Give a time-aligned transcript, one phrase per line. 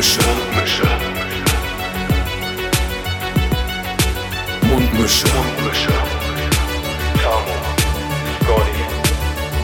[0.00, 0.22] Mundmische.
[0.22, 0.86] Mundmische.
[4.62, 5.26] Mundmische.
[5.28, 5.92] Mundmische.
[7.22, 7.54] Tamo.
[8.40, 8.82] Scotty.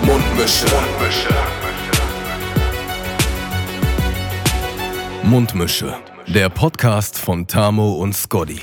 [0.03, 0.67] Mundmische.
[0.75, 1.35] Mundmische.
[5.23, 5.95] Mundmische.
[6.27, 8.61] Der Podcast von Tamo und Scotty.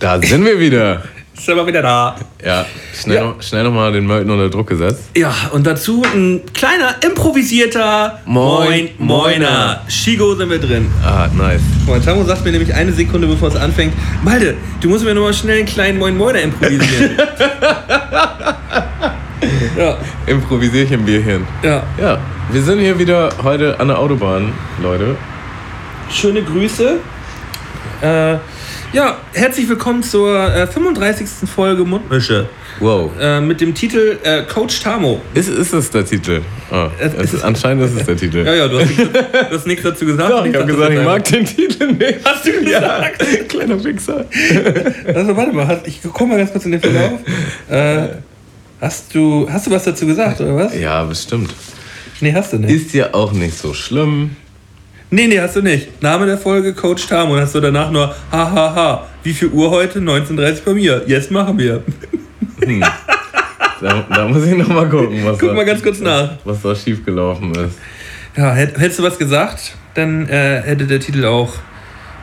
[0.00, 1.04] Da sind wir wieder.
[1.38, 2.16] Sind wir wieder da.
[2.44, 2.66] Ja,
[3.00, 3.24] schnell, Ja.
[3.24, 5.04] Noch, schnell nochmal den Mölten unter Druck gesetzt.
[5.16, 9.80] Ja, und dazu ein kleiner improvisierter Moin, Moin Moiner.
[9.88, 10.90] Shigo sind wir drin.
[11.04, 11.60] Ah, nice.
[11.86, 15.24] Moin Tamu sagt mir nämlich eine Sekunde bevor es anfängt, Malde, du musst mir nur
[15.26, 17.16] mal schnell einen kleinen Moin Moiner improvisieren.
[19.78, 19.96] ja,
[20.26, 21.46] Improvisierchen Bierchen.
[21.62, 21.82] ja.
[22.00, 22.18] Ja,
[22.50, 25.16] wir sind hier wieder heute an der Autobahn, Leute.
[26.10, 26.96] Schöne Grüße.
[28.00, 28.36] Äh,
[28.92, 31.26] ja, herzlich willkommen zur äh, 35.
[31.54, 32.48] Folge Mundmische.
[32.80, 33.10] Wow.
[33.20, 35.20] Äh, mit dem Titel äh, Coach Tamo.
[35.34, 36.40] Ist, ist es der Titel?
[36.70, 38.46] Ah, Es- ist, anscheinend ist es der Titel.
[38.46, 40.30] Ja, ja, du hast, nichts, du hast nichts dazu gesagt.
[40.30, 42.18] Doch, ich habe gesagt, ich mag den Titel nicht.
[42.24, 43.22] Hast du gesagt?
[43.22, 44.24] Ja, kleiner Wichser.
[45.14, 47.18] Also warte mal, ich guck mal ganz kurz in den Verlauf.
[47.68, 48.08] Äh,
[48.80, 50.78] hast du hast du was dazu gesagt oder was?
[50.78, 51.52] Ja, bestimmt.
[52.20, 52.70] Nee, hast du nicht.
[52.86, 54.36] Ist ja auch nicht so schlimm.
[55.10, 56.02] Nee, nee, hast du nicht.
[56.02, 58.54] Name der Folge Coach Tam und hast du danach nur hahaha.
[58.54, 59.06] Ha, ha.
[59.22, 60.00] Wie viel Uhr heute?
[60.00, 61.02] 19:30 bei mir.
[61.06, 61.82] Jetzt machen wir.
[63.80, 66.32] Da, da muss ich nochmal gucken, was, Guck da, mal ganz kurz nach.
[66.44, 67.78] was da schiefgelaufen ist.
[68.36, 71.54] Ja, hätt- hättest du was gesagt, dann äh, hätte der Titel auch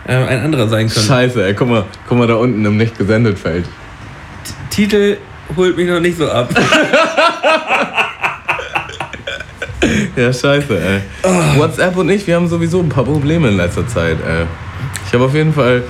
[0.08, 1.06] äh, ein anderer sein können.
[1.06, 3.66] Scheiße, ey, guck mal, guck mal da unten im nicht gesendet Feld.
[4.69, 5.17] Titel
[5.56, 6.50] holt mich noch nicht so ab.
[10.16, 11.02] Ja, scheiße, ey.
[11.24, 11.58] Ah.
[11.58, 14.46] WhatsApp und ich, wir haben sowieso ein paar Probleme in letzter Zeit, ey.
[15.08, 15.84] Ich habe auf jeden Fall,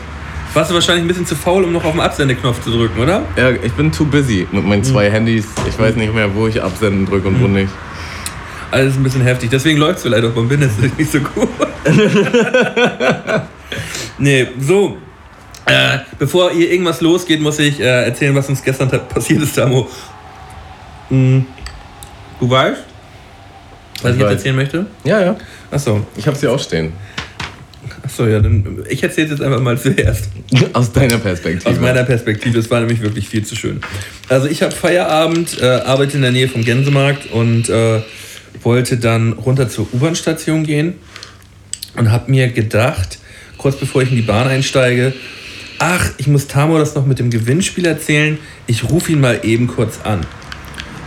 [0.56, 3.24] Warst du wahrscheinlich ein bisschen zu faul, um noch auf den Absendeknopf zu drücken, oder?
[3.36, 5.48] ja, ich bin too busy mit meinen zwei Handys.
[5.68, 7.70] Ich weiß nicht mehr, wo ich absenden drücke und wo nicht.
[8.72, 9.50] Alles ein bisschen heftig.
[9.50, 11.50] Deswegen läuft es vielleicht auch beim Business nicht so gut.
[14.18, 14.96] nee, so.
[15.66, 19.90] Äh, bevor hier irgendwas losgeht, muss ich äh, erzählen, was uns gestern passiert ist, Tamo.
[21.10, 21.46] Hm.
[22.40, 22.82] Du weißt,
[24.02, 24.86] was ich, jetzt erzählen möchte?
[25.04, 25.36] Ja, ja.
[25.72, 26.94] Achso, Ich habe sie auch stehen.
[28.04, 30.30] achso, ja, dann ich erzähle jetzt einfach mal zuerst.
[30.74, 31.70] Aus deiner Perspektive.
[31.70, 33.82] Aus meiner Perspektive, es war nämlich wirklich viel zu schön.
[34.30, 38.02] Also ich habe Feierabend, äh, arbeite in der Nähe vom Gänsemarkt und äh,
[38.62, 40.96] wollte dann runter zur U-Bahn-Station gehen
[41.98, 43.20] und habe mir gedacht,
[43.58, 45.14] kurz bevor ich in die Bahn einsteige,
[45.80, 49.68] ach, ich muss Tamo das noch mit dem Gewinnspiel erzählen, ich rufe ihn mal eben
[49.68, 50.22] kurz an.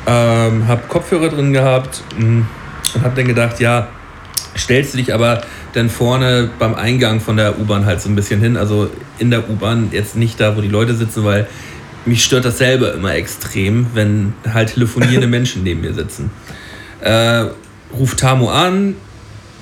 [0.07, 2.47] Ähm, hab Kopfhörer drin gehabt mh,
[2.95, 3.89] und hab dann gedacht, ja,
[4.57, 8.41] stellst du dich aber dann vorne beim Eingang von der U-Bahn halt so ein bisschen
[8.41, 11.47] hin, also in der U-Bahn, jetzt nicht da, wo die Leute sitzen, weil
[12.07, 16.31] mich stört das selber immer extrem, wenn halt telefonierende Menschen neben mir sitzen.
[17.01, 17.47] Äh,
[17.97, 18.95] ruft Tamo an,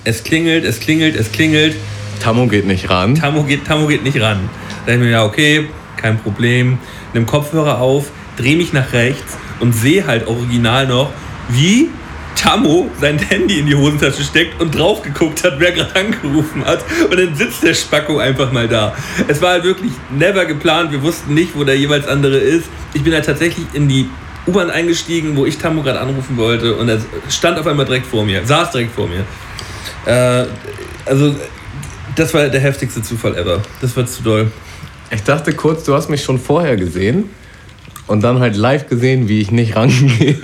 [0.05, 1.75] es klingelt, es klingelt, es klingelt,
[2.21, 3.15] Tammo geht nicht ran.
[3.15, 4.49] Tamo geht, Tamo geht nicht ran.
[4.87, 5.67] Da ich mir, ja, okay,
[5.97, 6.79] kein Problem.
[7.13, 11.11] Nimm Kopfhörer auf, dreh mich nach rechts und sehe halt original noch,
[11.49, 11.89] wie
[12.37, 16.85] Tamo sein Handy in die Hosentasche steckt und drauf geguckt hat, wer gerade angerufen hat.
[17.11, 18.95] Und dann sitzt der Spacko einfach mal da.
[19.27, 20.93] Es war halt wirklich never geplant.
[20.93, 22.69] Wir wussten nicht, wo der jeweils andere ist.
[22.95, 24.09] Ich bin halt tatsächlich in die
[24.47, 26.77] U-Bahn eingestiegen, wo ich Tamo gerade anrufen wollte.
[26.77, 29.25] Und er stand auf einmal direkt vor mir, saß direkt vor mir.
[30.07, 30.47] Äh,
[31.05, 31.35] also,
[32.15, 33.61] das war der heftigste Zufall ever.
[33.81, 34.53] Das war zu doll.
[35.11, 37.31] Ich dachte kurz, du hast mich schon vorher gesehen.
[38.07, 40.37] Und dann halt live gesehen, wie ich nicht rangehe.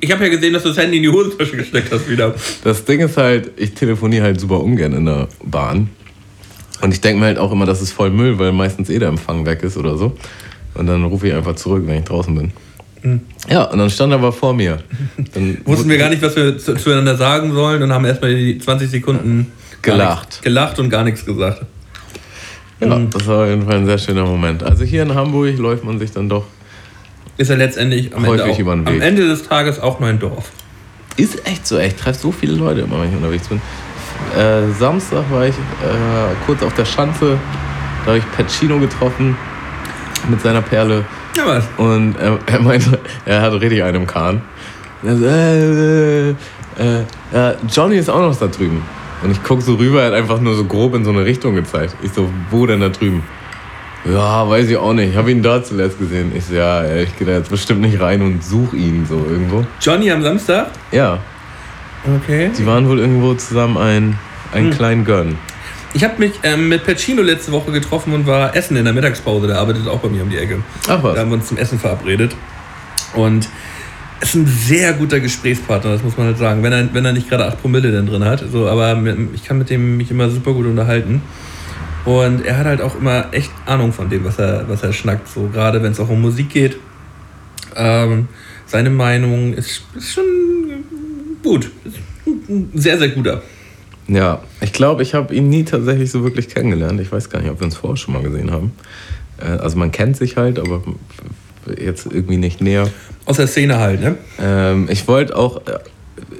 [0.00, 2.34] Ich habe ja gesehen, dass du das Handy in die Hosentasche gesteckt hast wieder.
[2.64, 5.90] Das Ding ist halt, ich telefoniere halt super ungern in der Bahn.
[6.80, 9.08] Und ich denke mir halt auch immer, das ist voll Müll, weil meistens eh der
[9.08, 10.16] Empfang weg ist oder so.
[10.74, 13.20] Und dann rufe ich einfach zurück, wenn ich draußen bin.
[13.50, 14.78] Ja, und dann stand er aber vor mir.
[15.34, 18.58] Dann Wussten wir gar nicht, was wir zu- zueinander sagen sollen und haben erstmal die
[18.58, 20.28] 20 Sekunden Gelacht.
[20.28, 21.60] nichts- gelacht und gar nichts gesagt.
[22.90, 24.62] Ja, das war auf jeden Fall ein sehr schöner Moment.
[24.62, 26.44] Also hier in Hamburg läuft man sich dann doch.
[27.36, 29.02] Ist ja letztendlich am, Häufig Ende, über den auch, am Weg.
[29.02, 30.50] Ende des Tages auch nur ein Dorf.
[31.16, 33.60] Ist echt so, ich treffe so viele Leute immer, wenn ich unterwegs bin.
[34.36, 37.38] Äh, Samstag war ich äh, kurz auf der Schanze,
[38.04, 39.36] da habe ich Pacino getroffen
[40.28, 41.04] mit seiner Perle.
[41.36, 41.64] Ja, was?
[41.76, 44.42] Und er, er meinte, er hatte richtig einen im Kahn.
[45.04, 46.34] Er so, äh, äh,
[46.78, 48.82] äh, ja, Johnny ist auch noch da drüben.
[49.24, 51.54] Und ich gucke so rüber, er hat einfach nur so grob in so eine Richtung
[51.54, 51.96] gezeigt.
[52.02, 53.22] Ich so, wo denn da drüben?
[54.04, 55.12] Ja, weiß ich auch nicht.
[55.12, 56.30] Ich habe ihn da zuletzt gesehen.
[56.36, 59.16] Ich so, ja, ey, ich gehe da jetzt bestimmt nicht rein und suche ihn so
[59.16, 59.64] irgendwo.
[59.80, 60.68] Johnny am Samstag?
[60.92, 61.18] Ja,
[62.22, 62.50] Okay.
[62.58, 64.18] die waren wohl irgendwo zusammen ein,
[64.52, 65.38] einen kleinen Gönn.
[65.94, 69.46] Ich habe mich ähm, mit Pacino letzte Woche getroffen und war essen in der Mittagspause.
[69.46, 70.58] Der arbeitet auch bei mir um die Ecke.
[70.86, 71.14] Ach was.
[71.14, 72.36] Da haben wir uns zum Essen verabredet.
[73.14, 73.48] Und
[74.20, 76.62] ist ein sehr guter Gesprächspartner, das muss man halt sagen.
[76.62, 78.44] Wenn er, wenn er nicht gerade 8 Promille denn drin hat.
[78.50, 79.00] So, aber
[79.34, 81.22] ich kann mit dem mich immer super gut unterhalten.
[82.04, 85.28] Und er hat halt auch immer echt Ahnung von dem, was er, was er schnackt.
[85.28, 86.76] So, gerade wenn es auch um Musik geht.
[87.76, 88.28] Ähm,
[88.66, 90.24] seine Meinung ist, ist schon
[91.42, 91.70] gut.
[92.26, 93.42] Ein sehr, sehr guter.
[94.06, 97.00] Ja, ich glaube, ich habe ihn nie tatsächlich so wirklich kennengelernt.
[97.00, 98.72] Ich weiß gar nicht, ob wir uns vorher schon mal gesehen haben.
[99.38, 100.82] Äh, also man kennt sich halt, aber
[101.78, 102.88] jetzt irgendwie nicht näher.
[103.26, 104.16] Aus der Szene halt, ne?
[104.38, 105.78] Ähm, ich wollte auch äh,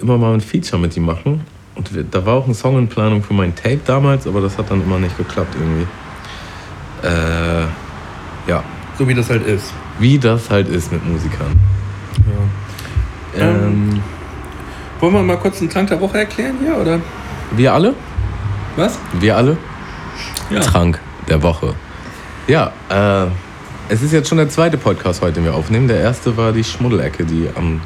[0.00, 1.40] immer mal ein Feature mit ihm machen.
[1.74, 4.70] Und da war auch ein Song in Planung für mein Tape damals, aber das hat
[4.70, 5.86] dann immer nicht geklappt irgendwie.
[7.02, 8.62] Äh, ja.
[8.96, 9.72] So wie das halt ist.
[9.98, 11.58] Wie das halt ist mit Musikern.
[13.36, 13.42] Ja.
[13.42, 14.02] Ähm, ähm,
[15.00, 17.00] wollen wir mal kurz einen Trank der Woche erklären hier, oder?
[17.56, 17.94] Wir alle?
[18.76, 18.98] Was?
[19.18, 19.56] Wir alle?
[20.50, 20.60] Ja.
[20.60, 21.74] Trank der Woche.
[22.46, 23.26] Ja, äh,
[23.88, 25.88] es ist jetzt schon der zweite Podcast heute, den wir aufnehmen.
[25.88, 27.80] Der erste war die Schmuddelecke, die am.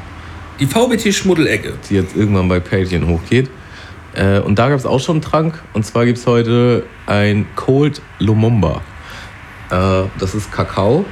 [0.59, 1.73] Die VBT-Schmuddelecke.
[1.89, 3.49] Die jetzt irgendwann bei Patreon hochgeht.
[4.13, 5.61] Äh, und da gab es auch schon einen Trank.
[5.73, 8.81] Und zwar gibt es heute ein Cold Lumumba.
[9.71, 11.05] Äh, das ist Kakao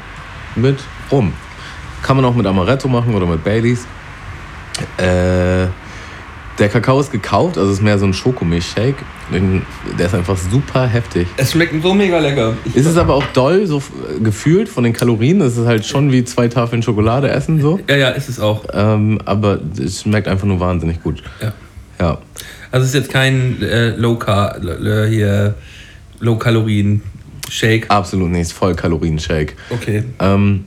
[0.56, 0.80] mit
[1.12, 1.34] Rum.
[2.02, 3.86] Kann man auch mit Amaretto machen oder mit Baileys.
[4.98, 5.68] Äh,
[6.60, 8.96] der Kakao ist gekauft, also es ist mehr so ein Schokomilchshake.
[10.00, 11.28] Der ist einfach super heftig.
[11.38, 12.54] Es schmeckt so mega lecker.
[12.66, 13.82] Ich ist es aber auch doll, so
[14.24, 15.42] gefühlt von den Kalorien.
[15.42, 17.80] Es ist halt schon wie zwei Tafeln Schokolade essen so.
[17.88, 18.66] Ja, ja, ist es auch.
[18.74, 21.22] Ähm, aber es schmeckt einfach nur wahnsinnig gut.
[21.42, 21.54] Ja.
[22.00, 22.18] Ja.
[22.72, 24.60] Also es ist jetzt kein äh, Low Car
[25.08, 25.56] hier
[26.20, 27.02] Low Kalorien
[27.50, 27.90] Shake.
[27.90, 29.56] Absolut nicht, voll Kalorien Shake.
[29.70, 30.04] Okay.
[30.20, 30.66] Ähm,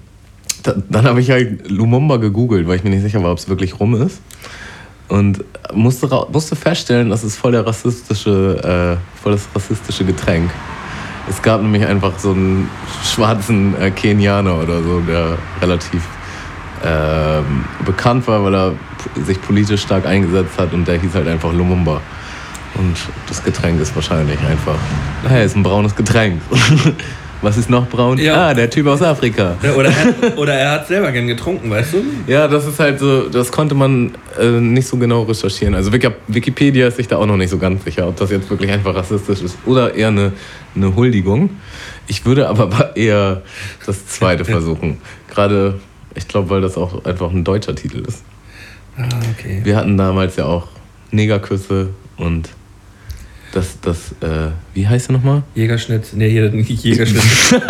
[0.62, 3.48] da, dann habe ich halt Lumumba gegoogelt, weil ich mir nicht sicher war, ob es
[3.48, 4.20] wirklich rum ist
[5.10, 10.50] und musste, musste feststellen, das ist voll der rassistische, äh, voll das rassistische Getränk.
[11.28, 12.70] Es gab nämlich einfach so einen
[13.04, 16.02] schwarzen äh, Kenianer oder so, der relativ
[16.82, 17.42] äh,
[17.84, 18.72] bekannt war, weil er
[19.24, 22.00] sich politisch stark eingesetzt hat und der hieß halt einfach Lumumba.
[22.74, 22.96] Und
[23.28, 24.78] das Getränk ist wahrscheinlich einfach,
[25.28, 26.40] hey, ist ein braunes Getränk.
[27.42, 28.18] Was ist noch braun?
[28.18, 28.48] Ja.
[28.48, 29.56] Ah, der Typ aus Afrika.
[29.62, 32.02] Ja, oder, er, oder er hat selber gern getrunken, weißt du?
[32.26, 35.74] Ja, das ist halt so, das konnte man äh, nicht so genau recherchieren.
[35.74, 38.70] Also Wikipedia ist sich da auch noch nicht so ganz sicher, ob das jetzt wirklich
[38.70, 40.32] einfach rassistisch ist oder eher eine,
[40.76, 41.50] eine Huldigung.
[42.08, 43.42] Ich würde aber eher
[43.86, 44.98] das zweite versuchen.
[45.30, 45.80] Gerade,
[46.14, 48.22] ich glaube, weil das auch einfach ein deutscher Titel ist.
[48.98, 49.60] Ah, okay.
[49.62, 50.68] Wir hatten damals ja auch
[51.10, 51.88] Negerküsse
[52.18, 52.50] und
[53.52, 55.42] das, das, äh, wie heißt er nochmal?
[55.54, 56.12] Jägerschnitt.
[56.12, 57.22] Nee, hier nicht Jägerschnitt.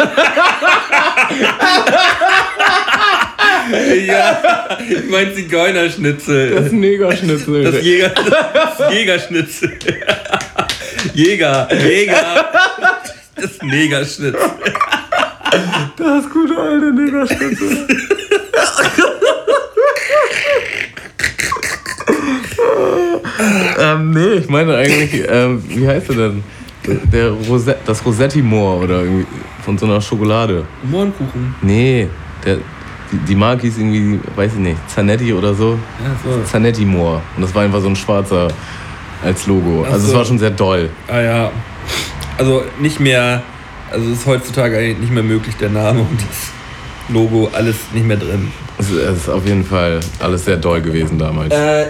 [4.06, 6.50] ja, ich mein Zigeunerschnitzel.
[6.50, 7.64] Das Negerschnitzel.
[7.64, 9.78] Das, Jäger, das Jägerschnitzel.
[11.14, 12.50] Jäger, Jäger.
[13.36, 14.36] Das Negerschnitzel.
[15.96, 17.86] Das gute alte Negerschnitzel.
[24.00, 26.42] Ähm, nee, ich meine eigentlich, ähm, wie heißt er denn?
[27.12, 29.26] Der Rose das Rossetti-Moor oder irgendwie
[29.62, 30.64] von so einer Schokolade.
[30.82, 31.54] Mohrenkuchen.
[31.62, 32.08] Nee,
[32.44, 32.56] der,
[33.12, 35.78] die, die Marke hieß irgendwie, weiß ich nicht, Zanetti oder so.
[36.02, 36.42] Ja, so.
[36.44, 37.20] Zanetti Moor.
[37.36, 38.48] Und das war einfach so ein schwarzer
[39.22, 39.84] als Logo.
[39.84, 40.12] Also so.
[40.12, 40.88] es war schon sehr doll.
[41.08, 41.52] Ah ja.
[42.38, 43.42] Also nicht mehr,
[43.90, 46.50] also ist heutzutage eigentlich nicht mehr möglich, der Name und das
[47.10, 48.50] Logo, alles nicht mehr drin.
[48.78, 51.52] Es ist auf jeden Fall alles sehr doll gewesen damals.
[51.52, 51.86] Äh,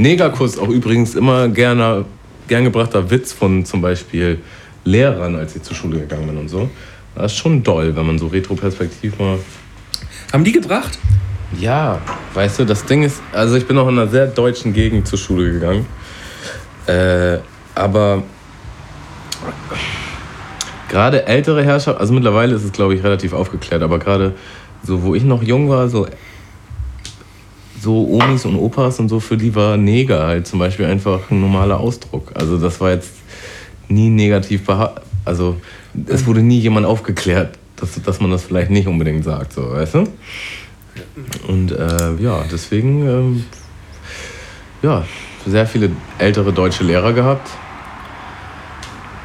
[0.00, 2.06] Negerkuss auch übrigens immer gerne,
[2.48, 4.38] gern gebrachter Witz von zum Beispiel
[4.84, 6.70] Lehrern, als ich zur Schule gegangen bin und so.
[7.14, 9.38] Das ist schon doll, wenn man so retroperspektiv mal.
[10.32, 10.98] Haben die gebracht?
[11.58, 12.00] Ja,
[12.34, 15.18] weißt du, das Ding ist, also ich bin auch in einer sehr deutschen Gegend zur
[15.18, 15.84] Schule gegangen.
[16.86, 17.38] Äh,
[17.74, 18.22] aber
[20.88, 24.34] gerade ältere Herrscher, also mittlerweile ist es glaube ich relativ aufgeklärt, aber gerade
[24.82, 26.06] so, wo ich noch jung war, so
[27.80, 31.40] so Omis und Opas und so, für die war Neger halt zum Beispiel einfach ein
[31.40, 32.32] normaler Ausdruck.
[32.34, 33.12] Also das war jetzt
[33.88, 34.62] nie negativ
[35.24, 35.56] Also
[36.06, 39.94] es wurde nie jemand aufgeklärt, dass, dass man das vielleicht nicht unbedingt sagt, so, weißt
[39.94, 40.04] du?
[41.48, 43.44] Und äh, ja, deswegen, ähm,
[44.82, 45.04] ja,
[45.46, 47.48] sehr viele ältere deutsche Lehrer gehabt.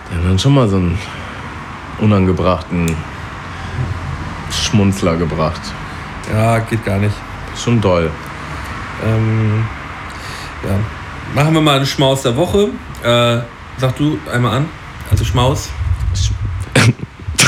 [0.09, 0.97] Die haben dann schon mal so einen
[1.99, 2.95] unangebrachten
[4.51, 5.61] Schmunzler gebracht.
[6.31, 7.15] Ja, geht gar nicht.
[7.61, 8.09] Schon doll.
[9.05, 9.65] Ähm,
[10.63, 10.79] ja.
[11.33, 12.69] Machen wir mal einen Schmaus der Woche.
[13.03, 13.39] Äh,
[13.77, 14.69] sag du einmal an.
[15.11, 15.69] Also Schmaus.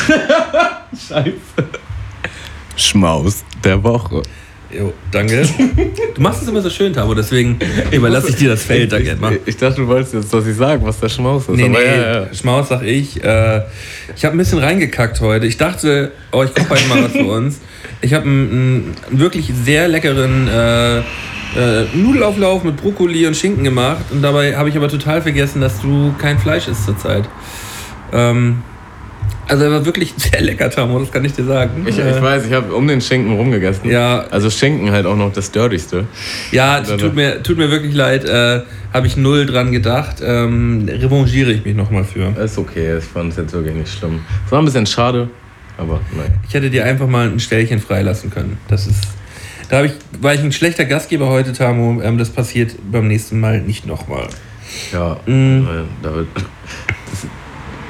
[1.08, 1.34] Scheiße.
[2.76, 4.22] Schmaus der Woche.
[4.70, 5.48] Jo, danke.
[6.14, 7.58] Du machst es immer so schön, Tamo, deswegen
[7.92, 9.34] überlasse ich dir das Feld da gerne mal.
[9.34, 11.56] Ich, ich dachte, du wolltest jetzt, dass ich sage, was der Schmaus ist.
[11.56, 12.34] Nee, aber nee, ja, ja.
[12.34, 13.24] Schmaus sag ich.
[13.24, 13.62] Äh,
[14.16, 15.46] ich habe ein bisschen reingekackt heute.
[15.46, 17.60] Ich dachte, oh, ich koche heute mal was für uns.
[18.02, 21.02] Ich habe einen, einen wirklich sehr leckeren äh,
[21.56, 24.06] äh, Nudelauflauf mit Brokkoli und Schinken gemacht.
[24.12, 27.24] Und dabei habe ich aber total vergessen, dass du kein Fleisch isst zurzeit.
[28.12, 28.62] Ähm,
[29.48, 31.86] also er war wirklich sehr lecker, Tamo, das kann ich dir sagen.
[31.88, 33.90] Ich, Äh, ich weiß, ich habe um den Schinken rumgegessen.
[33.90, 34.26] Ja.
[34.30, 36.06] Also Schinken halt auch noch das Dirtigste.
[36.52, 38.26] Ja, tut mir, tut mir wirklich leid.
[38.26, 38.62] Äh,
[38.94, 40.18] habe ich null dran gedacht.
[40.22, 42.36] Ähm, revanchiere ich mich nochmal für.
[42.42, 44.22] Ist okay, ich fand es jetzt wirklich nicht schlimm.
[44.46, 45.30] Es war ein bisschen schade,
[45.78, 46.30] aber naja.
[46.48, 48.58] Ich hätte dir einfach mal ein Stellchen freilassen können.
[48.68, 49.04] Das ist.
[49.70, 52.02] Da ich, war ich ein schlechter Gastgeber heute, Tamo.
[52.02, 54.28] Ähm, das passiert beim nächsten Mal nicht nochmal.
[54.92, 55.66] Ja, Mm.
[55.66, 57.28] äh, da wird, das,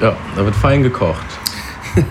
[0.00, 1.26] ja, da wird fein gekocht.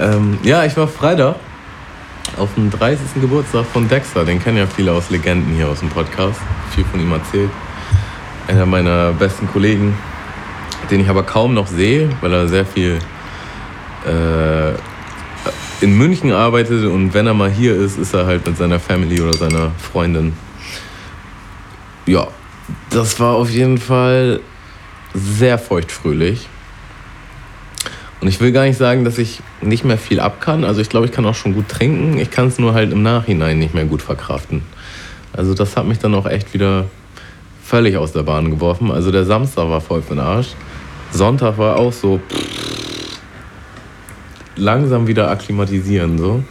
[0.00, 1.36] ähm, ja, ich war Freitag
[2.36, 3.20] auf dem 30.
[3.20, 4.24] Geburtstag von Dexter.
[4.24, 6.40] Den kennen ja viele aus Legenden hier aus dem Podcast.
[6.74, 7.50] Viel von ihm erzählt.
[8.48, 9.96] Einer meiner besten Kollegen,
[10.90, 12.98] den ich aber kaum noch sehe, weil er sehr viel
[14.04, 14.72] äh,
[15.80, 19.20] in München arbeitet und wenn er mal hier ist, ist er halt mit seiner Family
[19.20, 20.32] oder seiner Freundin.
[22.06, 22.28] Ja,
[22.90, 24.40] das war auf jeden Fall
[25.14, 26.48] sehr feuchtfröhlich.
[28.20, 30.64] Und ich will gar nicht sagen, dass ich nicht mehr viel ab kann.
[30.64, 32.18] Also ich glaube, ich kann auch schon gut trinken.
[32.18, 34.62] Ich kann es nur halt im Nachhinein nicht mehr gut verkraften.
[35.32, 36.86] Also das hat mich dann auch echt wieder
[37.62, 38.90] völlig aus der Bahn geworfen.
[38.90, 40.48] Also der Samstag war voll für den Arsch.
[41.12, 42.20] Sonntag war auch so
[44.56, 46.42] langsam wieder akklimatisieren so.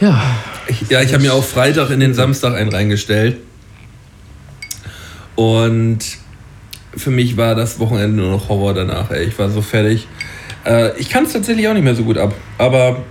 [0.00, 0.22] Ja,
[0.68, 3.38] Ich, ja, ich habe mir auch Freitag in den Samstag einen reingestellt.
[5.34, 6.00] Und
[6.96, 9.10] für mich war das Wochenende nur noch Horror danach.
[9.10, 9.24] Ey.
[9.24, 10.06] Ich war so fertig.
[10.64, 12.34] Äh, ich kann es tatsächlich auch nicht mehr so gut ab.
[12.58, 13.04] Aber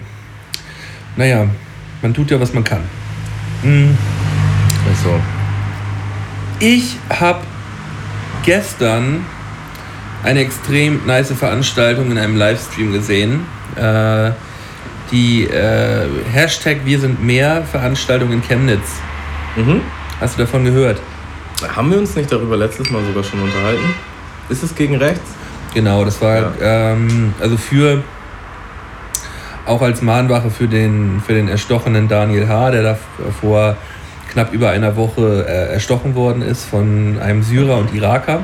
[1.16, 1.48] naja,
[2.02, 2.82] man tut ja, was man kann.
[3.64, 3.98] Hm.
[4.88, 5.20] also
[6.60, 7.42] Ich habe
[8.46, 9.26] gestern
[10.24, 13.42] eine extrem nice Veranstaltung in einem Livestream gesehen.
[13.76, 14.32] Äh,
[15.12, 19.00] die äh, Hashtag Wir sind mehr Veranstaltung in Chemnitz.
[19.56, 19.82] mhm.
[20.20, 21.00] Hast du davon gehört?
[21.76, 23.94] haben wir uns nicht darüber letztes Mal sogar schon unterhalten?
[24.50, 25.32] Ist es gegen rechts?
[25.74, 26.52] Genau, das war Ja.
[26.62, 28.04] ähm, also für
[29.66, 32.98] auch als Mahnwache für den, für den erstochenen Daniel H., der da
[33.42, 33.76] vor
[34.32, 38.44] knapp über einer Woche äh, erstochen worden ist von einem Syrer und Iraker,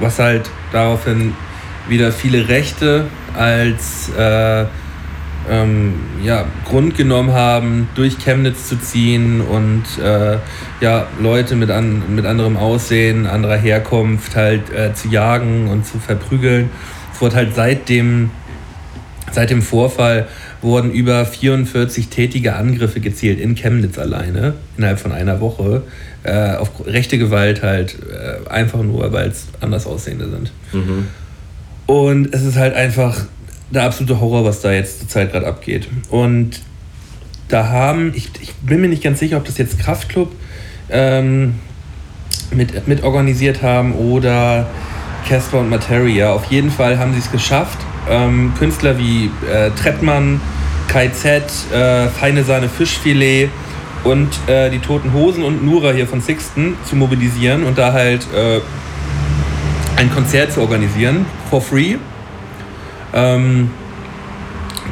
[0.00, 1.34] was halt daraufhin
[1.88, 4.64] wieder viele Rechte als äh,
[5.48, 10.38] ähm, ja, Grund genommen haben, durch Chemnitz zu ziehen und äh,
[10.80, 15.98] ja, Leute mit, an, mit anderem Aussehen, anderer Herkunft halt äh, zu jagen und zu
[15.98, 16.70] verprügeln.
[17.12, 18.30] Es wurde halt seit dem,
[19.32, 20.28] seit dem Vorfall
[20.62, 25.82] wurden über 44 tätige Angriffe gezielt in Chemnitz alleine, innerhalb von einer Woche,
[26.22, 30.52] äh, auf rechte Gewalt halt, äh, einfach nur, weil es anders Aussehende sind.
[30.72, 31.06] Mhm.
[31.86, 33.24] Und es ist halt einfach
[33.70, 35.88] der absolute Horror, was da jetzt zur Zeit gerade abgeht.
[36.10, 36.60] Und
[37.48, 40.30] da haben, ich, ich bin mir nicht ganz sicher, ob das jetzt Kraftclub
[40.90, 41.54] ähm,
[42.52, 44.68] mit, mit organisiert haben oder
[45.28, 46.32] Casper und Materia.
[46.32, 47.78] Auf jeden Fall haben sie es geschafft,
[48.08, 50.40] ähm, Künstler wie äh, Trettmann,
[50.88, 53.50] KZ, äh, Feine Sahne Fischfilet
[54.04, 58.26] und äh, die Toten Hosen und Nura hier von Sixten zu mobilisieren und da halt
[58.34, 58.60] äh,
[59.96, 61.96] ein Konzert zu organisieren, for free.
[63.12, 63.70] Ähm,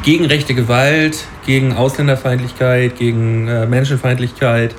[0.03, 4.75] gegen rechte Gewalt, gegen Ausländerfeindlichkeit, gegen äh, Menschenfeindlichkeit.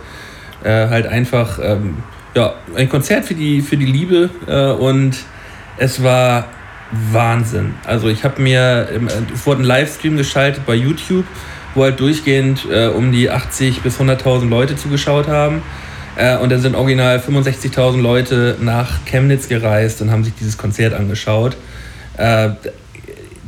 [0.63, 1.97] Äh, halt einfach ähm,
[2.35, 4.29] ja, ein Konzert für die, für die Liebe
[4.79, 5.17] und
[5.79, 6.45] es war
[6.93, 7.75] Wahnsinn.
[7.87, 11.25] Also ich habe mir, ähm, es wurde ein Livestream geschaltet bei YouTube,
[11.75, 15.63] wo halt durchgehend äh, um die 80 bis 100.000 Leute zugeschaut haben.
[16.17, 20.95] Äh, und da sind original 65.000 Leute nach Chemnitz gereist und haben sich dieses Konzert
[20.95, 21.57] angeschaut.
[22.17, 22.51] Äh,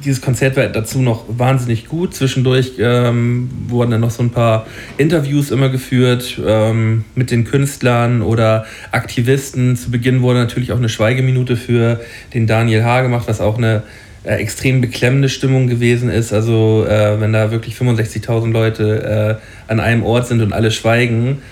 [0.04, 2.14] dieses Konzert war dazu noch wahnsinnig gut.
[2.14, 4.66] Zwischendurch ähm, wurden dann noch so ein paar
[4.99, 9.76] Interviews immer geführt ähm, mit den Künstlern oder Aktivisten.
[9.76, 12.00] Zu Beginn wurde natürlich auch eine Schweigeminute für
[12.35, 13.02] den Daniel H.
[13.02, 13.82] gemacht, was auch eine
[14.25, 16.32] äh, extrem beklemmende Stimmung gewesen ist.
[16.32, 21.42] Also äh, wenn da wirklich 65.000 Leute äh, an einem Ort sind und alle schweigen,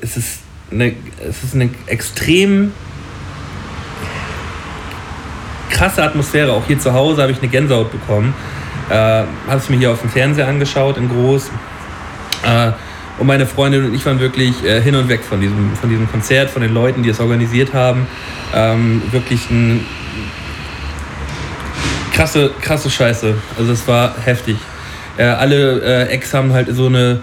[0.00, 0.38] es ist
[0.70, 2.72] es eine extrem
[5.82, 6.52] krasse Atmosphäre.
[6.52, 8.32] Auch hier zu Hause habe ich eine Gänsehaut bekommen.
[8.88, 11.50] Äh, habe es mir hier auf dem Fernseher angeschaut, in groß.
[12.44, 12.70] Äh,
[13.18, 16.08] und meine Freundin und ich waren wirklich äh, hin und weg von diesem, von diesem
[16.08, 18.06] Konzert, von den Leuten, die es organisiert haben.
[18.54, 19.84] Ähm, wirklich ein
[22.14, 23.34] krasse, krasse Scheiße.
[23.58, 24.58] Also es war heftig.
[25.16, 27.18] Äh, alle äh, Ex haben halt so eine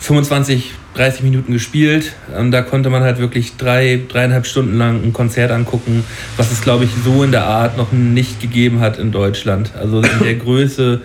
[0.00, 2.14] 25, 30 Minuten gespielt.
[2.36, 6.04] Und da konnte man halt wirklich drei, dreieinhalb Stunden lang ein Konzert angucken,
[6.36, 9.72] was es, glaube ich, so in der Art noch nicht gegeben hat in Deutschland.
[9.78, 11.00] Also in der Größe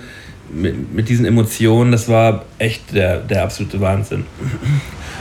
[0.52, 4.26] mit, mit diesen Emotionen, das war echt der, der absolute Wahnsinn.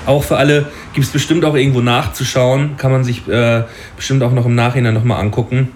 [0.06, 3.62] Auch für alle gibt es bestimmt auch irgendwo nachzuschauen, kann man sich äh,
[3.96, 5.68] bestimmt auch noch im Nachhinein nochmal angucken.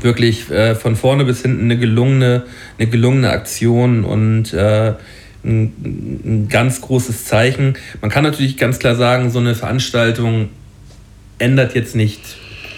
[0.00, 2.44] Wirklich äh, von vorne bis hinten eine gelungene,
[2.78, 4.94] eine gelungene Aktion und äh,
[5.46, 5.72] ein,
[6.24, 7.74] ein ganz großes Zeichen.
[8.00, 10.48] Man kann natürlich ganz klar sagen, so eine Veranstaltung
[11.38, 12.20] ändert jetzt nicht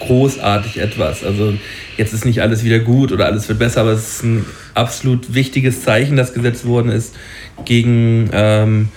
[0.00, 1.24] großartig etwas.
[1.24, 1.54] Also
[1.96, 4.44] jetzt ist nicht alles wieder gut oder alles wird besser, aber es ist ein
[4.74, 7.16] absolut wichtiges Zeichen, das gesetzt worden ist
[7.64, 8.88] gegen, ähm,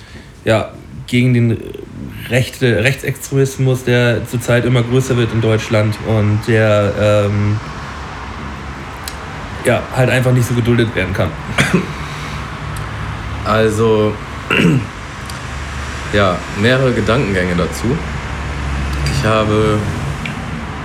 [0.46, 0.72] ja,
[1.08, 1.58] gegen den
[2.30, 7.60] Rechte, Rechtsextremismus, der zurzeit immer größer wird in Deutschland und der ähm,
[9.66, 11.30] ja, halt einfach nicht so geduldet werden kann.
[13.46, 14.14] Also,
[16.14, 17.98] ja, mehrere Gedankengänge dazu.
[19.14, 19.78] Ich habe.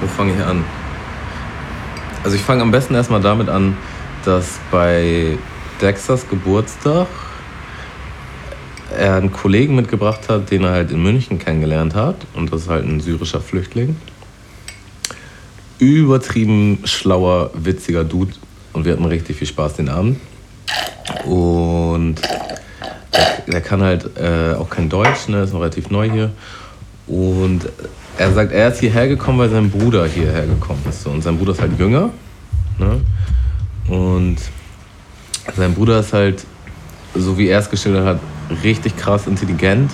[0.01, 0.65] Wo fange ich an?
[2.25, 3.77] Also, ich fange am besten erstmal damit an,
[4.25, 5.39] dass bei
[5.81, 7.07] Dexters Geburtstag
[8.97, 12.17] er einen Kollegen mitgebracht hat, den er halt in München kennengelernt hat.
[12.35, 13.97] Und das ist halt ein syrischer Flüchtling.
[15.79, 18.33] Übertrieben schlauer, witziger Dude.
[18.73, 20.19] Und wir hatten richtig viel Spaß den Abend.
[21.25, 22.17] Und
[23.47, 26.31] der kann halt äh, auch kein Deutsch, ne, ist noch relativ neu hier.
[27.07, 27.61] Und
[28.19, 31.07] er sagt, er ist hierher gekommen, weil sein Bruder hierher gekommen ist.
[31.07, 32.11] Und sein Bruder ist halt jünger.
[32.79, 33.01] Ne?
[33.89, 34.37] Und
[35.57, 36.45] sein Bruder ist halt,
[37.15, 38.21] so wie er es geschildert hat,
[38.63, 39.91] richtig krass intelligent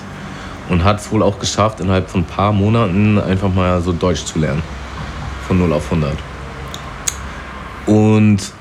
[0.69, 4.25] und hat es wohl auch geschafft, innerhalb von ein paar Monaten einfach mal so Deutsch
[4.25, 4.63] zu lernen.
[5.47, 6.17] Von 0 auf 100.
[7.85, 8.53] Und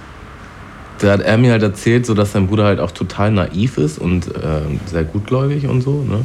[1.02, 3.98] da hat er mir halt erzählt, so dass sein Bruder halt auch total naiv ist
[3.98, 6.04] und äh, sehr gutgläubig und so.
[6.04, 6.24] Ne?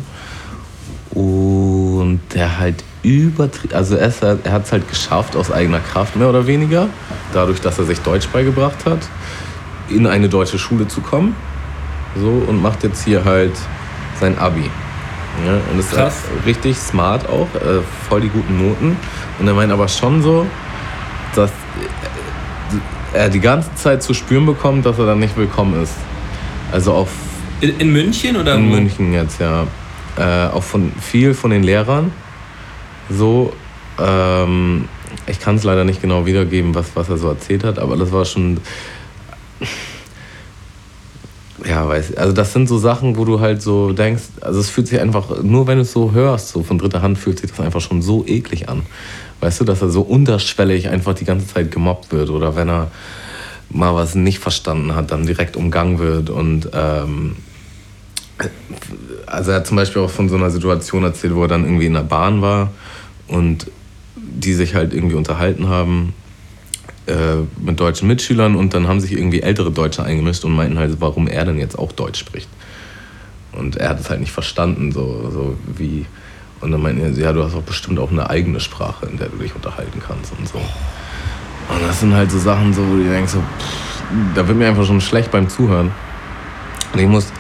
[1.20, 6.16] Und der halt übertrieben, also er, halt, er hat es halt geschafft aus eigener Kraft,
[6.16, 6.90] mehr oder weniger,
[7.34, 9.00] dadurch, dass er sich Deutsch beigebracht hat,
[9.90, 11.36] in eine deutsche Schule zu kommen.
[12.16, 13.54] So, und macht jetzt hier halt
[14.20, 14.70] sein Abi.
[15.46, 16.14] Ja, und ist halt
[16.46, 18.98] richtig smart auch, äh, voll die guten Noten.
[19.40, 20.48] Und er meint aber schon so,
[21.36, 21.52] dass
[23.14, 25.96] er die ganze Zeit zu spüren bekommt, dass er dann nicht willkommen ist.
[26.72, 27.08] Also auch.
[27.62, 28.56] In, in München oder?
[28.56, 28.76] In wo?
[28.76, 29.68] München jetzt, ja.
[30.18, 32.12] Äh, auch von viel von den Lehrern.
[33.10, 33.54] So,
[34.00, 34.86] ähm,
[35.28, 38.12] ich kann es leider nicht genau wiedergeben, was, was er so erzählt hat, aber das
[38.12, 38.60] war schon.
[41.66, 44.88] Ja, weiß Also das sind so Sachen, wo du halt so denkst, also es fühlt
[44.88, 47.60] sich einfach, nur wenn du es so hörst, so von dritter Hand fühlt sich das
[47.60, 48.84] einfach schon so eklig an.
[49.40, 52.92] Weißt du, dass er so unterschwellig einfach die ganze Zeit gemobbt wird oder wenn er
[53.70, 57.36] mal was nicht verstanden hat, dann direkt umgangen wird und ähm,
[59.26, 61.88] also er hat zum Beispiel auch von so einer Situation erzählt, wo er dann irgendwie
[61.88, 62.72] in der Bahn war
[63.28, 63.70] und
[64.16, 66.14] die sich halt irgendwie unterhalten haben
[67.08, 70.98] äh, mit deutschen Mitschülern und dann haben sich irgendwie ältere Deutsche eingemischt und meinten halt,
[71.00, 72.50] warum er denn jetzt auch Deutsch spricht.
[73.54, 76.06] Und er hat es halt nicht verstanden, so, so wie
[76.62, 79.30] und dann meinten sie, ja, du hast auch bestimmt auch eine eigene Sprache, in der
[79.30, 80.58] du dich unterhalten kannst und so.
[80.58, 84.04] Und das sind halt so Sachen, so, wo du denkst, so, pff,
[84.36, 85.92] da wird mir einfach schon schlecht beim Zuhören.
[86.94, 87.32] Und ich muss,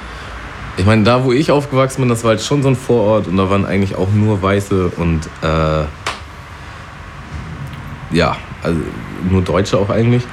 [0.78, 3.38] ich meine, da wo ich aufgewachsen bin, das war halt schon so ein Vorort und
[3.38, 5.86] da waren eigentlich auch nur Weiße und, äh,
[8.16, 8.80] ja, also
[9.30, 10.24] nur Deutsche auch eigentlich.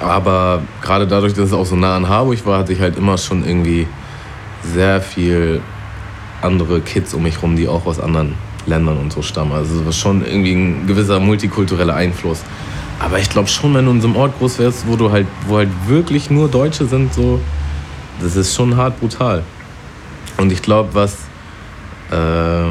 [0.00, 3.16] Aber gerade dadurch, dass es auch so nah an Harburg war, hatte ich halt immer
[3.18, 3.86] schon irgendwie
[4.62, 5.60] sehr viel
[6.42, 8.34] andere Kids um mich rum, die auch aus anderen
[8.66, 9.52] Ländern und so stammen.
[9.52, 12.40] Also es war schon irgendwie ein gewisser multikultureller Einfluss.
[12.98, 15.26] Aber ich glaube schon, wenn du in so einem Ort groß wärst, wo du halt,
[15.46, 17.40] wo halt wirklich nur Deutsche sind, so,
[18.20, 19.42] das ist schon hart brutal.
[20.38, 21.16] Und ich glaube, was
[22.10, 22.68] äh,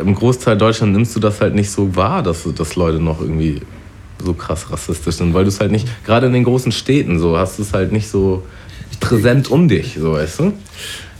[0.00, 3.62] im Großteil Deutschland nimmst du das halt nicht so wahr, dass, dass Leute noch irgendwie
[4.24, 7.36] so krass rassistisch sind, weil du es halt nicht, gerade in den großen Städten so,
[7.36, 8.44] hast du es halt nicht so
[9.00, 10.52] präsent um dich, so weißt du?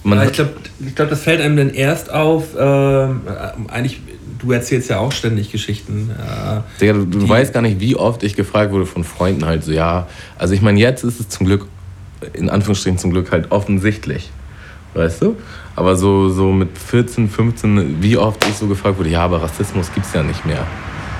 [0.04, 0.52] Man ja, ich glaube,
[0.84, 2.58] ich glaub, das fällt einem dann erst auf, äh,
[3.68, 4.00] eigentlich,
[4.38, 6.10] du erzählst ja auch ständig Geschichten.
[6.10, 9.64] Äh, Digga, du, du weißt gar nicht, wie oft ich gefragt wurde von Freunden halt
[9.64, 11.66] so, ja, also ich meine, jetzt ist es zum Glück,
[12.32, 14.30] in Anführungsstrichen zum Glück halt offensichtlich,
[14.94, 15.36] weißt du?
[15.76, 19.92] Aber so, so mit 14, 15, wie oft ich so gefragt wurde, ja, aber Rassismus
[19.94, 20.66] gibt es ja nicht mehr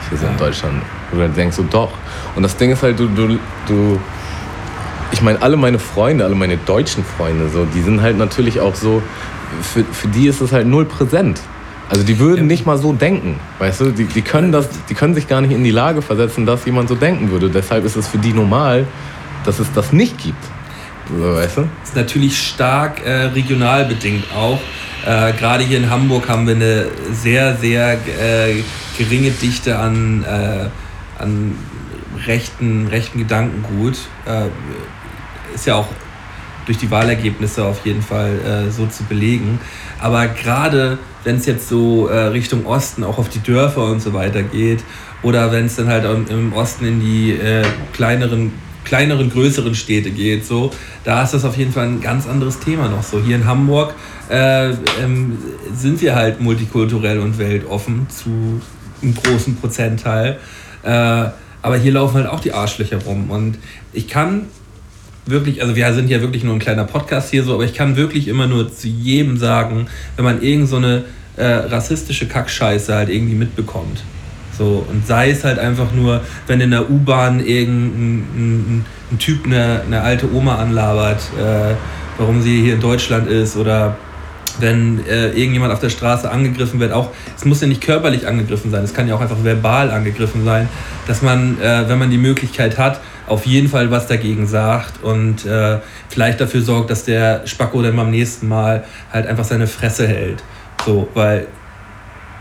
[0.09, 0.33] hier so ja.
[0.33, 0.83] in Deutschland.
[1.11, 1.93] Und dann denkst du, doch.
[2.35, 3.99] Und das Ding ist halt, du, du, du
[5.13, 8.75] ich meine, alle meine Freunde, alle meine deutschen Freunde, so, die sind halt natürlich auch
[8.75, 9.03] so,
[9.61, 11.41] für, für die ist es halt null präsent.
[11.91, 13.91] Also die würden nicht mal so denken, weißt du?
[13.91, 16.89] Die, die, können das, die können sich gar nicht in die Lage versetzen, dass jemand
[16.89, 17.51] so denken würde.
[17.51, 18.87] Deshalb ist es für die normal,
[19.45, 20.43] dass es das nicht gibt.
[21.11, 21.69] So, weißt du?
[21.85, 24.59] ist natürlich stark äh, regional bedingt auch.
[25.05, 28.63] Äh, Gerade hier in Hamburg haben wir eine sehr, sehr äh,
[28.97, 31.59] geringe Dichte an, äh, an
[32.27, 33.99] rechten, rechten Gedankengut.
[35.55, 35.89] Ist ja auch
[36.67, 39.59] durch die Wahlergebnisse auf jeden Fall äh, so zu belegen.
[40.01, 44.13] Aber gerade wenn es jetzt so äh, Richtung Osten, auch auf die Dörfer und so
[44.13, 44.83] weiter geht,
[45.23, 48.53] oder wenn es dann halt im Osten in die äh, kleineren,
[48.85, 50.73] kleineren, größeren Städte geht, so,
[51.05, 53.21] da ist das auf jeden Fall ein ganz anderes Thema noch so.
[53.21, 53.95] Hier in Hamburg
[54.29, 55.39] äh, ähm,
[55.75, 58.61] sind wir halt multikulturell und weltoffen zu
[59.01, 60.39] einem großen Prozentteil.
[60.83, 60.89] Äh,
[61.65, 63.31] aber hier laufen halt auch die Arschlöcher rum.
[63.31, 63.59] Und
[63.93, 64.47] ich kann
[65.27, 67.97] wirklich, also wir sind ja wirklich nur ein kleiner Podcast hier so, aber ich kann
[67.97, 71.05] wirklich immer nur zu jedem sagen, wenn man irgend so eine
[71.37, 74.03] äh, rassistische Kackscheiße halt irgendwie mitbekommt.
[74.57, 79.47] So, und sei es halt einfach nur, wenn in der U-Bahn irgendein ein, ein Typ
[79.47, 81.75] eine, eine alte Oma anlabert, äh,
[82.19, 83.97] warum sie hier in Deutschland ist oder
[84.61, 88.71] wenn äh, irgendjemand auf der Straße angegriffen wird, auch, es muss ja nicht körperlich angegriffen
[88.71, 90.69] sein, es kann ja auch einfach verbal angegriffen sein,
[91.07, 95.47] dass man, äh, wenn man die Möglichkeit hat, auf jeden Fall was dagegen sagt und
[95.47, 100.07] äh, vielleicht dafür sorgt, dass der Spacko dann beim nächsten Mal halt einfach seine Fresse
[100.07, 100.43] hält.
[100.85, 101.47] So, weil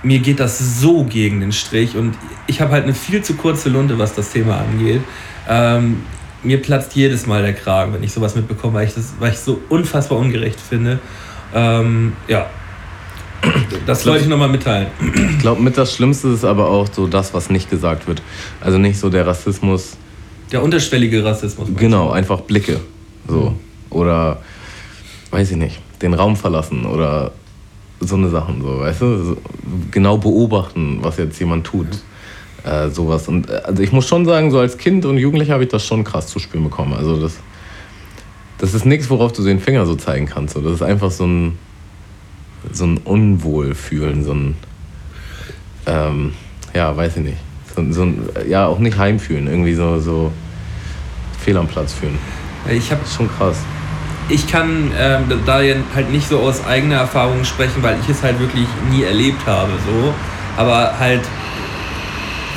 [0.03, 2.15] mir geht das so gegen den Strich und
[2.47, 5.01] ich habe halt eine viel zu kurze Lunte, was das Thema angeht.
[5.47, 6.03] Ähm,
[6.43, 9.39] mir platzt jedes Mal der Kragen, wenn ich sowas mitbekomme, weil ich das, weil ich
[9.39, 10.99] so unfassbar ungerecht finde.
[11.53, 12.49] Ähm, ja,
[13.85, 14.87] das wollte ich nochmal mitteilen.
[15.15, 18.21] Ich glaube, mit das Schlimmste ist aber auch so das, was nicht gesagt wird.
[18.59, 19.97] Also nicht so der Rassismus.
[20.51, 21.69] Der unterschwellige Rassismus.
[21.77, 22.13] Genau, du?
[22.13, 22.79] einfach Blicke.
[23.27, 23.55] So.
[23.89, 24.41] Oder,
[25.31, 27.31] weiß ich nicht, den Raum verlassen oder
[27.99, 29.23] so eine Sachen, so, weißt du?
[29.23, 29.37] So,
[29.91, 31.87] genau beobachten, was jetzt jemand tut.
[32.63, 33.27] Äh, sowas.
[33.27, 35.85] Und äh, also ich muss schon sagen, so als Kind und Jugendlicher habe ich das
[35.85, 36.93] schon krass zu spüren bekommen.
[36.93, 37.37] Also das,
[38.59, 40.53] das ist nichts, worauf du den Finger so zeigen kannst.
[40.53, 40.61] So.
[40.61, 41.57] Das ist einfach so ein,
[42.71, 44.55] so ein Unwohlfühlen, so ein,
[45.87, 46.33] ähm,
[46.73, 47.37] ja, weiß ich nicht.
[47.75, 50.31] So, so ein, ja, auch nicht heimfühlen, irgendwie so, so
[51.41, 52.17] fehl am Platz fühlen.
[52.69, 53.57] Ich habe schon krass
[54.31, 55.61] ich kann ähm, da
[55.95, 59.71] halt nicht so aus eigener Erfahrung sprechen, weil ich es halt wirklich nie erlebt habe.
[59.85, 60.13] So.
[60.57, 61.21] Aber halt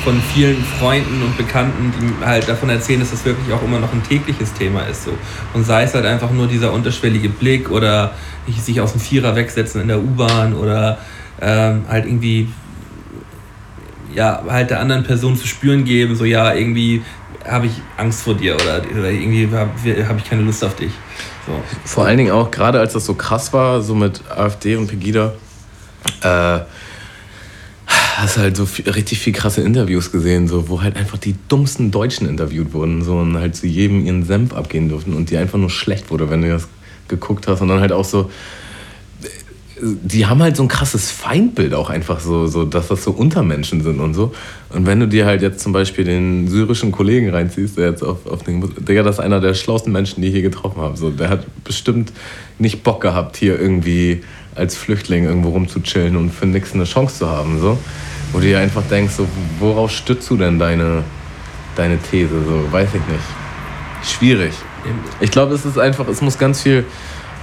[0.03, 3.91] von vielen Freunden und Bekannten, die halt davon erzählen, dass das wirklich auch immer noch
[3.91, 5.05] ein tägliches Thema ist.
[5.05, 5.11] So.
[5.53, 8.13] Und sei es halt einfach nur dieser unterschwellige Blick oder
[8.61, 10.99] sich aus dem Vierer wegsetzen in der U-Bahn oder
[11.41, 12.47] ähm, halt irgendwie
[14.13, 17.03] ja, halt der anderen Person zu spüren geben, so ja, irgendwie
[17.47, 20.91] habe ich Angst vor dir oder, oder irgendwie habe hab ich keine Lust auf dich.
[21.45, 21.53] So.
[21.83, 25.33] Vor allen Dingen auch, gerade als das so krass war, so mit AfD und Pegida,
[26.21, 26.59] äh,
[27.87, 31.91] hast halt so viel, richtig viel krasse Interviews gesehen, so, wo halt einfach die dummsten
[31.91, 35.59] Deutschen interviewt wurden so, und halt zu jedem ihren Senf abgehen durften und die einfach
[35.59, 36.67] nur schlecht wurde, wenn du das
[37.07, 37.61] geguckt hast.
[37.61, 38.31] Und dann halt auch so,
[39.81, 43.81] die haben halt so ein krasses Feindbild auch einfach so, so, dass das so Untermenschen
[43.81, 44.33] sind und so.
[44.69, 48.25] Und wenn du dir halt jetzt zum Beispiel den syrischen Kollegen reinziehst, der jetzt auf,
[48.25, 50.95] auf den, Digga, das ist einer der schlauesten Menschen, die ich hier getroffen habe.
[50.95, 52.13] So, der hat bestimmt
[52.57, 54.23] nicht Bock gehabt, hier irgendwie
[54.55, 57.59] als Flüchtling irgendwo rumzuchillen und für nichts eine Chance zu haben.
[57.59, 57.77] So.
[58.31, 59.27] Wo du dir einfach denkst, so,
[59.59, 61.03] worauf stützt du denn deine,
[61.75, 62.43] deine These?
[62.45, 64.15] So, weiß ich nicht.
[64.17, 64.53] Schwierig.
[65.19, 66.85] Ich glaube, es ist einfach, es muss ganz viel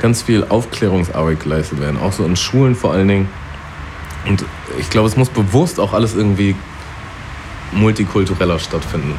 [0.03, 3.29] ganz viel Aufklärungsarbeit geleistet werden, auch so in Schulen vor allen Dingen.
[4.27, 4.45] Und
[4.79, 6.55] ich glaube, es muss bewusst auch alles irgendwie
[7.73, 9.15] multikultureller stattfinden.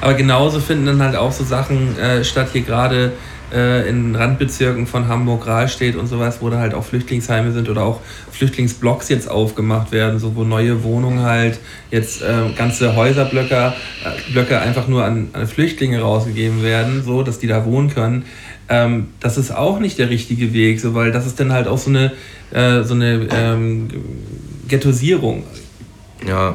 [0.00, 3.12] Aber genauso finden dann halt auch so Sachen äh, statt hier gerade
[3.52, 7.82] äh, in Randbezirken von Hamburg, Rahlstedt und sowas, wo da halt auch Flüchtlingsheime sind oder
[7.82, 8.00] auch
[8.30, 11.58] Flüchtlingsblocks jetzt aufgemacht werden, so wo neue Wohnungen halt
[11.90, 13.72] jetzt äh, ganze Häuserblöcke
[14.04, 18.24] äh, Blöcke einfach nur an, an Flüchtlinge rausgegeben werden, so dass die da wohnen können
[18.70, 21.76] ähm, das ist auch nicht der richtige Weg, so, weil das ist dann halt auch
[21.76, 22.12] so eine,
[22.52, 23.88] äh, so eine ähm,
[24.68, 25.42] Ghettoisierung.
[26.26, 26.54] Ja.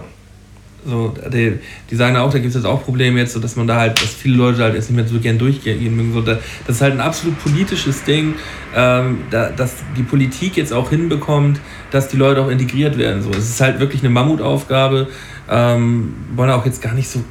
[0.88, 1.58] So, die,
[1.90, 4.00] die sagen auch, da gibt es jetzt auch Probleme jetzt, so dass man da halt,
[4.00, 6.14] dass viele Leute halt jetzt nicht mehr so gern durchgehen mögen.
[6.14, 8.36] So, das ist halt ein absolut politisches Ding,
[8.76, 11.60] ähm, da, dass die Politik jetzt auch hinbekommt,
[11.92, 13.24] dass die Leute auch integriert werden.
[13.24, 15.08] So, es ist halt wirklich eine Mammutaufgabe.
[15.50, 17.24] Ähm, wollen auch jetzt gar nicht so,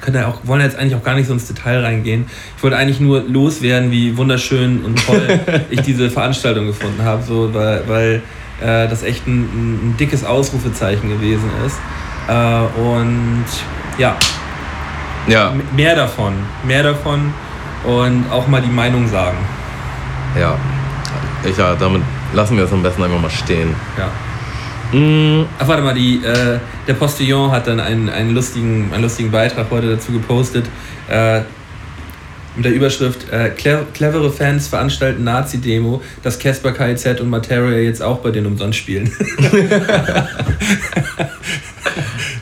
[0.00, 2.26] können ja auch, wollen jetzt eigentlich auch gar nicht so ins Detail reingehen.
[2.56, 7.52] Ich wollte eigentlich nur loswerden, wie wunderschön und toll ich diese Veranstaltung gefunden habe, so,
[7.52, 8.22] weil, weil
[8.60, 11.78] äh, das echt ein, ein, dickes Ausrufezeichen gewesen ist.
[12.28, 12.32] Äh,
[12.80, 13.44] und
[13.98, 14.16] ja,
[15.26, 16.34] ja, mehr davon,
[16.64, 17.32] mehr davon
[17.84, 19.38] und auch mal die Meinung sagen.
[20.38, 20.56] Ja,
[21.44, 23.74] ich, ja damit lassen wir es am besten einfach mal stehen.
[23.98, 24.08] Ja.
[24.92, 25.42] Mm.
[25.58, 29.70] Ach, warte mal, die, äh, der Postillon hat dann einen, einen, lustigen, einen lustigen Beitrag
[29.70, 30.66] heute dazu gepostet.
[31.08, 31.42] Äh,
[32.56, 38.18] mit der Überschrift äh, clevere Fans veranstalten Nazi-Demo, dass Casper KZ und Matera jetzt auch
[38.18, 39.12] bei denen umsonst spielen.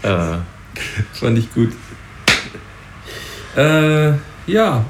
[0.03, 0.43] Ja.
[1.13, 1.73] Fand ich gut.
[3.57, 4.13] Äh,
[4.47, 4.85] ja,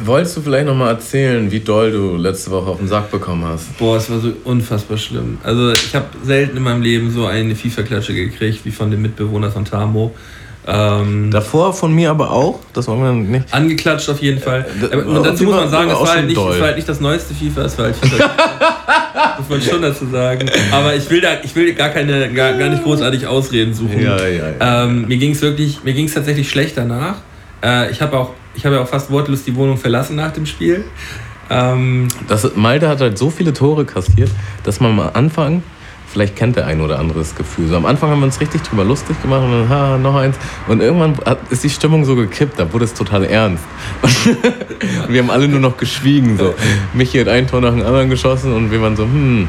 [0.00, 3.76] Wolltest du vielleicht nochmal erzählen, wie doll du letzte Woche auf den Sack bekommen hast?
[3.78, 5.38] boah, es war so unfassbar schlimm.
[5.42, 9.50] Also ich habe selten in meinem Leben so eine FIFA-Klatsche gekriegt wie von dem Mitbewohner
[9.50, 10.14] von Tamo.
[10.66, 13.52] Ähm, Davor von mir aber auch, das wollen wir nicht.
[13.52, 14.64] Angeklatscht auf jeden Fall.
[14.90, 17.00] Aber, und dazu muss man sagen, es war halt nicht, es war halt nicht das
[17.00, 18.16] neueste FIFA, es war halt FIFA.
[19.14, 20.50] das muss man schon dazu sagen.
[20.72, 24.00] Aber ich will da, ich will gar keine, gar, gar nicht großartig Ausreden suchen.
[24.02, 24.84] Ja, ja, ja.
[24.84, 27.16] Ähm, mir ging es wirklich, mir ging es tatsächlich schlecht danach.
[27.62, 30.46] Äh, ich habe auch, ich habe ja auch fast wortlos die Wohnung verlassen nach dem
[30.46, 30.84] Spiel.
[31.50, 34.30] Ähm, Das, Malte hat halt so viele Tore kassiert,
[34.62, 35.62] dass man am Anfang,
[36.10, 38.62] vielleicht kennt der ein oder andere das Gefühl, so am Anfang haben wir uns richtig
[38.62, 40.36] drüber lustig gemacht und dann, ha, noch eins.
[40.68, 43.64] Und irgendwann hat, ist die Stimmung so gekippt, da wurde es total ernst.
[44.02, 44.38] Und
[45.12, 46.38] wir haben alle nur noch geschwiegen.
[46.38, 46.54] So.
[46.94, 49.48] Michi hat ein Tor nach dem anderen geschossen und wir waren so, hm,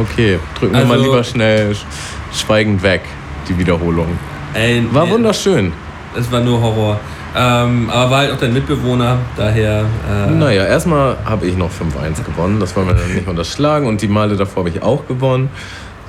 [0.00, 3.00] okay, drücken wir mal Also- lieber schnell sch- schweigend weg,
[3.48, 4.18] die Wiederholung.
[4.54, 5.72] ey, War nee, wunderschön.
[6.16, 7.00] Es war nur Horror.
[7.36, 9.84] Ähm, aber war halt auch dein Mitbewohner, daher.
[10.10, 12.58] Äh, Naja, erstmal habe ich noch 5-1 gewonnen.
[12.58, 13.86] Das wollen wir dann nicht unterschlagen.
[13.86, 15.50] Und die Male davor habe ich auch gewonnen.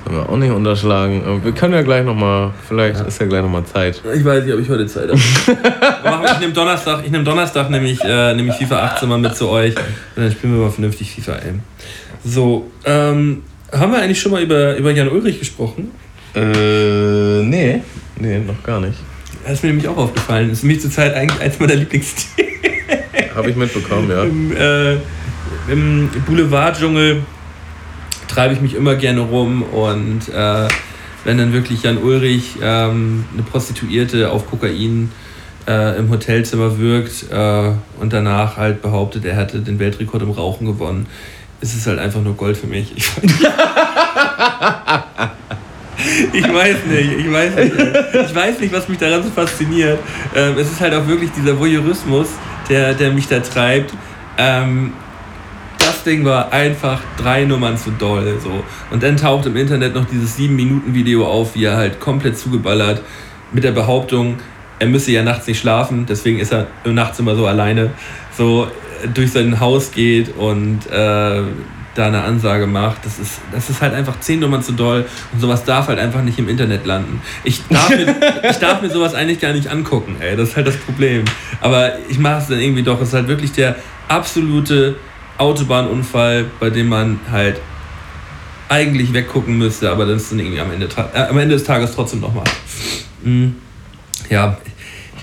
[0.04, 1.40] Das wollen wir auch nicht unterschlagen.
[1.44, 4.00] Wir können ja gleich nochmal, vielleicht ist ja gleich nochmal Zeit.
[4.14, 5.20] Ich weiß nicht, ob ich heute Zeit habe.
[6.32, 9.74] Ich nehme Donnerstag, ich nehme Donnerstag nämlich, äh, nämlich FIFA 18 mal mit zu euch.
[9.76, 11.52] Und dann spielen wir mal vernünftig FIFA ey.
[12.24, 15.90] So, ähm, haben wir eigentlich schon mal über, über Jan Ulrich gesprochen?
[16.34, 17.82] Äh, nee.
[18.18, 18.98] Nee, noch gar nicht.
[19.44, 20.48] Das ist mir nämlich auch aufgefallen.
[20.48, 22.50] Das ist für mich zurzeit eigentlich eins meiner Lieblingsthemen.
[23.34, 24.24] Habe ich mitbekommen, ja.
[24.24, 24.94] Im, äh,
[25.70, 27.22] im Boulevard-Dschungel
[28.28, 30.68] treibe ich mich immer gerne rum und äh,
[31.24, 35.10] wenn dann wirklich Jan Ulrich ähm, eine Prostituierte auf Kokain
[35.66, 40.66] äh, im Hotelzimmer wirkt äh, und danach halt behauptet, er hätte den Weltrekord im Rauchen
[40.66, 41.06] gewonnen,
[41.60, 42.94] ist es halt einfach nur Gold für mich.
[46.32, 47.72] Ich, weiß nicht, ich weiß nicht.
[48.28, 49.98] Ich weiß nicht, was mich daran so fasziniert.
[50.34, 52.28] Ähm, es ist halt auch wirklich dieser Voyeurismus,
[52.68, 53.92] der, der mich da treibt.
[54.38, 54.92] Ähm,
[55.78, 58.38] das Ding war einfach drei Nummern zu doll.
[58.42, 58.64] So.
[58.90, 63.02] Und dann taucht im Internet noch dieses 7-Minuten-Video auf, wie er halt komplett zugeballert
[63.52, 64.38] mit der Behauptung,
[64.78, 67.90] er müsse ja nachts nicht schlafen, deswegen ist er nachts immer so alleine,
[68.36, 68.66] so
[69.04, 71.42] äh, durch sein Haus geht und äh,
[71.94, 73.04] da eine Ansage macht.
[73.04, 76.22] Das ist, das ist halt einfach zehn Nummern zu doll und sowas darf halt einfach
[76.22, 77.20] nicht im Internet landen.
[77.44, 78.14] Ich darf mir,
[78.50, 80.36] ich darf mir sowas eigentlich gar nicht angucken, ey.
[80.36, 81.24] Das ist halt das Problem.
[81.60, 83.00] Aber ich mache es dann irgendwie doch.
[83.00, 83.76] Es ist halt wirklich der
[84.08, 84.96] absolute
[85.38, 87.60] Autobahnunfall, bei dem man halt
[88.68, 91.92] eigentlich weggucken müsste, aber das ist dann irgendwie am Ende, äh, am Ende des Tages
[91.92, 92.44] trotzdem nochmal.
[93.22, 93.56] Mhm.
[94.28, 94.58] Ja,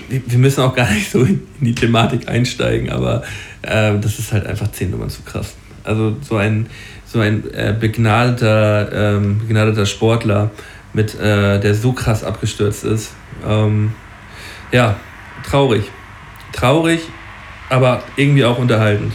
[0.08, 3.22] wir wir müssen auch gar nicht so in die Thematik einsteigen, aber
[3.62, 5.54] äh, das ist halt einfach zehn Nummern zu krass.
[5.88, 6.66] Also so ein,
[7.06, 10.50] so ein äh, begnadeter, ähm, begnadeter Sportler,
[10.92, 13.12] mit, äh, der so krass abgestürzt ist.
[13.46, 13.92] Ähm,
[14.70, 14.96] ja,
[15.48, 15.84] traurig.
[16.52, 17.00] Traurig,
[17.70, 19.12] aber irgendwie auch unterhaltend.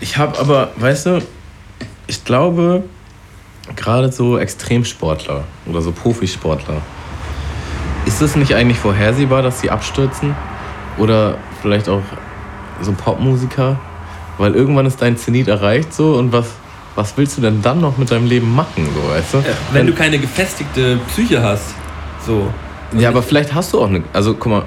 [0.00, 1.22] Ich habe aber, weißt du,
[2.06, 2.84] ich glaube,
[3.76, 6.80] gerade so Extremsportler oder so Profisportler,
[8.06, 10.34] ist es nicht eigentlich vorhersehbar, dass sie abstürzen?
[10.96, 12.02] Oder vielleicht auch
[12.80, 13.78] so Popmusiker?
[14.38, 16.46] Weil irgendwann ist dein Zenit erreicht so und was,
[16.94, 19.44] was willst du denn dann noch mit deinem Leben machen, so, weißt du?
[19.72, 21.74] Wenn du keine gefestigte Psyche hast,
[22.24, 22.52] so.
[22.96, 24.02] Ja, aber vielleicht hast du auch eine.
[24.12, 24.62] Also guck mal,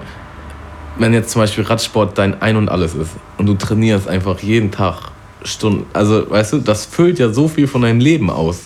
[0.98, 4.72] wenn jetzt zum Beispiel Radsport dein Ein und Alles ist und du trainierst einfach jeden
[4.72, 5.12] Tag
[5.44, 8.66] Stunden, also weißt du, das füllt ja so viel von deinem Leben aus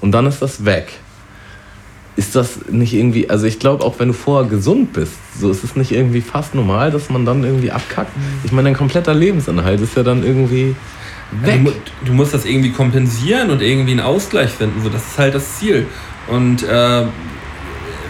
[0.00, 0.92] und dann ist das weg.
[2.14, 5.64] Ist das nicht irgendwie, also ich glaube auch wenn du vorher gesund bist, so ist
[5.64, 8.10] es nicht irgendwie fast normal, dass man dann irgendwie abkackt.
[8.44, 10.74] Ich meine, dein kompletter Lebensinhalt ist ja dann irgendwie
[11.40, 11.62] Du, weg.
[11.62, 11.70] mu-
[12.04, 14.82] du musst das irgendwie kompensieren und irgendwie einen Ausgleich finden.
[14.82, 15.86] So, das ist halt das Ziel.
[16.28, 17.04] Und äh,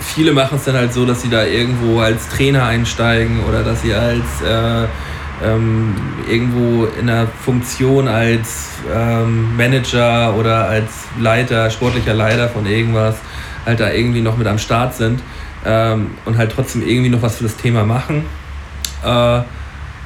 [0.00, 3.82] viele machen es dann halt so, dass sie da irgendwo als Trainer einsteigen oder dass
[3.82, 4.88] sie als äh,
[5.44, 5.94] ähm,
[6.28, 13.16] irgendwo in einer Funktion als ähm, Manager oder als Leiter, sportlicher Leiter von irgendwas
[13.64, 15.20] halt da irgendwie noch mit am Start sind
[15.64, 18.24] ähm, und halt trotzdem irgendwie noch was für das Thema machen.
[19.04, 19.06] Äh,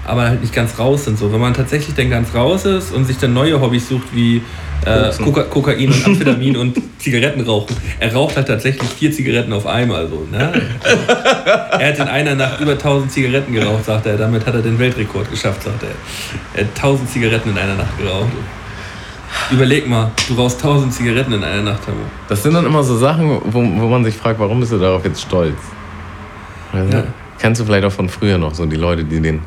[0.06, 1.18] aber halt nicht ganz raus sind.
[1.18, 4.42] So, wenn man tatsächlich dann ganz raus ist und sich dann neue Hobbys sucht wie
[4.84, 5.10] äh.
[5.22, 7.76] Koka Kokain und Amphetamin und Zigaretten rauchen.
[7.98, 10.08] Er raucht halt tatsächlich vier Zigaretten auf einmal.
[10.08, 10.52] So, ne?
[11.78, 14.16] Er hat in einer Nacht über 1000 Zigaretten geraucht, sagt er.
[14.16, 15.90] Damit hat er den Weltrekord geschafft, sagt er.
[16.54, 18.32] Er hat 1000 Zigaretten in einer Nacht geraucht.
[19.50, 21.98] Überleg mal, du rauchst 1000 Zigaretten in einer Nacht, Tamo.
[22.28, 25.04] Das sind dann immer so Sachen, wo, wo man sich fragt, warum bist du darauf
[25.04, 25.58] jetzt stolz?
[26.72, 26.78] Du?
[26.78, 27.04] Ja.
[27.38, 29.40] Kennst du vielleicht auch von früher noch so die Leute, die den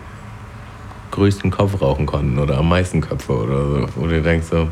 [1.11, 3.87] größten Kopf rauchen konnten oder am meisten Köpfe oder so.
[3.95, 4.69] Wo du denkst so,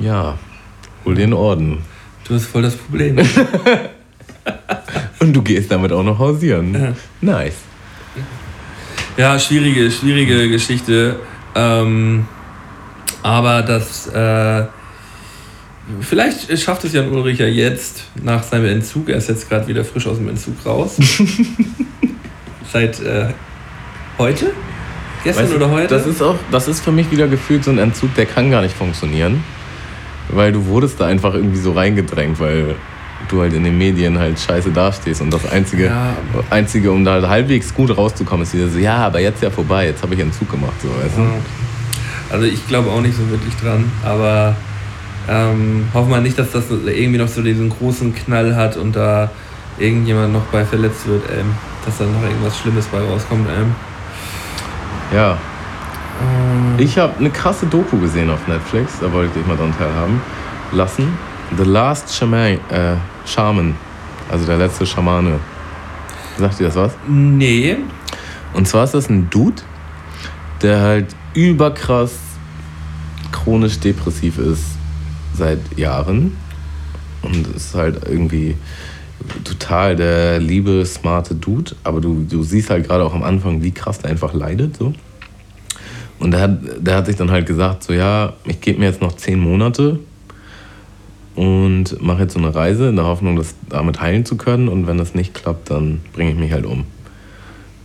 [0.00, 0.38] ja,
[1.04, 1.78] hol den Orden.
[2.26, 3.18] Du hast voll das Problem.
[5.20, 6.74] Und du gehst damit auch noch hausieren.
[6.74, 6.92] Ja.
[7.20, 7.56] Nice.
[9.16, 11.16] Ja, schwierige, schwierige Geschichte.
[11.54, 12.26] Ähm,
[13.22, 14.08] aber das.
[14.08, 14.64] Äh,
[16.00, 19.08] vielleicht schafft es Jan Ulrich ja jetzt nach seinem Entzug.
[19.08, 20.96] Er ist jetzt gerade wieder frisch aus dem Entzug raus.
[22.72, 23.28] Seit äh,
[24.18, 24.52] heute?
[25.22, 25.88] Gestern Weißt oder heute?
[25.88, 28.62] Das ist auch, das ist für mich wieder gefühlt so ein Entzug, der kann gar
[28.62, 29.42] nicht funktionieren.
[30.28, 32.76] Weil du wurdest da einfach irgendwie so reingedrängt, weil
[33.28, 35.20] du halt in den Medien halt scheiße dastehst.
[35.20, 36.14] Und das Einzige, Ja.
[36.50, 39.86] Einzige um da halt halbwegs gut rauszukommen, ist wieder so, ja, aber jetzt ja vorbei,
[39.86, 41.22] jetzt habe ich Entzug gemacht, so, weißt du?
[41.22, 41.28] Ja.
[42.30, 44.56] Also ich glaube auch nicht so wirklich dran, aber
[45.28, 49.30] ähm, hoffen wir nicht, dass das irgendwie noch so diesen großen Knall hat und da
[49.78, 53.46] irgendjemand noch bei verletzt wird, ähm, dass da noch irgendwas Schlimmes bei rauskommt.
[53.48, 53.74] Ähm.
[55.14, 55.38] Ja.
[56.78, 60.20] Ich habe eine krasse Doku gesehen auf Netflix, da wollte ich dich mal dran teilhaben
[60.72, 61.08] lassen.
[61.56, 62.96] The Last Shaman, äh,
[63.26, 63.74] Shaman,
[64.30, 65.38] also der letzte Schamane.
[66.38, 66.92] Sagt dir das was?
[67.06, 67.76] Nee,
[68.54, 69.62] Und zwar ist das ein Dude,
[70.62, 72.12] der halt überkrass
[73.30, 74.64] chronisch depressiv ist
[75.34, 76.36] seit Jahren.
[77.22, 78.56] Und ist halt irgendwie
[79.44, 81.72] total der liebe, smarte Dude.
[81.84, 84.76] Aber du, du siehst halt gerade auch am Anfang, wie krass der einfach leidet.
[84.76, 84.92] So.
[86.24, 89.02] Und der hat, der hat sich dann halt gesagt, so ja, ich gebe mir jetzt
[89.02, 89.98] noch zehn Monate
[91.34, 94.68] und mache jetzt so eine Reise in der Hoffnung, das damit heilen zu können.
[94.68, 96.86] Und wenn das nicht klappt, dann bringe ich mich halt um.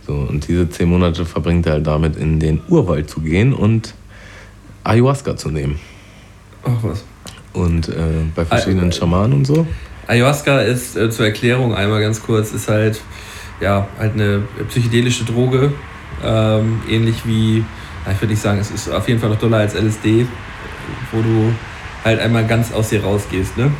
[0.06, 3.92] So, und diese zehn Monate verbringt er halt damit, in den Urwald zu gehen und
[4.84, 5.78] Ayahuasca zu nehmen.
[6.64, 7.04] ach was.
[7.52, 9.66] Und äh, bei verschiedenen Schamanen und so.
[10.06, 13.02] Ayahuasca ist äh, zur Erklärung einmal ganz kurz, ist halt,
[13.60, 15.74] ja, halt eine psychedelische Droge,
[16.24, 17.64] ähm, ähnlich wie,
[18.06, 20.26] ich würde nicht sagen, es ist auf jeden Fall noch doller als LSD,
[21.12, 21.52] wo du
[22.04, 23.70] halt einmal ganz aus dir rausgehst, ne?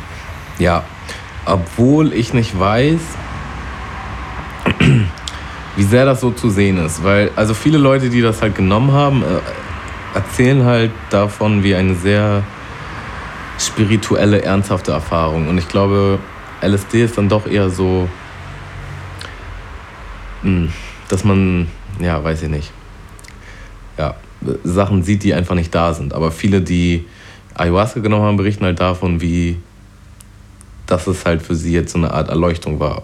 [0.59, 0.83] Ja,
[1.45, 2.99] obwohl ich nicht weiß,
[5.75, 7.03] wie sehr das so zu sehen ist.
[7.03, 11.95] Weil, also viele Leute, die das halt genommen haben, äh, erzählen halt davon wie eine
[11.95, 12.43] sehr
[13.57, 15.47] spirituelle, ernsthafte Erfahrung.
[15.47, 16.19] Und ich glaube,
[16.61, 18.07] LSD ist dann doch eher so,
[20.43, 20.69] mh,
[21.09, 21.67] dass man,
[21.99, 22.71] ja, weiß ich nicht,
[23.97, 24.15] ja,
[24.63, 26.13] Sachen sieht, die einfach nicht da sind.
[26.13, 27.05] Aber viele, die
[27.53, 29.57] Ayahuasca genommen haben, berichten halt davon, wie
[30.91, 33.03] dass es halt für sie jetzt so eine Art Erleuchtung war.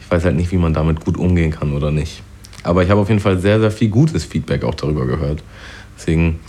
[0.00, 2.22] Ich weiß halt nicht, wie man damit gut umgehen kann oder nicht.
[2.64, 5.44] Aber ich habe auf jeden Fall sehr, sehr viel gutes Feedback auch darüber gehört.
[5.96, 6.40] Deswegen,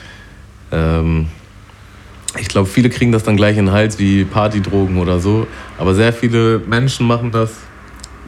[0.71, 1.27] ähm,
[2.39, 5.45] ich glaube, viele kriegen das dann gleich in den Hals wie Partydrogen oder so.
[5.77, 7.51] Aber sehr viele Menschen machen das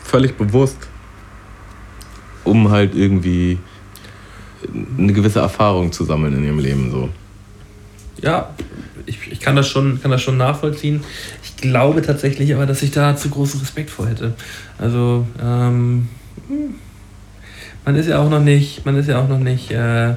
[0.04, 0.78] völlig bewusst,
[2.44, 3.58] um halt irgendwie
[4.98, 6.92] eine gewisse Erfahrung zu sammeln in ihrem Leben.
[6.92, 7.10] So.
[8.22, 8.50] Ja,
[9.06, 11.04] ich, ich kann, das schon, kann das schon nachvollziehen.
[11.44, 14.34] Ich glaube tatsächlich aber, dass ich da zu großen Respekt vor hätte.
[14.78, 16.08] Also, ähm,
[16.48, 16.76] hm,
[17.86, 20.14] man ist ja auch noch nicht, man ist ja auch noch nicht äh,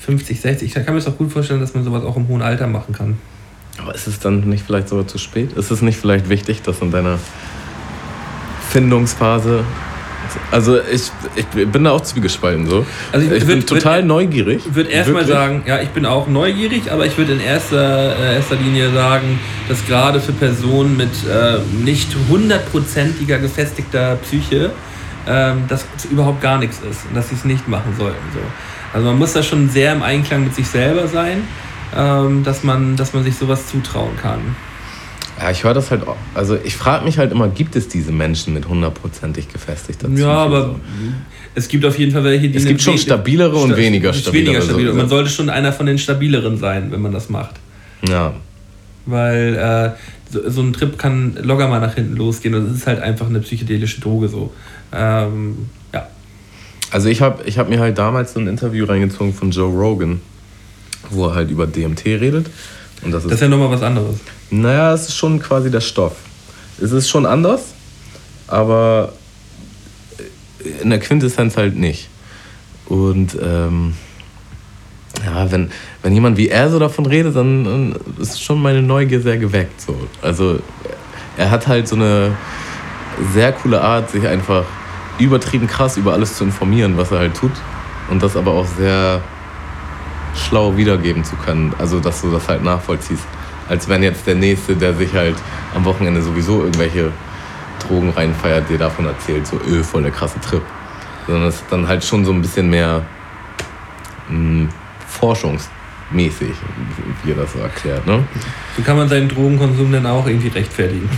[0.00, 0.68] 50, 60.
[0.68, 2.94] Ich kann mir das auch gut vorstellen, dass man sowas auch im hohen Alter machen
[2.94, 3.18] kann.
[3.78, 5.52] Aber ist es dann nicht vielleicht sogar zu spät?
[5.52, 7.18] Ist es nicht vielleicht wichtig, dass in deiner
[8.70, 9.64] Findungsphase.
[10.50, 12.84] Also ich, ich bin da auch zwiegespalten so.
[13.12, 14.62] Also ich ich bin würd- total würd- neugierig.
[14.66, 18.34] Ich würde erstmal sagen, ja, ich bin auch neugierig, aber ich würde in erster, äh,
[18.36, 19.38] erster Linie sagen,
[19.68, 24.70] dass gerade für Personen mit äh, nicht hundertprozentiger gefestigter Psyche
[25.26, 28.16] ähm, das überhaupt gar nichts ist und dass sie es nicht machen sollten.
[28.32, 28.40] So.
[28.94, 31.42] Also man muss da schon sehr im Einklang mit sich selber sein,
[31.96, 34.40] ähm, dass, man, dass man sich sowas zutrauen kann.
[35.40, 36.02] Ja, ich höre das halt.
[36.34, 40.22] Also ich frage mich halt immer, gibt es diese Menschen mit hundertprozentig gefestigter Psyche?
[40.22, 40.80] Ja, aber so?
[41.54, 42.58] es gibt auf jeden Fall welche, die...
[42.58, 44.46] Es gibt schon stabilere und sta- weniger nicht stabile.
[44.46, 44.92] Weniger stabile.
[44.94, 47.54] Man sollte schon einer von den stabileren sein, wenn man das macht.
[48.08, 48.34] Ja,
[49.06, 52.86] Weil äh, so, so ein Trip kann locker mal nach hinten losgehen und es ist
[52.86, 54.52] halt einfach eine psychedelische Droge so.
[54.92, 56.06] Ähm, ja.
[56.90, 60.20] also ich habe ich hab mir halt damals so ein Interview reingezogen von Joe Rogan,
[61.10, 62.46] wo er halt über DMT redet.
[63.02, 64.16] Und das ist Das ist ja nochmal was anderes.
[64.50, 66.16] Naja, es ist schon quasi der Stoff.
[66.80, 67.74] Es ist schon anders,
[68.46, 69.12] aber
[70.80, 72.08] in der Quintessenz halt nicht.
[72.86, 73.94] Und ähm,
[75.24, 75.70] ja, wenn,
[76.02, 79.80] wenn jemand wie er so davon redet, dann, dann ist schon meine Neugier sehr geweckt.
[79.80, 79.96] So.
[80.22, 80.60] Also
[81.36, 82.36] er hat halt so eine
[83.32, 84.64] sehr coole Art, sich einfach
[85.18, 87.52] übertrieben krass über alles zu informieren, was er halt tut.
[88.10, 89.20] Und das aber auch sehr
[90.34, 91.74] schlau wiedergeben zu können.
[91.78, 93.24] Also, dass du das halt nachvollziehst.
[93.68, 95.36] Als wenn jetzt der Nächste, der sich halt
[95.74, 97.12] am Wochenende sowieso irgendwelche
[97.86, 100.62] Drogen reinfeiert, dir davon erzählt, so, öh, voll der krasse Trip.
[101.26, 103.02] Sondern es ist dann halt schon so ein bisschen mehr
[104.28, 104.68] mh,
[105.06, 106.52] forschungsmäßig,
[107.22, 108.06] wie er das so erklärt.
[108.06, 108.24] Ne?
[108.76, 111.08] So kann man seinen Drogenkonsum dann auch irgendwie rechtfertigen.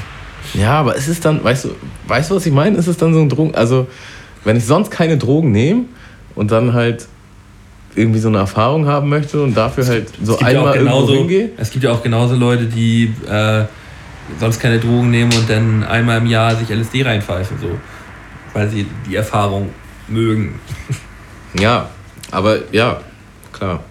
[0.54, 1.76] Ja, aber ist es dann, weißt du,
[2.08, 2.76] weißt du, was ich meine?
[2.76, 3.86] Ist es dann so ein Drogen, also
[4.44, 5.84] wenn ich sonst keine Drogen nehme
[6.34, 7.06] und dann halt
[7.94, 10.96] irgendwie so eine Erfahrung haben möchte und dafür halt so gibt, ja einmal auch irgendwo
[10.96, 11.50] genauso, hingehe?
[11.56, 13.64] es gibt ja auch genauso Leute, die äh,
[14.38, 17.78] sonst keine Drogen nehmen und dann einmal im Jahr sich LSD reinpfeifen, so,
[18.52, 19.70] weil sie die Erfahrung
[20.08, 20.58] mögen.
[21.58, 21.90] Ja,
[22.30, 23.00] aber ja,
[23.52, 23.82] klar.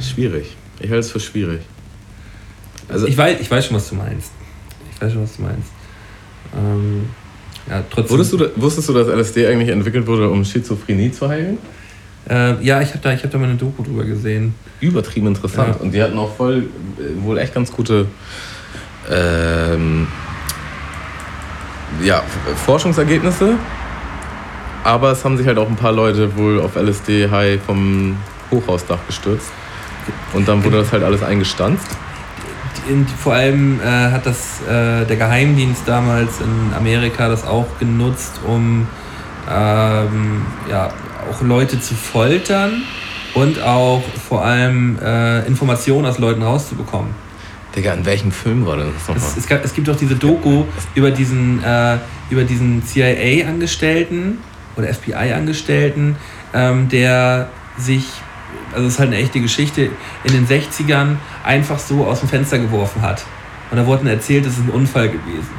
[0.00, 0.56] Schwierig.
[0.80, 1.60] Ich halte es für schwierig.
[2.88, 4.30] Also, Ich weiß, ich weiß schon, was du meinst.
[4.94, 5.68] Ich weiß schon, was du meinst.
[6.56, 7.10] Ähm,
[7.68, 8.18] ja, trotzdem.
[8.18, 11.58] wusstest, du, wusstest du, dass LSD eigentlich entwickelt wurde, um Schizophrenie zu heilen?
[12.28, 14.54] Äh, ja, ich habe da, ich hab da mal eine Doku drüber gesehen.
[14.80, 15.76] Übertrieben interessant.
[15.76, 15.82] Ja.
[15.82, 16.68] Und die hatten auch voll,
[16.98, 18.06] äh, wohl echt ganz gute
[19.10, 20.08] ähm,
[22.02, 22.22] ja,
[22.64, 23.54] Forschungsergebnisse.
[24.82, 28.16] Aber es haben sich halt auch ein paar Leute wohl auf LSD High vom
[28.50, 29.50] Hochhausdach gestürzt.
[30.32, 31.88] Und dann wurde das halt alles eingestanzt.
[32.88, 38.40] In, vor allem äh, hat das äh, der Geheimdienst damals in Amerika das auch genutzt,
[38.46, 38.86] um
[39.50, 40.92] ähm, ja,
[41.30, 42.82] auch Leute zu foltern
[43.34, 47.10] und auch vor allem äh, Informationen aus Leuten rauszubekommen.
[47.74, 49.30] Digga, in welchem Film war das Es, nochmal?
[49.36, 50.64] es, gab, es gibt doch diese Doku
[50.94, 51.98] über diesen, äh,
[52.30, 54.38] über diesen CIA-Angestellten
[54.76, 56.16] oder FBI-Angestellten,
[56.54, 58.04] ähm, der sich,
[58.72, 59.90] also es ist halt eine echte Geschichte,
[60.24, 63.24] in den 60ern einfach so aus dem Fenster geworfen hat.
[63.70, 65.50] Und da wurde dann erzählt, es ist ein Unfall gewesen.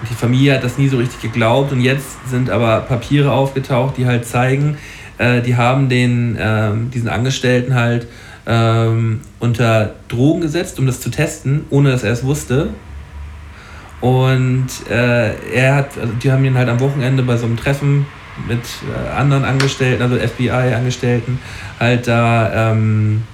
[0.00, 3.96] Und die Familie hat das nie so richtig geglaubt und jetzt sind aber Papiere aufgetaucht,
[3.96, 4.78] die halt zeigen,
[5.20, 8.06] äh, die haben den, ähm, diesen Angestellten halt
[8.46, 12.70] ähm, unter Drogen gesetzt, um das zu testen, ohne dass er es wusste.
[14.00, 18.06] Und äh, er hat, also die haben ihn halt am Wochenende bei so einem Treffen
[18.48, 21.38] mit äh, anderen Angestellten, also FBI-Angestellten,
[21.78, 23.24] halt da ähm,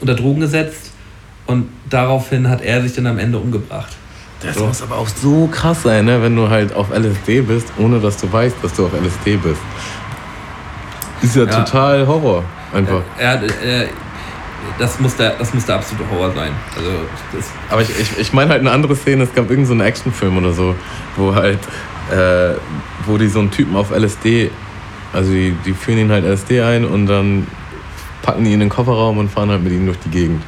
[0.00, 0.92] unter Drogen gesetzt.
[1.46, 3.92] Und daraufhin hat er sich dann am Ende umgebracht.
[4.40, 6.22] Das muss aber auch so krass sein, ne?
[6.22, 9.60] wenn du halt auf LSD bist, ohne dass du weißt, dass du auf LSD bist.
[11.24, 11.62] Ist ja, Ja.
[11.64, 12.44] total Horror.
[12.72, 13.02] Einfach.
[13.18, 13.86] Hat, äh,
[14.78, 16.52] das, muss der, das muss der absolute Horror sein.
[16.76, 16.90] Also
[17.70, 20.38] Aber ich, ich, ich meine halt eine andere Szene, es gab irgendeinen so einen Actionfilm
[20.38, 20.74] oder so,
[21.16, 21.60] wo halt,
[22.10, 22.54] äh,
[23.06, 24.50] wo die so einen Typen auf LSD,
[25.12, 27.46] also die, die führen ihn halt LSD ein und dann
[28.22, 30.42] packen die ihn in den Kofferraum und fahren halt mit ihm durch die Gegend.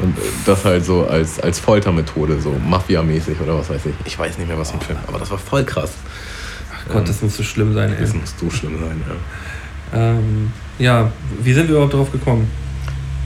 [0.00, 3.94] Und äh, das halt so als, als Foltermethode, so Mafia-mäßig oder was weiß ich.
[4.04, 5.92] Ich weiß nicht mehr, was für ein Film, aber das war voll krass.
[6.92, 8.00] Gott, das muss so schlimm sein, ey.
[8.00, 9.14] Das muss so schlimm sein, ja.
[9.94, 11.10] Ähm, ja,
[11.42, 12.50] wie sind wir überhaupt drauf gekommen?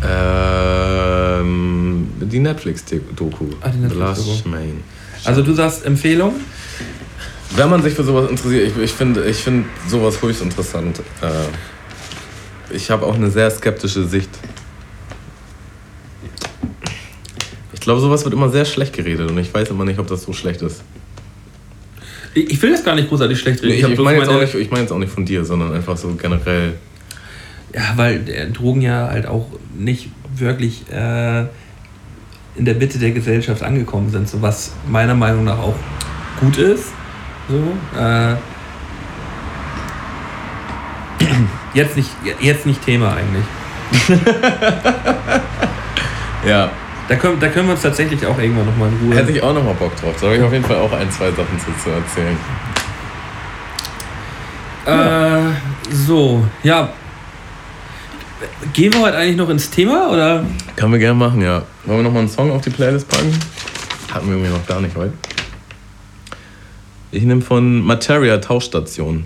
[0.05, 3.47] Ähm, die Netflix-Doku.
[3.61, 4.49] Ah, die Netflix-Doku.
[4.49, 4.83] Main.
[5.25, 6.35] Also du sagst Empfehlung?
[7.55, 11.01] Wenn man sich für sowas interessiert, ich, ich finde ich find sowas höchst interessant.
[11.23, 14.31] Äh, ich habe auch eine sehr skeptische Sicht.
[17.73, 20.23] Ich glaube, sowas wird immer sehr schlecht geredet und ich weiß immer nicht, ob das
[20.23, 20.83] so schlecht ist.
[22.37, 23.74] Ich, ich will das gar nicht großartig schlecht reden.
[23.78, 25.43] Ich, hab ich bloß meine jetzt, auch nicht- ich mein jetzt auch nicht von dir,
[25.45, 26.74] sondern einfach so generell.
[27.74, 31.41] Ja, weil äh, Drogen ja halt auch nicht wirklich äh,
[32.57, 35.74] in der Mitte der Gesellschaft angekommen sind, so was meiner Meinung nach auch
[36.41, 36.89] gut ist.
[37.49, 38.34] So, äh,
[41.74, 42.11] jetzt, nicht,
[42.41, 43.45] jetzt nicht Thema eigentlich.
[46.47, 46.70] Ja,
[47.09, 49.17] Da können, da können wir uns tatsächlich auch irgendwann nochmal in Ruhe.
[49.17, 50.15] hätte ich auch nochmal Bock drauf.
[50.21, 52.37] Da habe ich auf jeden Fall auch ein, zwei Sachen zu, zu erzählen.
[54.87, 56.93] Äh, so, ja.
[58.73, 60.45] Gehen wir heute eigentlich noch ins Thema oder?
[60.75, 61.63] Können wir gerne machen, ja.
[61.85, 63.33] Wollen wir nochmal einen Song auf die Playlist packen?
[64.13, 65.13] Hatten wir irgendwie noch gar nicht heute.
[67.13, 69.25] Ich nehme von Materia Tauschstation.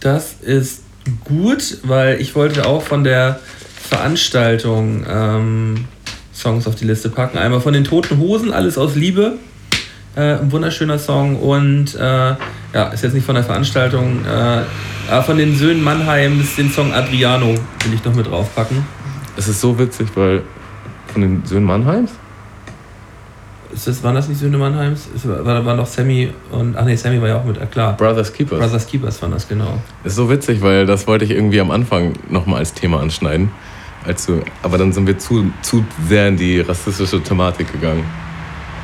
[0.00, 0.82] Das ist
[1.24, 3.40] gut, weil ich wollte auch von der
[3.88, 5.84] Veranstaltung ähm,
[6.42, 7.38] Songs auf die Liste packen.
[7.38, 9.38] Einmal von den Toten Hosen, alles aus Liebe.
[10.14, 15.22] Äh, ein wunderschöner Song und äh, ja, ist jetzt nicht von der Veranstaltung, äh, aber
[15.22, 18.84] von den Söhnen Mannheim ist den Song Adriano, will ich noch mit draufpacken.
[19.38, 20.42] Es ist so witzig, weil
[21.06, 22.10] von den Söhnen Mannheims?
[23.72, 25.08] Ist das, waren das nicht Söhne Mannheims?
[25.16, 27.96] Es war, war, doch Sammy und, ach nee, Sammy war ja auch mit, ah, klar.
[27.96, 28.58] Brothers Keepers.
[28.58, 29.80] Brothers Keepers waren das, genau.
[30.04, 33.50] Ist so witzig, weil das wollte ich irgendwie am Anfang nochmal als Thema anschneiden.
[34.04, 38.04] Als du, aber dann sind wir zu, zu sehr in die rassistische Thematik gegangen.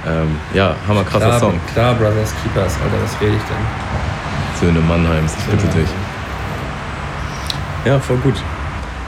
[0.07, 1.61] Ähm, ja, hammer krasser Klar, Song.
[1.73, 4.69] klar, Brothers Keepers, Alter, was rede ich denn?
[4.69, 5.89] Söhne Mannheims, ich bitte dich.
[7.85, 8.35] Ja, voll gut.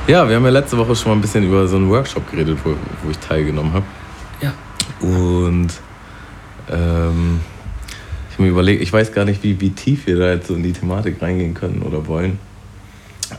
[0.07, 2.59] Ja, wir haben ja letzte Woche schon mal ein bisschen über so einen Workshop geredet,
[2.65, 2.71] wo,
[3.03, 3.85] wo ich teilgenommen habe.
[4.41, 4.53] Ja.
[5.01, 5.69] Und
[6.71, 7.41] ähm,
[8.29, 10.55] ich habe mir überlegt, ich weiß gar nicht, wie, wie tief wir da jetzt so
[10.55, 12.39] in die Thematik reingehen können oder wollen.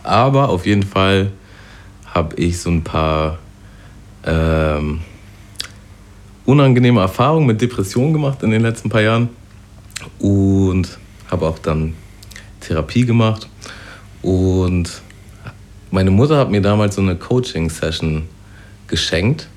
[0.03, 1.31] Aber auf jeden Fall
[2.13, 3.39] habe ich so ein paar
[4.25, 5.01] ähm,
[6.45, 9.29] unangenehme Erfahrungen mit Depressionen gemacht in den letzten paar Jahren
[10.19, 10.97] und
[11.29, 11.93] habe auch dann
[12.59, 13.47] Therapie gemacht.
[14.21, 15.01] Und
[15.89, 18.23] meine Mutter hat mir damals so eine Coaching-Session
[18.87, 19.47] geschenkt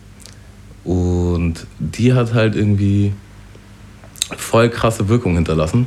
[0.84, 3.12] und die hat halt irgendwie
[4.36, 5.86] voll krasse Wirkung hinterlassen.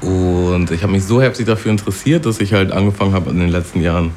[0.00, 3.48] Und ich habe mich so heftig dafür interessiert, dass ich halt angefangen habe in den
[3.48, 4.12] letzten Jahren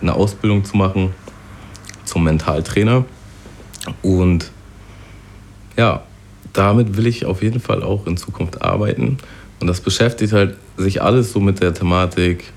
[0.00, 1.14] eine Ausbildung zu machen
[2.04, 3.04] zum Mentaltrainer.
[4.02, 4.50] Und
[5.76, 6.02] ja,
[6.52, 9.18] damit will ich auf jeden Fall auch in Zukunft arbeiten.
[9.60, 12.52] Und das beschäftigt halt sich alles so mit der Thematik,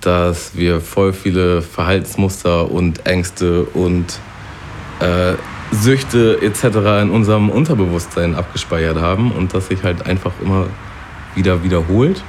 [0.00, 4.18] dass wir voll viele Verhaltensmuster und Ängste und
[5.00, 5.34] äh,
[5.72, 7.02] Süchte etc.
[7.02, 10.66] in unserem Unterbewusstsein abgespeichert haben und das sich halt einfach immer
[11.34, 12.22] wieder wiederholt.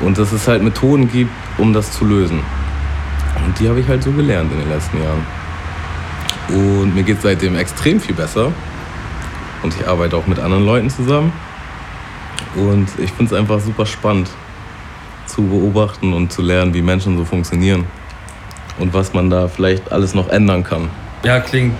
[0.00, 2.40] Und dass es halt Methoden gibt, um das zu lösen.
[3.44, 5.26] Und die habe ich halt so gelernt in den letzten Jahren.
[6.48, 8.52] Und mir geht es seitdem extrem viel besser.
[9.62, 11.32] Und ich arbeite auch mit anderen Leuten zusammen.
[12.54, 14.28] Und ich finde es einfach super spannend
[15.26, 17.86] zu beobachten und zu lernen, wie Menschen so funktionieren.
[18.78, 20.88] Und was man da vielleicht alles noch ändern kann.
[21.24, 21.74] Ja, klingt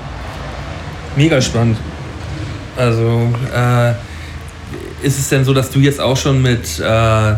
[1.16, 1.78] mega spannend.
[2.76, 3.92] Also, äh,
[5.02, 7.34] ist es denn so, dass du jetzt auch schon mit, äh,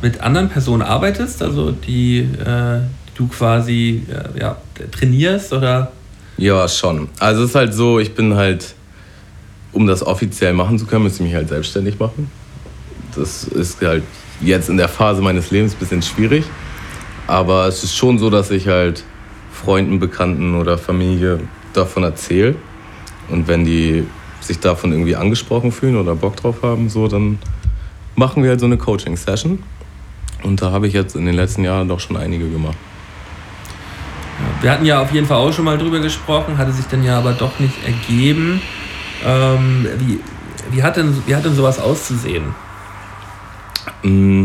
[0.00, 2.80] mit anderen Personen arbeitest, also die äh,
[3.22, 4.56] du quasi äh, ja,
[4.90, 5.92] trainierst oder?
[6.36, 7.08] Ja, schon.
[7.18, 8.74] Also es ist halt so, ich bin halt,
[9.72, 12.30] um das offiziell machen zu können, müsste ich mich halt selbstständig machen.
[13.14, 14.02] Das ist halt
[14.40, 16.44] jetzt in der Phase meines Lebens ein bisschen schwierig.
[17.26, 19.04] Aber es ist schon so, dass ich halt
[19.52, 21.40] Freunden, Bekannten oder Familie
[21.72, 22.56] davon erzähle.
[23.28, 24.04] Und wenn die
[24.40, 27.38] sich davon irgendwie angesprochen fühlen oder Bock drauf haben, so, dann
[28.16, 29.62] machen wir halt so eine Coaching-Session.
[30.42, 32.76] Und da habe ich jetzt in den letzten Jahren doch schon einige gemacht.
[34.60, 37.18] Wir hatten ja auf jeden Fall auch schon mal drüber gesprochen, hatte sich dann ja
[37.18, 38.60] aber doch nicht ergeben.
[39.24, 40.20] Ähm, wie,
[40.70, 42.54] wie, hat denn, wie hat denn sowas auszusehen?
[44.02, 44.44] Mm.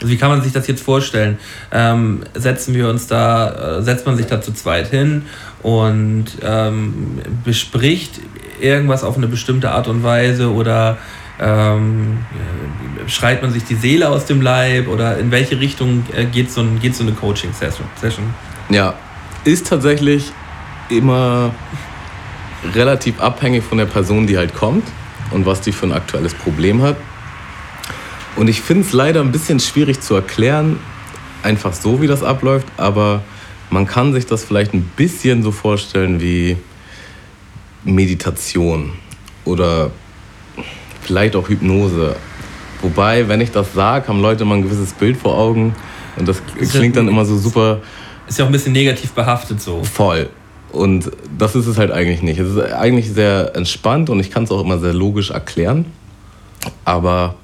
[0.00, 1.38] Also wie kann man sich das jetzt vorstellen?
[1.70, 5.26] Ähm, setzen wir uns da, äh, setzt man sich da zu zweit hin
[5.62, 8.20] und ähm, bespricht
[8.60, 10.96] irgendwas auf eine bestimmte Art und Weise oder
[11.38, 12.18] ähm,
[13.06, 16.60] schreit man sich die Seele aus dem Leib oder in welche Richtung äh, geht, so
[16.60, 17.86] ein, geht so eine Coaching-Session?
[18.70, 18.94] Ja,
[19.44, 20.32] ist tatsächlich
[20.88, 21.52] immer
[22.74, 24.84] relativ abhängig von der Person, die halt kommt
[25.32, 26.96] und was die für ein aktuelles Problem hat.
[28.36, 30.78] Und ich finde es leider ein bisschen schwierig zu erklären,
[31.42, 33.22] einfach so, wie das abläuft, aber
[33.70, 36.56] man kann sich das vielleicht ein bisschen so vorstellen wie
[37.84, 38.92] Meditation
[39.44, 39.90] oder
[41.02, 42.16] vielleicht auch Hypnose.
[42.82, 45.74] Wobei, wenn ich das sage, haben Leute mal ein gewisses Bild vor Augen
[46.16, 47.80] und das klingt dann immer so super.
[48.30, 49.82] Ist ja auch ein bisschen negativ behaftet so.
[49.82, 50.30] Voll.
[50.70, 52.38] Und das ist es halt eigentlich nicht.
[52.38, 55.86] Es ist eigentlich sehr entspannt und ich kann es auch immer sehr logisch erklären.
[56.84, 57.34] Aber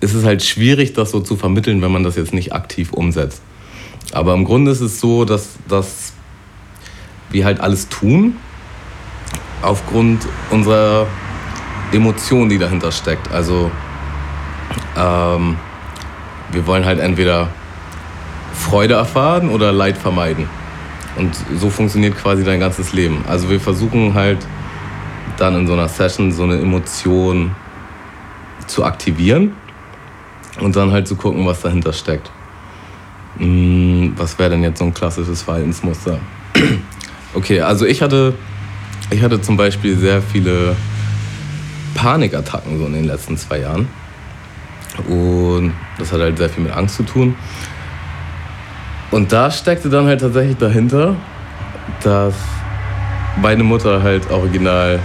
[0.00, 3.40] es ist halt schwierig, das so zu vermitteln, wenn man das jetzt nicht aktiv umsetzt.
[4.12, 6.12] Aber im Grunde ist es so, dass, dass
[7.30, 8.36] wir halt alles tun
[9.62, 11.06] aufgrund unserer
[11.92, 13.32] Emotion, die dahinter steckt.
[13.32, 13.70] Also
[14.98, 15.56] ähm,
[16.52, 17.48] wir wollen halt entweder
[18.58, 20.48] Freude erfahren oder Leid vermeiden.
[21.16, 23.24] Und so funktioniert quasi dein ganzes Leben.
[23.28, 24.38] Also wir versuchen halt
[25.36, 27.52] dann in so einer Session so eine Emotion
[28.66, 29.52] zu aktivieren
[30.60, 32.30] und dann halt zu gucken, was dahinter steckt.
[33.38, 36.18] Hm, was wäre denn jetzt so ein klassisches Verhaltensmuster?
[37.34, 38.32] Okay, also ich hatte,
[39.10, 40.74] ich hatte zum Beispiel sehr viele
[41.94, 43.86] Panikattacken so in den letzten zwei Jahren.
[45.06, 47.36] Und das hat halt sehr viel mit Angst zu tun.
[49.10, 51.16] Und da steckte dann halt tatsächlich dahinter,
[52.02, 52.34] dass
[53.40, 54.98] meine Mutter halt original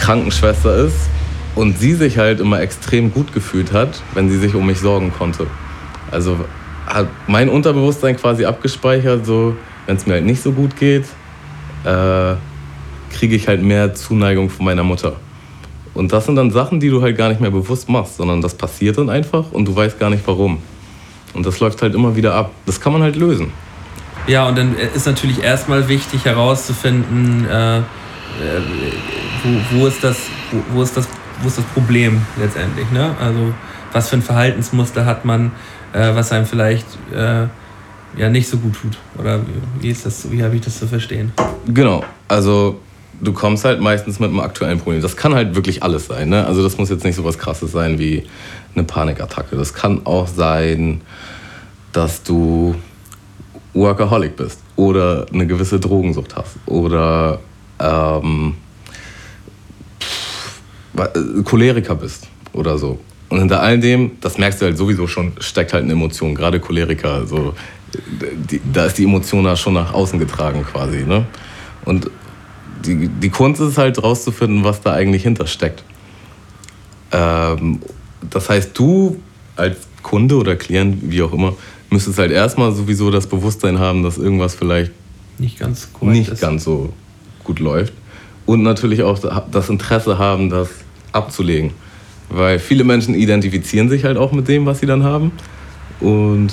[0.00, 1.08] Krankenschwester ist
[1.54, 5.12] und sie sich halt immer extrem gut gefühlt hat, wenn sie sich um mich sorgen
[5.12, 5.46] konnte.
[6.10, 6.36] Also
[6.86, 9.56] hat mein Unterbewusstsein quasi abgespeichert, so
[9.86, 11.04] wenn es mir halt nicht so gut geht,
[11.84, 12.34] äh,
[13.12, 15.16] kriege ich halt mehr Zuneigung von meiner Mutter.
[15.94, 18.54] Und das sind dann Sachen, die du halt gar nicht mehr bewusst machst, sondern das
[18.54, 20.58] passiert dann einfach und du weißt gar nicht warum.
[21.34, 22.52] Und das läuft halt immer wieder ab.
[22.66, 23.52] Das kann man halt lösen.
[24.26, 27.82] Ja, und dann ist natürlich erstmal wichtig herauszufinden, äh, äh
[29.42, 30.18] wo, wo, ist das,
[30.50, 31.08] wo, wo, ist das,
[31.42, 32.90] wo ist das Problem letztendlich.
[32.90, 33.14] Ne?
[33.20, 33.54] Also
[33.92, 35.52] was für ein Verhaltensmuster hat man,
[35.92, 37.46] äh, was einem vielleicht äh,
[38.16, 38.98] ja nicht so gut tut.
[39.18, 39.40] Oder
[39.80, 41.32] wie ist das, wie habe ich das zu verstehen?
[41.66, 42.80] Genau, also
[43.20, 45.02] du kommst halt meistens mit einem aktuellen Problem.
[45.02, 46.28] Das kann halt wirklich alles sein.
[46.28, 46.46] Ne?
[46.46, 48.24] Also das muss jetzt nicht so was krasses sein wie
[48.74, 49.56] eine Panikattacke.
[49.56, 51.00] Das kann auch sein,
[51.92, 52.74] dass du
[53.74, 57.38] Workaholic bist oder eine gewisse Drogensucht hast oder
[57.78, 58.54] ähm,
[60.96, 62.98] äh, Choleriker bist oder so.
[63.28, 66.34] Und hinter all dem, das merkst du halt sowieso schon, steckt halt eine Emotion.
[66.34, 67.54] Gerade Choleriker, also,
[68.50, 71.04] die, da ist die Emotion da schon nach außen getragen quasi.
[71.04, 71.24] Ne?
[71.84, 72.10] Und
[72.84, 75.84] die, die Kunst ist halt rauszufinden, was da eigentlich hintersteckt.
[77.12, 77.80] Ähm,
[78.28, 79.20] das heißt, du
[79.56, 81.54] als Kunde oder Klient, wie auch immer,
[81.90, 84.92] müsstest halt erstmal sowieso das Bewusstsein haben, dass irgendwas vielleicht
[85.38, 86.40] nicht ganz, nicht ist.
[86.40, 86.92] ganz so
[87.44, 87.92] gut läuft.
[88.46, 89.18] Und natürlich auch
[89.50, 90.68] das Interesse haben, das
[91.12, 91.72] abzulegen.
[92.28, 95.32] Weil viele Menschen identifizieren sich halt auch mit dem, was sie dann haben.
[96.00, 96.52] Und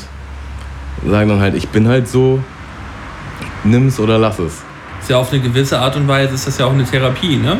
[1.07, 2.39] sagen dann halt, ich bin halt so,
[3.63, 4.61] nimm's oder lass es.
[5.01, 7.57] Ist ja auf eine gewisse Art und Weise ist das ja auch eine Therapie, ne?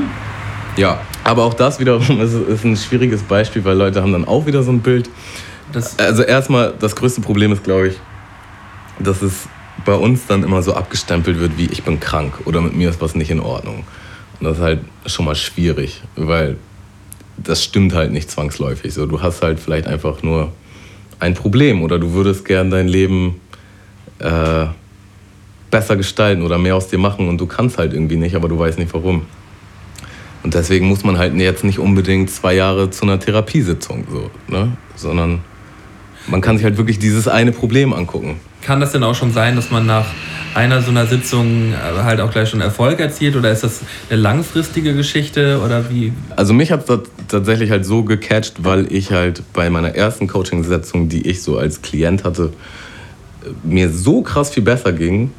[0.75, 4.45] Ja, aber auch das wiederum ist, ist ein schwieriges Beispiel, weil Leute haben dann auch
[4.45, 5.09] wieder so ein Bild.
[5.73, 7.95] Das also erstmal, das größte Problem ist, glaube ich,
[8.99, 9.49] dass es
[9.85, 13.01] bei uns dann immer so abgestempelt wird, wie ich bin krank oder mit mir ist
[13.01, 13.83] was nicht in Ordnung.
[14.39, 16.55] Und das ist halt schon mal schwierig, weil
[17.35, 18.93] das stimmt halt nicht zwangsläufig.
[18.93, 20.53] So, du hast halt vielleicht einfach nur
[21.19, 23.41] ein Problem oder du würdest gern dein Leben
[24.19, 24.67] äh,
[25.69, 28.57] besser gestalten oder mehr aus dir machen und du kannst halt irgendwie nicht, aber du
[28.57, 29.25] weißt nicht warum.
[30.47, 34.77] Und deswegen muss man halt jetzt nicht unbedingt zwei Jahre zu einer Therapiesitzung, so, ne?
[34.95, 35.39] sondern
[36.27, 38.39] man kann sich halt wirklich dieses eine Problem angucken.
[38.61, 40.05] Kann das denn auch schon sein, dass man nach
[40.55, 44.21] einer so einer Sitzung äh, halt auch gleich schon Erfolg erzielt oder ist das eine
[44.21, 46.13] langfristige Geschichte oder wie?
[46.37, 51.09] Also mich hat das tatsächlich halt so gecatcht, weil ich halt bei meiner ersten Coaching-Sitzung,
[51.09, 52.53] die ich so als Klient hatte,
[53.63, 55.31] mir so krass viel besser ging,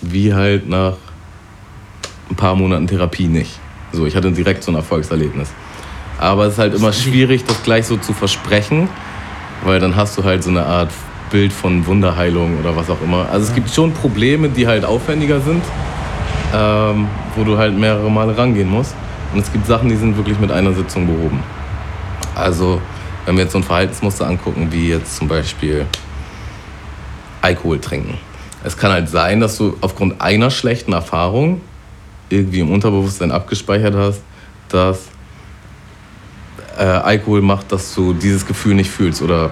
[0.00, 0.94] wie halt nach
[2.30, 3.58] ein paar Monaten Therapie nicht.
[3.94, 5.50] So, ich hatte direkt so ein Erfolgserlebnis.
[6.18, 8.88] Aber es ist halt immer schwierig, das gleich so zu versprechen,
[9.64, 10.90] weil dann hast du halt so eine Art
[11.30, 13.28] Bild von Wunderheilung oder was auch immer.
[13.30, 15.62] Also es gibt schon Probleme, die halt aufwendiger sind,
[16.54, 18.94] ähm, wo du halt mehrere Male rangehen musst.
[19.32, 21.42] Und es gibt Sachen, die sind wirklich mit einer Sitzung behoben.
[22.34, 22.80] Also
[23.26, 25.86] wenn wir jetzt so ein Verhaltensmuster angucken, wie jetzt zum Beispiel
[27.40, 28.18] Alkohol trinken.
[28.62, 31.60] Es kann halt sein, dass du aufgrund einer schlechten Erfahrung
[32.28, 34.22] irgendwie im Unterbewusstsein abgespeichert hast,
[34.68, 35.08] dass
[36.78, 39.50] äh, Alkohol macht, dass du dieses Gefühl nicht fühlst oder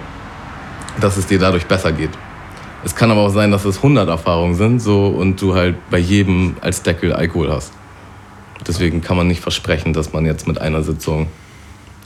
[1.01, 2.11] dass es dir dadurch besser geht.
[2.85, 5.99] Es kann aber auch sein, dass es 100 Erfahrungen sind so, und du halt bei
[5.99, 7.73] jedem als Deckel Alkohol hast.
[8.67, 11.29] Deswegen kann man nicht versprechen, dass man jetzt mit einer Sitzung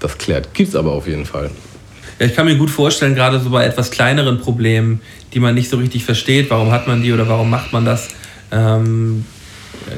[0.01, 0.53] das klärt.
[0.55, 1.51] Gibt es aber auf jeden Fall.
[2.19, 5.01] Ja, ich kann mir gut vorstellen, gerade so bei etwas kleineren Problemen,
[5.35, 8.09] die man nicht so richtig versteht, warum hat man die oder warum macht man das.
[8.51, 9.25] Ähm,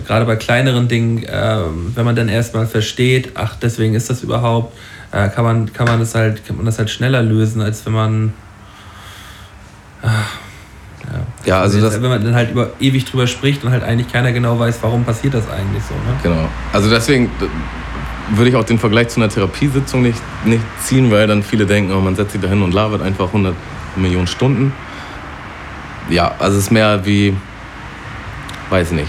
[0.07, 1.59] gerade bei kleineren Dingen, äh,
[1.95, 4.77] wenn man dann erstmal versteht, ach, deswegen ist das überhaupt,
[5.13, 7.93] äh, kann, man, kann, man das halt, kann man das halt schneller lösen, als wenn
[7.93, 8.33] man
[11.13, 11.21] ja.
[11.47, 14.33] ja, also das, wenn man dann halt über, ewig drüber spricht und halt eigentlich keiner
[14.33, 15.95] genau weiß, warum passiert das eigentlich so.
[15.95, 16.17] Ne?
[16.23, 16.49] Genau.
[16.73, 17.31] Also deswegen
[18.31, 21.93] würde ich auch den Vergleich zu einer Therapiesitzung nicht, nicht ziehen, weil dann viele denken,
[21.93, 23.55] oh, man setzt sich da hin und labert einfach 100
[23.97, 24.73] Millionen Stunden.
[26.11, 27.35] Ja, also es ist mehr wie,
[28.71, 29.09] weiß nicht,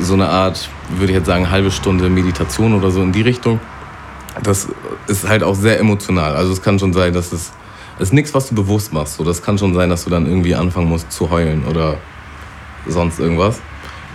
[0.00, 3.60] so eine Art, würde ich jetzt sagen, halbe Stunde Meditation oder so in die Richtung.
[4.42, 4.68] Das
[5.08, 6.36] ist halt auch sehr emotional.
[6.36, 7.52] Also es kann schon sein, dass es
[7.98, 9.16] ist nichts, was du bewusst machst.
[9.16, 11.98] So, das kann schon sein, dass du dann irgendwie anfangen musst zu heulen oder
[12.86, 13.60] sonst irgendwas.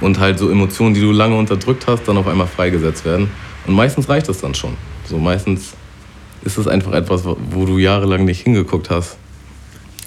[0.01, 3.29] Und halt so Emotionen, die du lange unterdrückt hast, dann auf einmal freigesetzt werden.
[3.67, 4.75] Und meistens reicht das dann schon.
[5.05, 5.73] So meistens
[6.43, 9.17] ist es einfach etwas, wo du jahrelang nicht hingeguckt hast.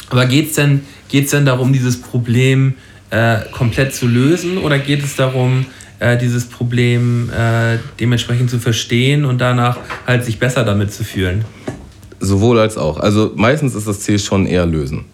[0.08, 2.74] Aber geht es denn, geht's denn darum, dieses Problem
[3.10, 5.66] äh, komplett zu lösen oder geht es darum,
[5.98, 11.44] äh, dieses Problem äh, dementsprechend zu verstehen und danach halt sich besser damit zu fühlen?
[12.20, 12.98] Sowohl als auch.
[12.98, 15.04] Also meistens ist das Ziel schon eher lösen.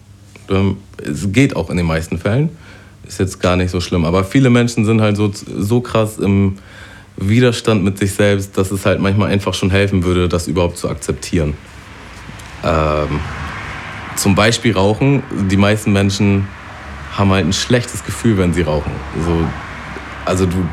[0.49, 2.49] Ähm, es geht auch in den meisten Fällen.
[3.07, 4.05] Ist jetzt gar nicht so schlimm.
[4.05, 6.57] Aber viele Menschen sind halt so, so krass im
[7.17, 10.89] Widerstand mit sich selbst, dass es halt manchmal einfach schon helfen würde, das überhaupt zu
[10.89, 11.53] akzeptieren.
[12.63, 13.19] Ähm,
[14.15, 15.23] zum Beispiel Rauchen.
[15.49, 16.47] Die meisten Menschen
[17.17, 18.91] haben halt ein schlechtes Gefühl, wenn sie rauchen.
[19.23, 19.47] So,
[20.25, 20.67] also du,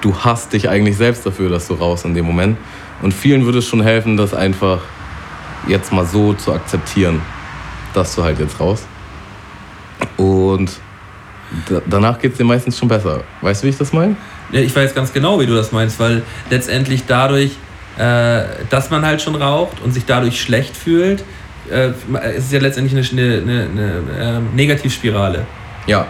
[0.00, 2.56] du hasst dich eigentlich selbst dafür, dass du rauchst in dem Moment.
[3.02, 4.80] Und vielen würde es schon helfen, das einfach
[5.66, 7.20] jetzt mal so zu akzeptieren,
[7.92, 8.84] dass du halt jetzt raus.
[10.16, 10.70] Und
[11.88, 13.22] danach geht es dir meistens schon besser.
[13.40, 14.16] Weißt du, wie ich das meine?
[14.52, 17.52] Ja, ich weiß ganz genau, wie du das meinst, weil letztendlich dadurch,
[17.98, 21.24] äh, dass man halt schon raucht und sich dadurch schlecht fühlt,
[21.70, 21.90] äh,
[22.36, 25.46] es ja letztendlich eine, eine, eine, eine äh, Negativspirale.
[25.86, 26.06] Ja.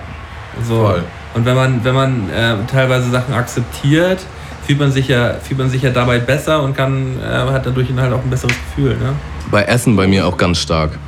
[0.66, 0.86] So.
[0.86, 1.02] Voll.
[1.34, 4.24] Und wenn man, wenn man äh, teilweise Sachen akzeptiert,
[4.66, 7.88] fühlt man sich ja, fühlt man sich ja dabei besser und kann, äh, hat dadurch
[7.96, 8.96] halt auch ein besseres Gefühl.
[8.96, 9.14] Ne?
[9.50, 10.98] Bei Essen bei mir auch ganz stark.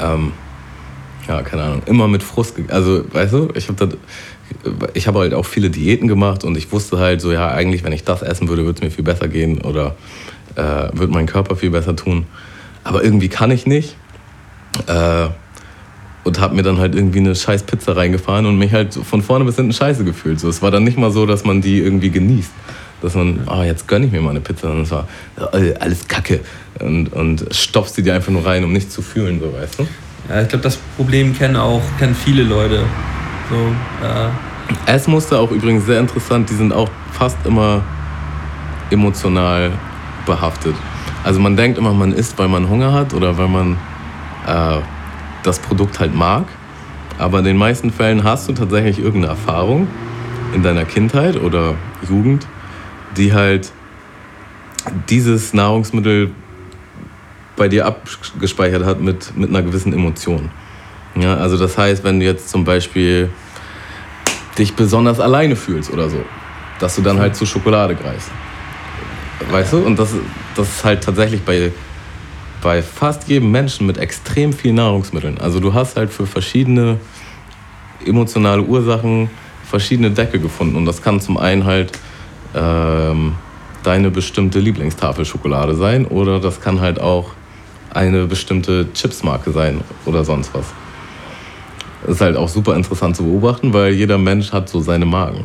[0.00, 0.32] Ähm,
[1.28, 2.54] ja, keine Ahnung, immer mit Frust.
[2.68, 3.98] Also, weißt du, ich habe
[4.94, 7.92] ich habe halt auch viele Diäten gemacht und ich wusste halt so, ja, eigentlich, wenn
[7.92, 9.94] ich das essen würde, würde es mir viel besser gehen oder
[10.56, 12.26] äh, würde mein Körper viel besser tun.
[12.82, 13.96] Aber irgendwie kann ich nicht.
[14.86, 15.28] Äh,
[16.28, 19.44] und habe mir dann halt irgendwie eine scheiß Pizza reingefahren und mich halt von vorne
[19.44, 20.38] bis hinten scheiße gefühlt.
[20.38, 22.52] So, es war dann nicht mal so, dass man die irgendwie genießt.
[23.00, 24.68] Dass man, ah, oh, jetzt gönne ich mir mal eine Pizza.
[24.68, 25.08] Sondern es war
[25.52, 26.40] äh, alles Kacke.
[26.80, 29.86] Und, und stopfst die dir einfach nur rein, um nichts zu fühlen, so weißt du?
[30.28, 32.84] Ja, ich glaube, das Problem kennen auch kennen viele Leute.
[33.50, 34.92] So, äh.
[34.92, 37.82] Essmuster auch übrigens sehr interessant, die sind auch fast immer
[38.90, 39.72] emotional
[40.26, 40.74] behaftet.
[41.24, 43.76] Also man denkt immer, man isst, weil man Hunger hat oder weil man
[44.46, 44.80] äh,
[45.42, 46.46] das Produkt halt mag.
[47.18, 49.88] Aber in den meisten Fällen hast du tatsächlich irgendeine Erfahrung
[50.54, 51.74] in deiner Kindheit oder
[52.08, 52.46] Jugend,
[53.16, 53.72] die halt
[55.08, 56.30] dieses Nahrungsmittel
[57.56, 60.50] bei dir abgespeichert hat mit, mit einer gewissen Emotion.
[61.16, 63.28] Ja, also das heißt, wenn du jetzt zum Beispiel
[64.56, 66.24] dich besonders alleine fühlst oder so,
[66.78, 68.30] dass du dann halt zu Schokolade greifst.
[69.50, 69.78] Weißt du?
[69.78, 70.14] Und das,
[70.54, 71.72] das ist halt tatsächlich bei,
[72.62, 75.38] bei fast jedem Menschen mit extrem vielen Nahrungsmitteln.
[75.38, 76.98] Also du hast halt für verschiedene
[78.04, 79.30] emotionale Ursachen
[79.64, 80.76] verschiedene Decke gefunden.
[80.76, 81.92] Und das kann zum einen halt
[82.54, 83.34] ähm,
[83.82, 87.30] deine bestimmte Lieblingstafel Schokolade sein oder das kann halt auch
[87.90, 90.66] eine bestimmte Chipsmarke sein oder sonst was.
[92.02, 95.44] Das ist halt auch super interessant zu beobachten, weil jeder Mensch hat so seine Magen.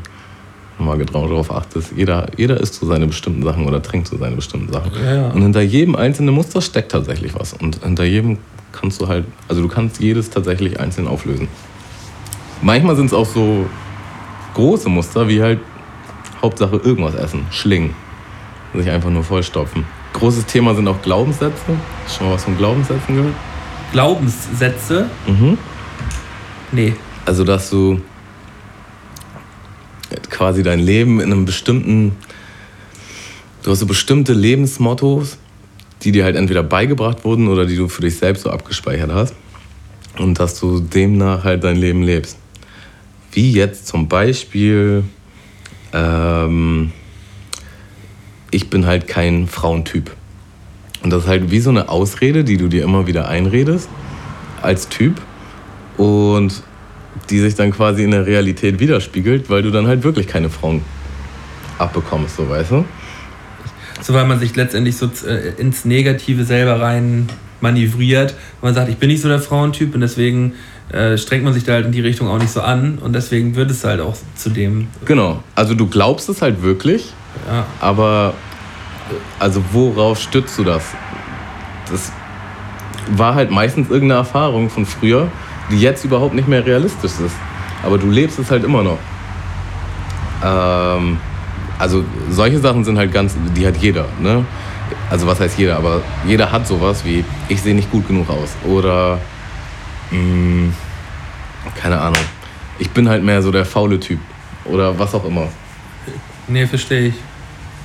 [0.84, 4.36] Man genau darauf achtet, jeder, jeder isst so seine bestimmten Sachen oder trinkt so seine
[4.36, 4.92] bestimmten Sachen.
[5.04, 5.30] Ja.
[5.30, 7.54] Und hinter jedem einzelnen Muster steckt tatsächlich was.
[7.54, 8.38] Und hinter jedem
[8.72, 11.48] kannst du halt, also du kannst jedes tatsächlich einzeln auflösen.
[12.62, 13.66] Manchmal sind es auch so
[14.54, 15.60] große Muster, wie halt
[16.42, 17.92] Hauptsache irgendwas essen, schlingen.
[18.74, 19.86] Sich einfach nur vollstopfen.
[20.14, 21.76] Großes Thema sind auch Glaubenssätze.
[22.08, 23.36] Schon mal was von Glaubenssätzen gehört?
[23.92, 25.10] Glaubenssätze?
[25.28, 25.58] Mhm.
[26.72, 26.94] Nee.
[27.26, 28.02] Also, dass du
[30.30, 32.16] quasi dein Leben in einem bestimmten.
[33.64, 35.38] Du hast so bestimmte Lebensmottos,
[36.02, 39.36] die dir halt entweder beigebracht wurden oder die du für dich selbst so abgespeichert hast.
[40.18, 42.38] Und dass du demnach halt dein Leben lebst.
[43.32, 45.04] Wie jetzt zum Beispiel,
[45.92, 46.92] ähm,
[48.52, 50.12] ich bin halt kein Frauentyp.
[51.02, 53.90] Und das ist halt wie so eine Ausrede, die du dir immer wieder einredest
[54.62, 55.20] als Typ
[55.98, 56.64] und
[57.30, 60.82] die sich dann quasi in der Realität widerspiegelt, weil du dann halt wirklich keine Frauen
[61.78, 62.86] abbekommst, so weißt du?
[64.02, 67.30] So weil man sich letztendlich so äh, ins Negative selber rein
[67.62, 68.36] manövriert.
[68.62, 70.54] Man sagt, ich bin nicht so der Frauentyp und deswegen
[70.90, 73.56] äh, strengt man sich da halt in die Richtung auch nicht so an und deswegen
[73.56, 74.88] wird es halt auch zu dem.
[75.06, 77.14] Genau, also du glaubst es halt wirklich,
[77.48, 77.66] ja.
[77.80, 78.34] aber
[79.40, 80.84] also worauf stützt du das?
[81.90, 82.12] Das
[83.12, 85.30] war halt meistens irgendeine Erfahrung von früher,
[85.78, 87.36] jetzt überhaupt nicht mehr realistisch ist.
[87.84, 88.98] Aber du lebst es halt immer noch.
[90.44, 91.18] Ähm,
[91.80, 94.06] also solche Sachen sind halt ganz, die hat jeder.
[94.20, 94.46] Ne?
[95.10, 95.78] Also was heißt jeder?
[95.78, 98.56] Aber jeder hat sowas wie, ich sehe nicht gut genug aus.
[98.66, 99.20] Oder,
[100.12, 100.74] mh, hm,
[101.76, 102.24] keine Ahnung,
[102.80, 104.20] ich bin halt mehr so der faule Typ.
[104.66, 105.48] Oder was auch immer.
[106.48, 107.16] Nee, verstehe ich.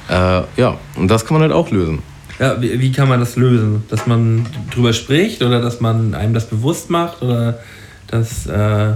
[0.09, 2.03] Äh, ja, und das kann man halt auch lösen.
[2.39, 3.83] Ja, wie, wie, kann man das lösen?
[3.89, 7.59] Dass man drüber spricht oder dass man einem das bewusst macht oder
[8.07, 8.47] dass.
[8.47, 8.95] Äh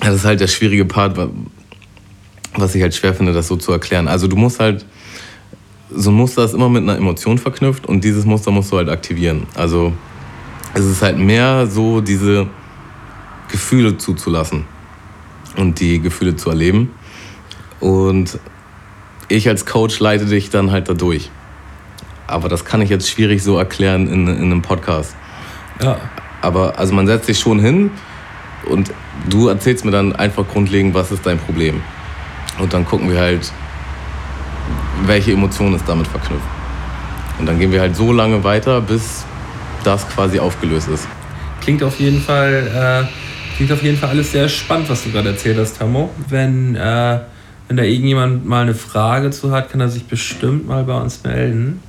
[0.00, 1.18] das ist halt der schwierige Part,
[2.54, 4.06] was ich halt schwer finde, das so zu erklären.
[4.06, 4.84] Also du musst halt.
[5.96, 8.88] So ein Muster ist immer mit einer Emotion verknüpft und dieses Muster musst du halt
[8.88, 9.46] aktivieren.
[9.54, 9.92] Also
[10.72, 12.48] es ist halt mehr so, diese
[13.50, 14.64] Gefühle zuzulassen
[15.56, 16.90] und die Gefühle zu erleben.
[17.78, 18.38] Und
[19.28, 21.30] ich als Coach leite dich dann halt dadurch.
[22.26, 25.14] Aber das kann ich jetzt schwierig so erklären in, in einem Podcast.
[25.82, 25.98] Ja.
[26.40, 27.90] Aber also man setzt sich schon hin
[28.66, 28.92] und
[29.28, 31.82] du erzählst mir dann einfach grundlegend, was ist dein Problem.
[32.58, 33.50] Und dann gucken wir halt,
[35.06, 36.46] welche Emotionen ist damit verknüpft.
[37.38, 39.24] Und dann gehen wir halt so lange weiter, bis
[39.82, 41.08] das quasi aufgelöst ist.
[41.60, 45.30] Klingt auf jeden Fall, äh, klingt auf jeden Fall alles sehr spannend, was du gerade
[45.30, 46.10] erzählt hast, Tamo.
[46.28, 47.20] Wenn äh
[47.68, 51.22] wenn da irgendjemand mal eine Frage zu hat, kann er sich bestimmt mal bei uns
[51.24, 51.80] melden.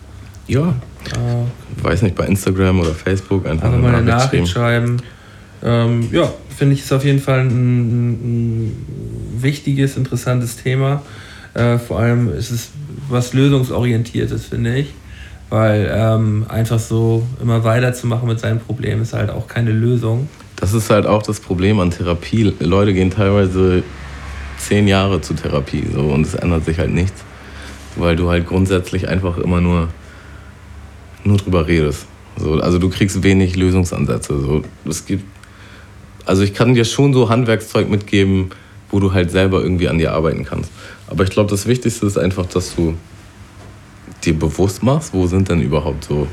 [0.48, 0.70] Ja.
[1.12, 4.98] Äh, Weiß nicht, bei Instagram oder Facebook einfach, mal eine Nachricht schreiben.
[5.64, 8.86] Ähm, ja, finde ich, ist auf jeden Fall ein, ein
[9.38, 11.02] wichtiges, interessantes Thema.
[11.54, 12.70] Äh, vor allem ist es
[13.10, 14.94] was lösungsorientiertes, finde ich.
[15.50, 20.28] Weil ähm, einfach so immer weiterzumachen mit seinem Problem ist halt auch keine Lösung.
[20.56, 22.54] Das ist halt auch das Problem an Therapie.
[22.60, 23.84] Leute gehen teilweise
[24.58, 27.24] zehn Jahre zur Therapie so, und es ändert sich halt nichts,
[27.96, 29.90] weil du halt grundsätzlich einfach immer nur,
[31.24, 32.08] nur drüber redest.
[32.38, 34.40] So, also du kriegst wenig Lösungsansätze.
[34.40, 35.24] So, es gibt,
[36.26, 38.50] also ich kann dir schon so Handwerkszeug mitgeben,
[38.92, 40.72] wo du halt selber irgendwie an dir arbeiten kannst.
[41.08, 42.96] Aber ich glaube, das Wichtigste ist einfach, dass du
[44.24, 46.28] dir bewusst machst, wo sind denn überhaupt so,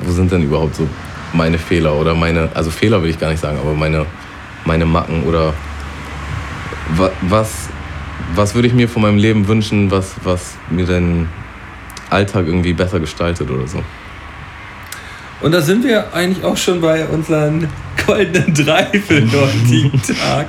[0.00, 0.86] wo sind denn überhaupt so
[1.32, 4.06] meine Fehler oder meine, also Fehler will ich gar nicht sagen, aber meine,
[4.64, 5.54] meine Macken oder
[7.22, 7.68] was,
[8.34, 11.28] was würde ich mir von meinem Leben wünschen, was, was mir den
[12.10, 13.82] Alltag irgendwie besser gestaltet oder so.
[15.40, 17.68] Und da sind wir eigentlich auch schon bei unseren
[18.06, 20.46] goldenen drei für den heutigen Tag.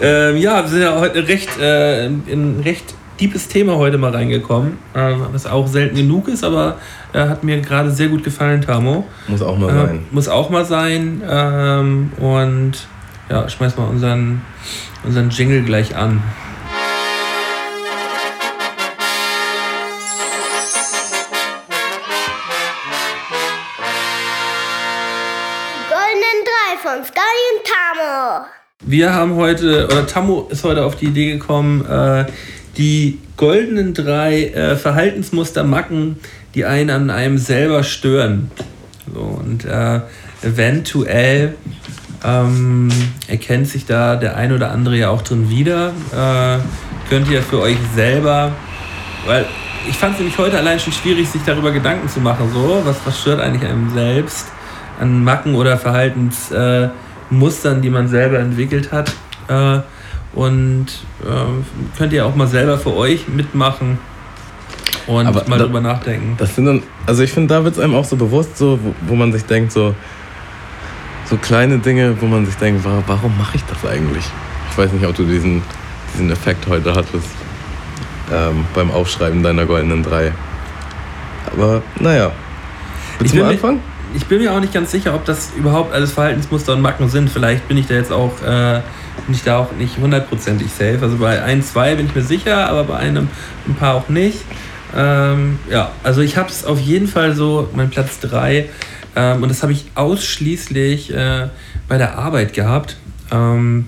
[0.00, 4.78] ähm, ja, wir sind ja heute recht, äh, in recht deepes Thema heute mal reingekommen,
[4.94, 6.78] äh, was auch selten genug ist, aber
[7.12, 9.06] äh, hat mir gerade sehr gut gefallen, Tamo.
[9.28, 9.96] Muss auch mal sein.
[9.96, 11.22] Äh, muss auch mal sein.
[11.28, 12.72] Ähm, und
[13.28, 14.42] ja, schmeiß mal unseren,
[15.04, 16.22] unseren Jingle gleich an.
[25.88, 27.20] Goldenen drei von Sky
[27.52, 28.46] und Tamo.
[28.84, 32.26] Wir haben heute, oder Tammo ist heute auf die Idee gekommen, äh,
[32.76, 36.18] die goldenen drei äh, Verhaltensmuster, Macken,
[36.54, 38.50] die einen an einem selber stören.
[39.12, 40.00] So, und äh,
[40.42, 41.54] eventuell
[42.26, 42.88] ähm,
[43.28, 45.92] erkennt sich da der ein oder andere ja auch drin wieder.
[46.12, 46.58] Äh,
[47.08, 48.50] könnt ihr für euch selber,
[49.26, 49.44] weil
[49.88, 52.96] ich fand es nämlich heute allein schon schwierig, sich darüber Gedanken zu machen, so, was,
[53.04, 54.48] was stört eigentlich einem selbst
[54.98, 59.12] an Macken oder Verhaltensmustern, die man selber entwickelt hat.
[59.48, 59.80] Äh,
[60.34, 60.86] und
[61.24, 63.98] äh, könnt ihr auch mal selber für euch mitmachen
[65.06, 66.34] und Aber mal da- drüber nachdenken.
[66.36, 68.94] Das sind dann, also ich finde, da wird es einem auch so bewusst, so, wo,
[69.06, 69.94] wo man sich denkt, so,
[71.28, 74.24] so kleine Dinge, wo man sich denkt, wa- warum mache ich das eigentlich?
[74.70, 75.62] Ich weiß nicht, ob du diesen,
[76.14, 77.28] diesen Effekt heute hattest
[78.32, 80.32] ähm, beim Aufschreiben deiner goldenen drei.
[81.52, 82.32] Aber naja.
[83.18, 83.80] Willst du bin mal mir- anfangen?
[84.14, 87.28] Ich bin mir auch nicht ganz sicher, ob das überhaupt alles Verhaltensmuster und Macken sind.
[87.28, 88.80] Vielleicht bin ich da jetzt auch, äh,
[89.26, 90.98] bin ich da auch nicht hundertprozentig safe.
[91.02, 93.28] Also bei ein, zwei bin ich mir sicher, aber bei einem
[93.66, 94.38] ein paar auch nicht.
[94.96, 98.68] Ähm, ja, also ich habe es auf jeden Fall so, mein Platz drei
[99.16, 101.48] ähm, und das habe ich ausschließlich äh,
[101.88, 102.96] bei der Arbeit gehabt,
[103.32, 103.86] ähm,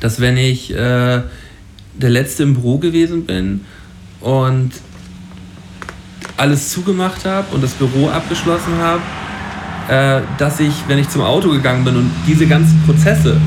[0.00, 0.74] dass wenn ich äh,
[1.94, 3.62] der Letzte im Büro gewesen bin
[4.20, 4.70] und
[6.36, 9.00] alles zugemacht habe und das Büro abgeschlossen habe,
[9.88, 13.40] äh, dass ich, wenn ich zum Auto gegangen bin und diese ganzen Prozesse,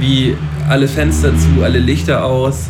[0.00, 0.36] wie
[0.68, 2.66] alle Fenster zu, alle Lichter aus,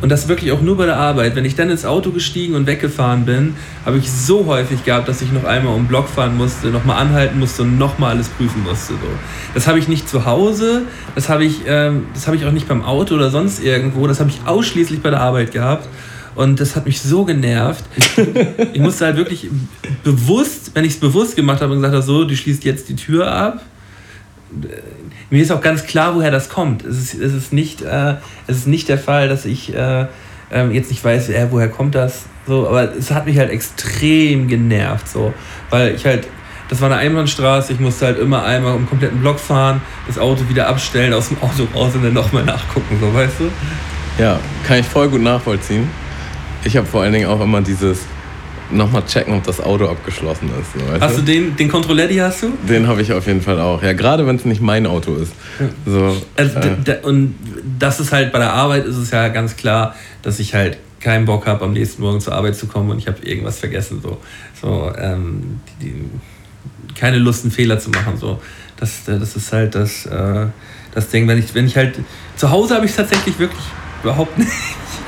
[0.00, 1.36] und das wirklich auch nur bei der Arbeit.
[1.36, 5.20] Wenn ich dann ins Auto gestiegen und weggefahren bin, habe ich so häufig gehabt, dass
[5.20, 8.62] ich noch einmal um den Block fahren musste, nochmal anhalten musste und nochmal alles prüfen
[8.62, 8.94] musste.
[8.94, 8.98] So.
[9.54, 10.82] Das habe ich nicht zu Hause,
[11.14, 14.20] das habe ich, ähm, das habe ich auch nicht beim Auto oder sonst irgendwo, das
[14.20, 15.88] habe ich ausschließlich bei der Arbeit gehabt.
[16.36, 17.84] Und das hat mich so genervt.
[18.72, 19.48] Ich musste halt wirklich
[20.04, 22.94] bewusst, wenn ich es bewusst gemacht habe und gesagt habe, so, du schließt jetzt die
[22.94, 23.62] Tür ab,
[25.30, 26.84] mir ist auch ganz klar, woher das kommt.
[26.84, 28.16] Es ist, es ist, nicht, äh,
[28.46, 30.06] es ist nicht der Fall, dass ich äh,
[30.52, 32.24] ähm, jetzt nicht weiß, äh, woher kommt das.
[32.46, 35.32] So, aber es hat mich halt extrem genervt, so,
[35.68, 36.26] weil ich halt,
[36.68, 40.48] das war eine Einbahnstraße, ich musste halt immer einmal den kompletten Block fahren, das Auto
[40.48, 44.22] wieder abstellen, aus dem Auto raus und dann nochmal nachgucken, so, weißt du?
[44.22, 45.88] Ja, kann ich voll gut nachvollziehen.
[46.64, 48.00] Ich habe vor allen Dingen auch immer dieses
[48.72, 51.00] nochmal checken, ob das Auto abgeschlossen ist.
[51.00, 52.52] Hast du den, den Controletti hast du?
[52.68, 53.82] Den habe ich auf jeden Fall auch.
[53.82, 55.32] Ja, gerade wenn es nicht mein Auto ist.
[55.86, 57.34] So, Also, äh, und
[57.78, 61.24] das ist halt bei der Arbeit ist es ja ganz klar, dass ich halt keinen
[61.24, 64.00] Bock habe, am nächsten Morgen zur Arbeit zu kommen und ich habe irgendwas vergessen.
[64.02, 64.18] So,
[64.60, 68.16] so ähm, die, die, keine Lust, einen Fehler zu machen.
[68.18, 68.40] So,
[68.76, 70.46] das, das ist halt das, äh,
[70.94, 71.26] das Ding.
[71.26, 71.98] Wenn ich, wenn ich halt
[72.36, 73.62] zu Hause habe ich es tatsächlich wirklich
[74.02, 74.50] überhaupt nicht.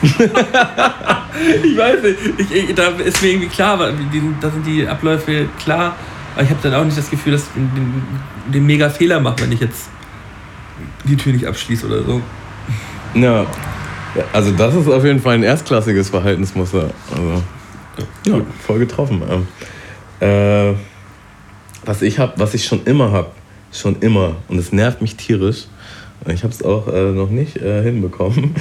[1.62, 5.96] ich weiß nicht, ich, ich, da ist mir irgendwie klar, da sind die Abläufe klar,
[6.34, 9.20] aber ich habe dann auch nicht das Gefühl, dass ich den, den, den mega Fehler
[9.20, 9.88] mache, wenn ich jetzt
[11.04, 12.20] die Tür nicht abschließe oder so.
[14.14, 14.24] ja.
[14.32, 16.90] Also das ist auf jeden Fall ein erstklassiges Verhaltensmuster.
[17.10, 17.42] Also,
[18.26, 19.22] ja, voll getroffen.
[20.20, 20.74] Äh,
[21.84, 23.30] was ich habe, was ich schon immer habe,
[23.72, 25.66] schon immer, und es nervt mich tierisch,
[26.24, 28.54] und ich habe es auch äh, noch nicht äh, hinbekommen,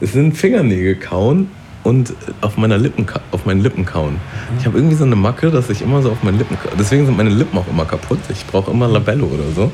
[0.00, 1.48] sind Fingernägel kauen
[1.82, 4.16] und auf, meiner Lippen, auf meinen Lippen kauen.
[4.58, 7.16] Ich habe irgendwie so eine Macke, dass ich immer so auf meinen Lippen, deswegen sind
[7.16, 8.18] meine Lippen auch immer kaputt.
[8.28, 9.72] Ich brauche immer Labello oder so.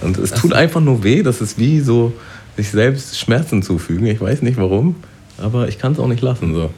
[0.00, 2.12] Und es tut einfach nur weh, das ist wie so
[2.56, 4.06] sich selbst Schmerzen zufügen.
[4.06, 4.96] Ich weiß nicht warum,
[5.38, 6.54] aber ich kann es auch nicht lassen.
[6.54, 6.70] So.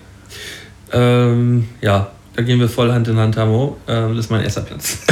[0.92, 3.76] Ähm, ja, da gehen wir voll Hand in Hand, Tamo.
[3.88, 4.98] Ähm, das ist mein erster Platz.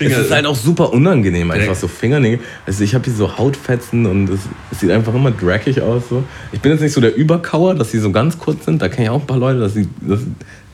[0.00, 2.40] ist halt auch super unangenehm, einfach so Fingernägel.
[2.66, 6.02] Also ich habe hier so Hautfetzen und es, es sieht einfach immer drackig aus.
[6.08, 6.24] So.
[6.52, 8.82] Ich bin jetzt nicht so der Überkauer, dass sie so ganz kurz sind.
[8.82, 10.28] Da kenne ich auch ein paar Leute, das sieht, das sieht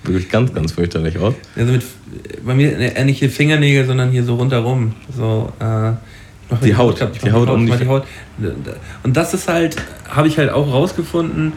[0.05, 1.35] wirklich ganz, ganz fürchterlich aus.
[1.57, 1.83] Also mit,
[2.45, 4.95] bei mir äh, nicht hier Fingernägel, sondern hier so rundherum.
[5.17, 5.93] So, äh,
[6.65, 8.05] Die Haut, ich die mach Haut um die- die Haut.
[9.03, 9.77] Und das ist halt,
[10.09, 11.53] habe ich halt auch rausgefunden,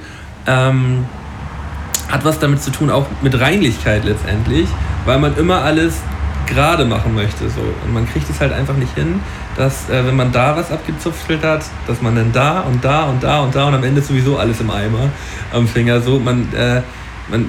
[0.47, 1.05] ähm,
[2.11, 4.67] hat was damit zu tun, auch mit Reinlichkeit letztendlich,
[5.05, 5.95] weil man immer alles
[6.47, 7.49] gerade machen möchte.
[7.49, 7.61] So.
[7.85, 9.19] Und man kriegt es halt einfach nicht hin,
[9.55, 13.23] dass äh, wenn man da was abgezupft hat, dass man dann da und da und
[13.23, 15.09] da und da und am Ende sowieso alles im Eimer
[15.53, 16.01] am Finger.
[16.01, 16.81] So, man, äh,
[17.29, 17.45] man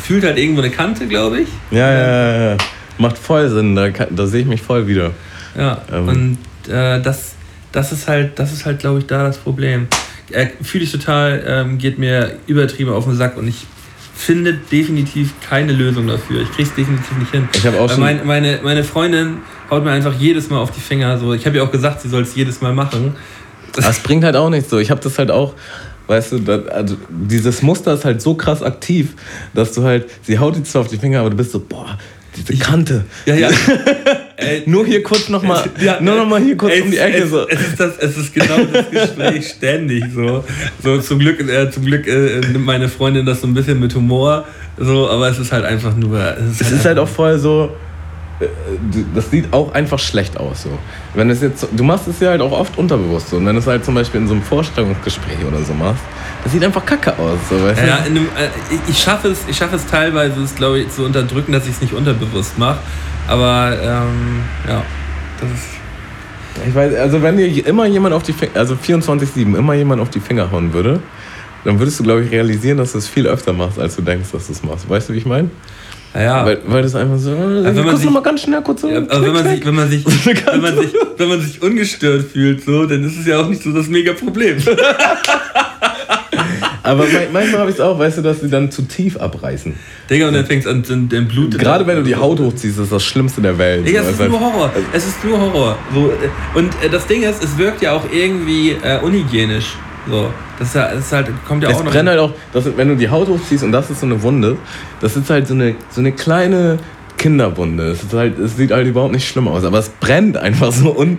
[0.00, 1.48] fühlt halt irgendwo eine Kante, glaube ich.
[1.70, 2.56] Ja, ja, ja, ja.
[2.98, 5.10] Macht voll Sinn, da, kann- da sehe ich mich voll wieder.
[5.58, 6.08] Ja, Ähm.
[6.08, 6.38] und
[6.72, 7.32] äh, das,
[7.72, 9.88] das ist halt, das ist halt, glaube ich, da das Problem.
[10.30, 13.66] Äh, Fühle ich total, ähm, geht mir übertrieben auf den Sack und ich
[14.14, 16.42] finde definitiv keine Lösung dafür.
[16.42, 17.48] Ich kriege es definitiv nicht hin.
[17.54, 18.00] Ich habe auch schon.
[18.00, 19.38] mein, meine, meine Freundin
[19.70, 21.18] haut mir einfach jedes Mal auf die Finger.
[21.18, 21.34] So.
[21.34, 23.16] Ich habe ihr auch gesagt, sie soll es jedes Mal machen.
[23.76, 24.78] Es bringt halt auch nichts so.
[24.78, 25.54] Ich habe das halt auch,
[26.06, 29.14] weißt du, da, also dieses Muster ist halt so krass aktiv,
[29.52, 31.98] dass du halt, sie haut dir zwar auf die Finger, aber du bist so, boah,
[32.36, 33.04] diese Kante.
[33.26, 33.50] Ja, ja.
[34.36, 37.18] Ey, Nur hier kurz nochmal, Ja, nur noch mal hier kurz es, um die Ecke
[37.24, 37.48] es, so.
[37.48, 40.44] Es ist, das, es ist genau das Gespräch ständig so.
[40.82, 43.94] So zum Glück, äh, zum Glück äh, nimmt meine Freundin das so ein bisschen mit
[43.94, 44.44] Humor.
[44.76, 46.18] So, aber es ist halt einfach nur.
[46.18, 47.70] Es Es ist halt auch voll so,
[48.40, 48.46] äh,
[49.14, 50.70] das sieht auch einfach schlecht aus so.
[51.14, 53.36] Wenn es jetzt, du machst es ja halt auch oft unterbewusst so.
[53.36, 56.02] Und wenn du es halt zum Beispiel in so einem Vorstellungsgespräch oder so machst,
[56.42, 58.02] das sieht einfach kacke aus, so, weißt Ja, du?
[58.06, 61.52] einem, äh, ich- ich schaffe es, ich schaffe es teilweise, es glaube ich zu unterdrücken,
[61.52, 62.78] dass ich es nicht unterbewusst mache.
[63.28, 64.82] Aber ähm, ja,
[65.40, 65.64] das ist.
[66.68, 70.10] Ich weiß, also wenn dir immer jemand auf die Finger, also 24-7 immer jemand auf
[70.10, 71.00] die Finger hauen würde,
[71.64, 74.28] dann würdest du, glaube ich, realisieren, dass du es viel öfter machst, als du denkst,
[74.32, 74.88] dass du es machst.
[74.88, 75.50] Weißt du, wie ich meine?
[76.12, 78.88] Naja, Weil, weil das einfach so, äh, wenn man sich- mal ganz schnell, kurz so.
[78.88, 82.26] Ja, aber wenn man, sich, wenn, man sich, wenn, man sich, wenn man sich ungestört
[82.30, 84.58] fühlt, so, dann ist es ja auch nicht so das mega Problem.
[86.82, 89.74] aber man- manchmal habe ich es auch, weißt du, dass sie dann zu tief abreißen.
[90.10, 92.78] Digga, und dann fängt es an, dann, dann blutet Gerade wenn du die Haut hochziehst,
[92.78, 93.86] ist das Schlimmste der Welt.
[93.86, 94.70] Digga, es ist also- nur Horror.
[94.92, 95.78] Es ist nur Horror.
[95.94, 99.76] So, äh, und äh, das Ding ist, es wirkt ja auch irgendwie äh, unhygienisch.
[100.08, 100.68] So, das
[100.98, 101.90] ist, halt, kommt ja Es auch noch.
[101.92, 104.58] brennt halt auch, das, wenn du die Haut hochziehst und das ist so eine Wunde,
[105.00, 106.78] das ist halt so eine, so eine kleine
[107.16, 107.92] Kinderwunde.
[107.92, 111.18] Es, halt, es sieht halt überhaupt nicht schlimm aus, aber es brennt einfach so un,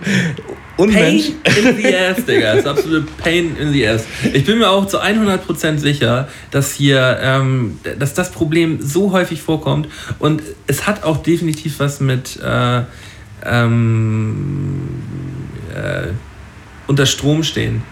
[0.76, 1.28] Pain unmensch.
[1.44, 2.52] in the ass, Digga.
[2.52, 4.04] Das ist absolute Pain in the ass.
[4.32, 9.42] Ich bin mir auch zu 100% sicher, dass hier, ähm, dass das Problem so häufig
[9.42, 12.82] vorkommt und es hat auch definitiv was mit äh,
[13.44, 14.88] ähm,
[15.74, 16.08] äh,
[16.86, 17.82] unter Strom stehen.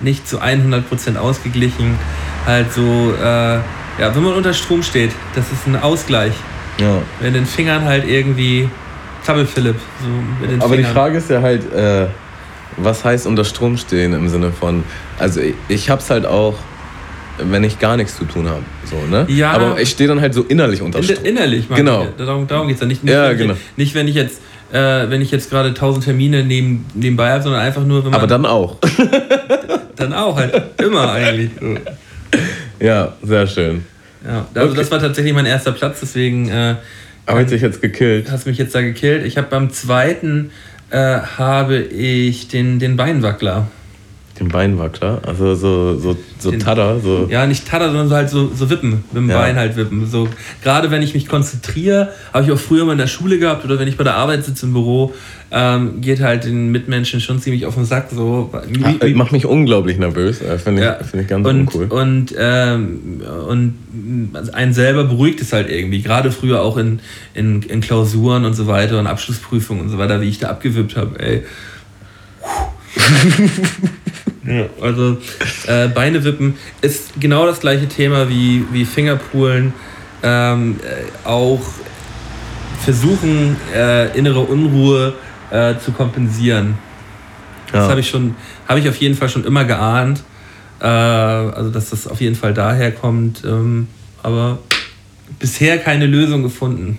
[0.00, 1.98] Nicht zu 100% ausgeglichen.
[2.44, 6.34] Halt so, äh, ja, wenn man unter Strom steht, das ist ein Ausgleich.
[6.78, 7.00] Ja.
[7.20, 8.68] Mit den Fingern halt irgendwie,
[9.26, 10.84] Klappe Philipp, so Aber die.
[10.84, 12.06] Frage ist ja halt, äh,
[12.78, 14.84] was heißt unter Strom stehen im Sinne von,
[15.18, 16.54] also ich, ich hab's halt auch,
[17.38, 18.62] wenn ich gar nichts zu tun habe.
[18.84, 19.26] So, ne?
[19.28, 19.50] Ja.
[19.52, 21.24] Aber ich stehe dann halt so innerlich unter Strom.
[21.24, 22.02] innerlich, meine Genau.
[22.04, 22.24] ich.
[22.24, 23.04] Darum, darum geht es ja nicht.
[23.04, 23.54] Nicht, Ja, wenn ich, genau.
[23.76, 24.40] nicht, wenn ich jetzt,
[24.72, 24.78] äh,
[25.10, 28.26] wenn ich jetzt gerade tausend Termine neben, nebenbei habe, sondern einfach nur, wenn man Aber
[28.28, 28.76] dann auch.
[29.96, 31.50] dann auch halt immer eigentlich.
[32.78, 33.84] Ja, sehr schön.
[34.26, 34.78] Ja, also Okay.
[34.80, 36.74] das war tatsächlich mein erster Platz, deswegen äh,
[37.26, 38.30] Aber hat sich jetzt gekillt.
[38.30, 39.26] hast mich jetzt da gekillt.
[39.26, 40.52] Ich habe beim zweiten
[40.90, 43.68] äh, habe ich den, den Beinwackler.
[44.38, 47.26] Den Beinwackler, also so, so, so Den- Tada, so.
[47.30, 49.38] Ja, nicht Tada, sondern so halt so, so wippen, mit dem Ja.
[49.38, 50.06] Bein halt wippen.
[50.06, 50.28] So,
[50.62, 53.78] gerade wenn ich mich konzentriere, habe ich auch früher mal in der Schule gehabt oder
[53.78, 55.14] wenn ich bei der Arbeit sitze im Büro,
[55.50, 58.08] ähm, geht halt den Mitmenschen schon ziemlich auf den Sack.
[58.10, 58.52] So,
[59.00, 60.42] wie, macht mich unglaublich nervös.
[60.42, 60.94] äh, Finde ich, Ja.
[61.02, 61.86] find ich ganz und, uncool.
[61.86, 63.74] Und, ähm, und
[64.52, 66.02] einen selber beruhigt es halt irgendwie.
[66.02, 67.00] Gerade früher auch in,
[67.32, 70.94] in, in Klausuren und so weiter und Abschlussprüfungen und so weiter, wie ich da abgewippt
[70.96, 71.42] habe, ey.
[74.46, 75.18] ja, also
[75.66, 79.72] äh, Beine wippen ist genau das gleiche Thema wie, wie Fingerpoolen.
[80.22, 81.60] Ähm, äh, auch
[82.82, 85.14] versuchen, äh, innere Unruhe
[85.50, 86.78] äh, zu kompensieren.
[87.72, 87.88] Das Ja.
[87.90, 88.34] habe ich schon,
[88.68, 90.22] habe ich auf jeden Fall schon immer geahnt.
[90.80, 93.44] Äh, also dass das auf jeden Fall daher kommt.
[93.44, 93.88] Ähm,
[94.22, 94.58] aber
[95.38, 96.98] bisher keine Lösung gefunden.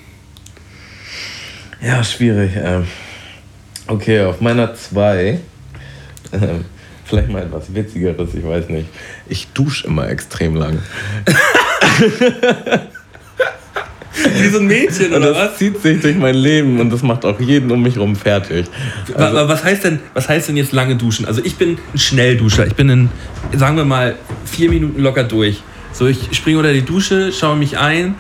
[1.82, 2.52] Ja, schwierig.
[2.56, 2.86] Ähm.
[3.88, 5.40] Okay, auf meiner 2.
[7.08, 8.88] Vielleicht mal etwas Witzigeres, ich weiß nicht.
[9.30, 10.80] Ich dusche immer extrem lang.
[14.40, 17.40] Wie so ein Mädchen Und das zieht sich durch mein Leben und das macht auch
[17.40, 18.66] jeden um mich rum fertig.
[19.14, 21.26] Wa- wa- was, heißt denn, was heißt denn jetzt lange duschen?
[21.26, 22.66] Also ich bin ein Schnellduscher.
[22.66, 23.10] Ich bin in,
[23.56, 25.62] sagen wir mal, vier Minuten locker durch.
[25.94, 28.16] So, ich springe unter die Dusche, schaue mich ein,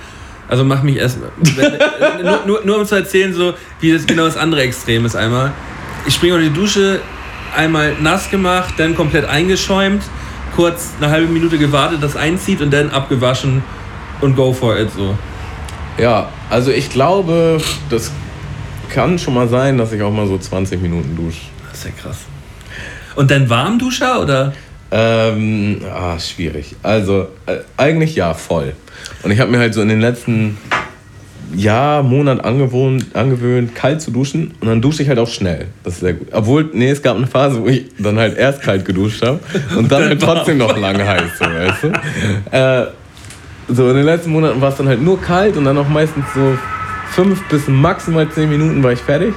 [0.47, 1.17] also mach mich erst
[2.23, 5.51] nur, nur, nur um zu erzählen, so wie das genau das andere Extrem ist einmal.
[6.07, 6.99] Ich springe unter die Dusche,
[7.55, 10.03] einmal nass gemacht, dann komplett eingeschäumt,
[10.55, 13.63] kurz eine halbe Minute gewartet, das einzieht und dann abgewaschen
[14.21, 15.17] und go for it so.
[15.97, 18.11] Ja, also ich glaube, das
[18.89, 21.41] kann schon mal sein, dass ich auch mal so 20 Minuten dusche.
[21.69, 22.17] Das ist ja krass.
[23.15, 24.53] Und dann Warmduscher oder?
[24.91, 26.75] Ähm, ah, schwierig.
[26.81, 28.73] Also, äh, eigentlich ja, voll.
[29.23, 30.57] Und ich habe mir halt so in den letzten
[31.55, 34.53] Jahr, Monat angewohnt, angewöhnt, kalt zu duschen.
[34.59, 35.67] Und dann dusche ich halt auch schnell.
[35.83, 36.27] Das ist sehr gut.
[36.31, 39.39] Obwohl, nee, es gab eine Phase, wo ich dann halt erst kalt geduscht habe
[39.75, 42.55] und dann halt trotzdem noch lange heiß, so, weißt du?
[42.55, 42.87] Äh,
[43.69, 46.25] so, in den letzten Monaten war es dann halt nur kalt und dann auch meistens
[46.33, 46.57] so
[47.11, 49.33] fünf bis maximal zehn Minuten war ich fertig.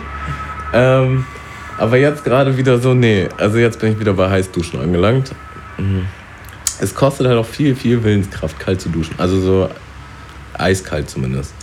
[0.72, 1.24] Ähm,
[1.78, 5.32] aber jetzt gerade wieder so, nee, also jetzt bin ich wieder bei Heißduschen angelangt.
[5.78, 6.06] Mhm.
[6.80, 9.14] Es kostet halt auch viel, viel Willenskraft, kalt zu duschen.
[9.18, 9.68] Also so
[10.56, 11.54] eiskalt zumindest.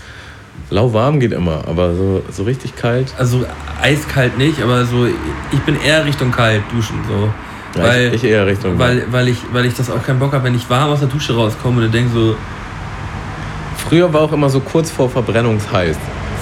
[0.69, 3.13] Lauwarm geht immer, aber so, so richtig kalt.
[3.17, 3.45] Also
[3.81, 5.05] eiskalt nicht, aber so,
[5.51, 6.97] ich bin eher Richtung kalt duschen.
[7.07, 7.29] So.
[7.79, 10.33] Ja, weil, ich, ich eher Richtung weil, weil, ich, weil ich das auch keinen Bock
[10.33, 12.35] habe, wenn ich warm aus der Dusche rauskomme und denke so,
[13.89, 15.95] Früher war auch immer so kurz vor Verbrennungsheiß.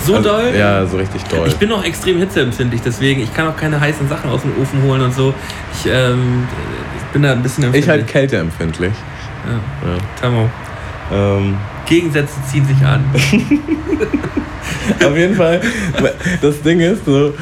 [0.03, 0.53] so Also, doll.
[0.57, 1.47] Ja, so richtig doll.
[1.47, 4.81] Ich bin auch extrem hitzeempfindlich, deswegen ich kann auch keine heißen Sachen aus dem Ofen
[4.81, 5.31] holen und so.
[5.73, 6.47] Ich, ähm,
[6.97, 8.11] ich bin da ein bisschen Ich halt empfindlich.
[8.11, 8.93] kälteempfindlich.
[9.45, 9.89] Ja.
[9.89, 9.97] Ja.
[10.19, 10.49] Tamo.
[11.13, 11.55] Ähm,
[11.85, 13.03] Gegensätze ziehen sich an.
[15.05, 15.61] auf jeden Fall,
[16.41, 17.33] das Ding ist so,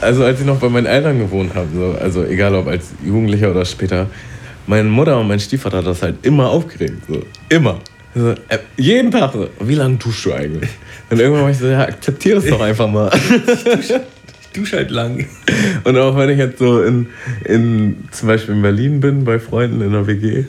[0.00, 3.50] also als ich noch bei meinen Eltern gewohnt habe, so, also egal ob als Jugendlicher
[3.50, 4.08] oder später,
[4.66, 7.02] meine Mutter und mein Stiefvater hat das halt immer aufgeregt.
[7.08, 7.22] So.
[7.48, 7.80] Immer.
[8.14, 10.70] So, äh, jeden Tag so, wie lange duschst du eigentlich?
[11.10, 13.10] Und irgendwann war ich so, ja, akzeptiere es doch einfach mal.
[13.46, 14.02] Ich dusche
[14.72, 15.26] halt lang.
[15.84, 17.08] Und auch wenn ich jetzt so in,
[17.44, 20.44] in zum Beispiel in Berlin bin, bei Freunden in der WG,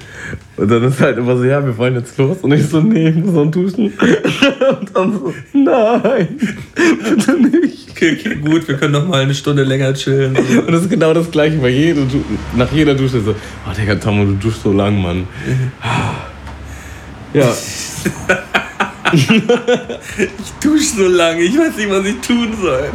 [0.57, 2.37] und dann ist halt immer so, ja, wir wollen jetzt los.
[2.41, 3.91] Und ich so, nee, ich muss noch duschen.
[4.79, 6.27] Und dann so, nein,
[6.75, 7.91] bitte nicht.
[7.91, 10.35] Okay, okay, gut, wir können noch mal eine Stunde länger chillen.
[10.35, 12.01] Und das ist genau das gleiche bei jeder,
[12.55, 15.27] nach jeder Dusche so, oh Digga, Tomo, du duschst so lang, Mann.
[17.33, 17.53] Ja,
[19.13, 22.89] Ich dusche so lange, ich weiß nicht, was ich tun soll.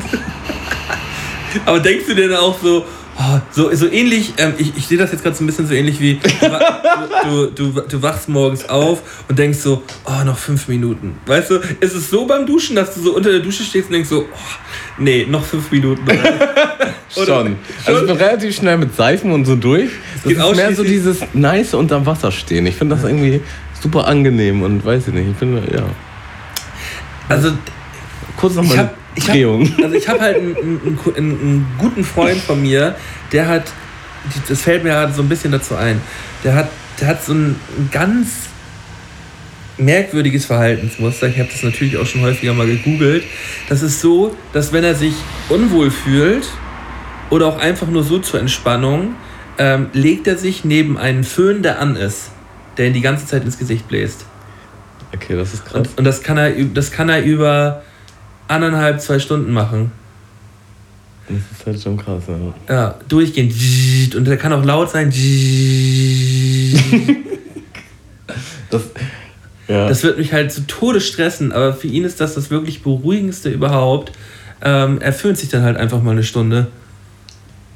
[1.66, 2.84] Aber denkst du denn auch so,
[3.18, 5.74] oh, so, so ähnlich, ähm, ich, ich sehe das jetzt gerade so ein bisschen so
[5.74, 10.68] ähnlich wie, du, du, du, du wachst morgens auf und denkst so, oh, noch fünf
[10.68, 11.16] Minuten.
[11.26, 13.94] Weißt du, ist es so beim Duschen, dass du so unter der Dusche stehst und
[13.94, 14.36] denkst so, oh,
[14.98, 16.02] nee, noch fünf Minuten.
[17.16, 17.26] Oder?
[17.26, 17.56] schon.
[17.84, 19.90] Also ich bin relativ schnell mit Seifen und so durch.
[20.22, 22.66] Das ist mehr so dieses nice unterm Wasser stehen.
[22.66, 23.40] Ich finde das irgendwie
[23.82, 25.30] super angenehm und weiß ich nicht.
[25.30, 25.84] Ich finde, ja.
[27.28, 27.52] Also,
[28.40, 28.64] Kurz noch
[29.20, 29.72] ich hab, Drehung.
[29.82, 32.94] also ich habe halt einen, einen, einen, guten Freund von mir,
[33.32, 33.64] der hat,
[34.48, 36.00] das fällt mir gerade so ein bisschen dazu ein,
[36.44, 36.68] der hat,
[37.00, 37.56] der hat so ein,
[37.90, 38.48] ganz
[39.78, 41.28] merkwürdiges Verhaltensmuster.
[41.28, 43.24] Ich habe das natürlich auch schon häufiger mal gegoogelt.
[43.70, 45.14] Das ist so, dass wenn er sich
[45.48, 46.46] unwohl fühlt
[47.30, 49.14] oder auch einfach nur so zur Entspannung,
[49.56, 52.30] ähm, legt er sich neben einen Föhn, der an ist,
[52.76, 54.26] der ihn die ganze Zeit ins Gesicht bläst.
[55.14, 55.76] Okay, das ist krass.
[55.76, 57.82] Und, und das, kann er, das kann er über
[58.50, 59.92] anderthalb, zwei Stunden machen.
[61.28, 62.24] Das ist halt schon krass.
[62.68, 62.74] Ja.
[62.74, 63.54] Ja, durchgehend.
[64.16, 65.12] Und der kann auch laut sein.
[68.70, 68.82] Das,
[69.68, 69.88] ja.
[69.88, 73.50] Das wird mich halt zu Tode stressen, aber für ihn ist das das wirklich Beruhigendste
[73.50, 74.12] überhaupt.
[74.62, 76.68] Ähm, er föhnt sich dann halt einfach mal eine Stunde.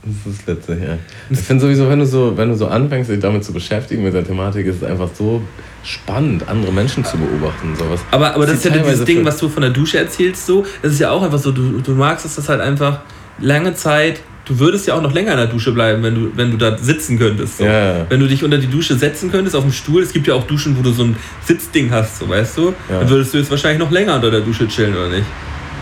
[0.05, 0.99] Das ist letzte, ja.
[1.31, 4.13] Ich finde sowieso, wenn du so, wenn du so anfängst, dich damit zu beschäftigen mit
[4.13, 5.41] der Thematik, ist es einfach so
[5.83, 7.75] spannend, andere Menschen zu beobachten.
[7.77, 8.01] Sowas.
[8.11, 10.67] Aber, aber das ist ja dieses Ding, was du von der Dusche erzählst, so.
[10.83, 13.01] Das ist ja auch einfach so, du, du magst es das halt einfach
[13.41, 14.21] lange Zeit.
[14.45, 16.77] Du würdest ja auch noch länger in der Dusche bleiben, wenn du, wenn du da
[16.77, 17.59] sitzen könntest.
[17.59, 17.65] So.
[17.65, 18.05] Ja.
[18.11, 20.03] Wenn du dich unter die Dusche setzen könntest, auf dem Stuhl.
[20.03, 22.75] Es gibt ja auch Duschen, wo du so ein Sitzding hast, so weißt du.
[22.91, 23.01] Ja.
[23.01, 25.25] Dann würdest du jetzt wahrscheinlich noch länger unter der Dusche chillen, oder nicht?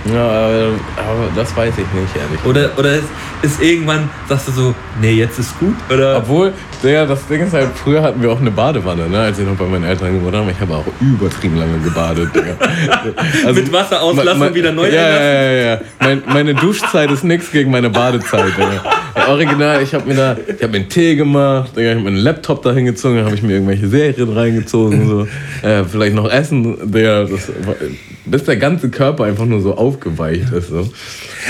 [0.04, 0.66] Ja, aber,
[0.96, 2.44] aber das weiß ich nicht, ehrlich.
[2.44, 3.04] Oder, oder ist,
[3.42, 5.76] ist irgendwann, sagst du so, nee, jetzt ist gut?
[5.92, 6.16] Oder?
[6.16, 6.52] Obwohl,
[6.82, 9.54] der, das Ding ist halt, früher hatten wir auch eine Badewanne, ne, als ich noch
[9.54, 10.50] bei meinen Eltern gewohnt habe.
[10.50, 12.56] Ich habe auch übertrieben lange gebadet, Digga.
[13.46, 15.80] Also, Mit Wasser auslassen und wieder neu ja, ja, ja, ja.
[16.00, 18.82] Mein, meine Duschzeit ist nichts gegen meine Badezeit, Digga.
[19.28, 22.16] Original, ich habe mir da, ich habe mir einen Tee gemacht, Digga, ich habe meinen
[22.16, 25.28] Laptop da hingezogen, habe ich mir irgendwelche Serien reingezogen, so.
[25.66, 27.76] Äh, vielleicht noch Essen, Digga, das, war-
[28.24, 30.88] bis der ganze Körper einfach nur so aufgeweicht ist, so.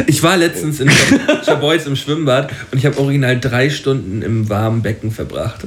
[0.06, 4.48] Ich war letztens in Schab- Schabois im Schwimmbad und ich habe original drei Stunden im
[4.48, 5.66] warmen Becken verbracht.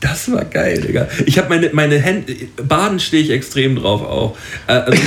[0.00, 1.06] Das war geil, Digga.
[1.26, 2.34] Ich habe meine, meine Hände,
[2.66, 4.36] Baden stehe ich extrem drauf auch.
[4.66, 5.02] Äh, Also,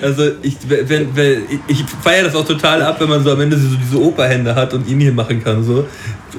[0.00, 3.56] also ich, wenn, wenn, ich feiere das auch total ab, wenn man so am Ende
[3.58, 5.64] so diese Operhände hat und ihn hier machen kann.
[5.64, 5.88] So.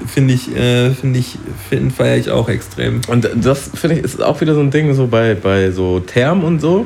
[0.07, 1.37] Finde ich, äh, finde ich,
[1.69, 3.01] find, feiere ich auch extrem.
[3.07, 6.45] Und das finde ich ist auch wieder so ein Ding, so bei, bei so Thermen
[6.45, 6.85] und so.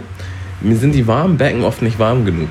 [0.59, 2.49] Mir sind die warmen Becken oft nicht warm genug.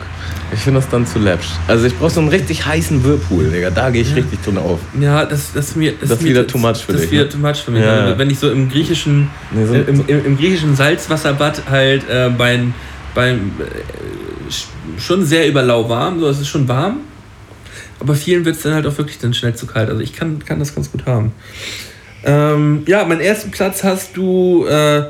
[0.55, 1.49] Ich finde das dann zu läppsch.
[1.67, 3.71] Also ich brauche so einen richtig heißen Whirlpool, Digga.
[3.71, 4.79] Da gehe ich richtig drin auf.
[5.01, 5.93] Ja, das, das ist mir.
[6.01, 7.29] Das ist mir- wieder too much für das dich, ist wieder ne?
[7.31, 7.83] too much für mich.
[7.83, 8.17] Ja.
[8.17, 12.31] Wenn ich so im griechischen, Nee, so- äh, im, im, im griechischen Salzwasserbad halt äh,
[12.31, 12.75] beim,
[13.13, 14.67] beim äh, sch-
[15.05, 16.99] schon sehr überlauwarm, so es ist schon warm.
[17.99, 19.89] Aber vielen wird es dann halt auch wirklich dann schnell zu kalt.
[19.89, 21.33] Also ich kann, kann das ganz gut haben.
[22.25, 25.05] Ähm, ja, meinen ersten Platz hast du, äh,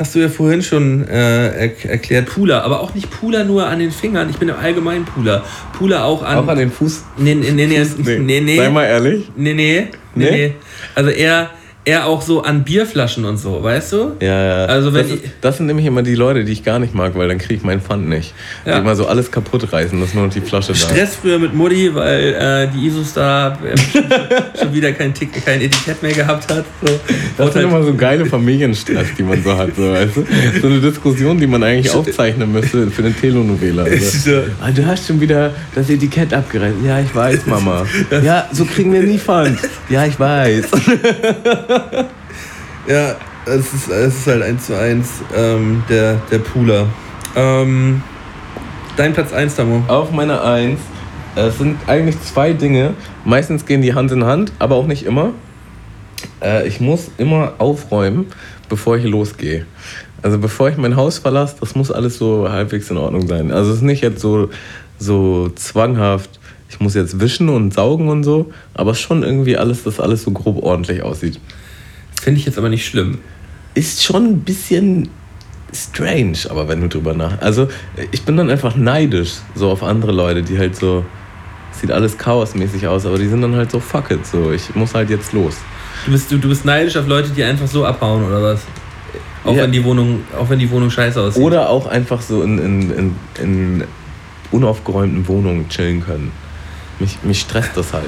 [0.00, 3.78] hast du ja vorhin schon äh, er erklärt, Pula, aber auch nicht Pula nur an
[3.78, 4.30] den Fingern.
[4.30, 5.44] Ich bin im Allgemeinen Pula.
[5.76, 6.38] Pula auch an.
[6.38, 7.04] Auch an den Fuß.
[7.18, 8.56] nee, nee, nee, nee, nee, nee.
[8.56, 9.30] Sei mal ehrlich.
[9.36, 10.30] Nee, nee, nee, Nee?
[10.30, 10.54] nee.
[10.94, 11.50] Also eher,
[11.84, 14.12] eher auch so an Bierflaschen und so, weißt du?
[14.20, 14.64] Ja, ja.
[14.66, 17.14] Also wenn das, ist, das sind nämlich immer die Leute, die ich gar nicht mag,
[17.16, 18.34] weil dann kriege ich meinen Pfand nicht.
[18.66, 18.74] Ja.
[18.74, 20.82] Die immer so alles kaputt reißen, dass nur noch die Flasche da ist.
[20.82, 24.04] Stress früher mit Mutti, weil äh, die Isostar äh, schon,
[24.60, 26.64] schon wieder kein, Tick, kein Etikett mehr gehabt hat.
[26.82, 27.00] So.
[27.38, 29.74] Das sind halt- immer so geile Familienstress, die man so hat.
[29.74, 30.26] So, weißt du?
[30.60, 33.84] so eine Diskussion, die man eigentlich aufzeichnen müsste für den Telenovela.
[33.84, 34.42] Also, so.
[34.60, 36.76] ah, du hast schon wieder das Etikett abgereißt.
[36.84, 37.86] Ja, ich weiß, Mama.
[38.22, 39.58] Ja, so kriegen wir nie Pfand.
[39.88, 40.66] Ja, ich weiß.
[42.86, 43.14] Ja,
[43.46, 46.86] es ist, es ist halt eins zu eins ähm, der, der Pooler.
[47.36, 48.02] Ähm,
[48.96, 49.84] dein Platz 1, Tamo.
[49.86, 50.80] Auf meiner Eins.
[51.36, 52.94] Es sind eigentlich zwei Dinge.
[53.24, 55.30] Meistens gehen die Hand in Hand, aber auch nicht immer.
[56.42, 58.26] Äh, ich muss immer aufräumen,
[58.68, 59.66] bevor ich losgehe.
[60.22, 63.52] Also bevor ich mein Haus verlasse, das muss alles so halbwegs in Ordnung sein.
[63.52, 64.50] Also es ist nicht jetzt so,
[64.98, 70.00] so zwanghaft, ich muss jetzt wischen und saugen und so, aber schon irgendwie alles, dass
[70.00, 71.40] alles so grob ordentlich aussieht.
[72.20, 73.18] Finde ich jetzt aber nicht schlimm.
[73.74, 75.08] Ist schon ein bisschen
[75.72, 77.40] strange, aber wenn du drüber nach.
[77.40, 77.68] Also
[78.12, 81.04] ich bin dann einfach neidisch so auf andere Leute, die halt so
[81.80, 84.92] sieht alles chaosmäßig aus, aber die sind dann halt so fuck it, so ich muss
[84.94, 85.54] halt jetzt los.
[86.04, 88.60] Du bist, du, du bist neidisch auf Leute, die einfach so abhauen, oder was?
[89.44, 89.62] Auch, Ja.
[89.62, 91.42] wenn, die Wohnung, auch wenn die Wohnung scheiße aussieht.
[91.42, 93.84] Oder auch einfach so in, in, in, in
[94.50, 96.32] unaufgeräumten Wohnungen chillen können.
[96.98, 98.04] Mich, mich stresst das halt.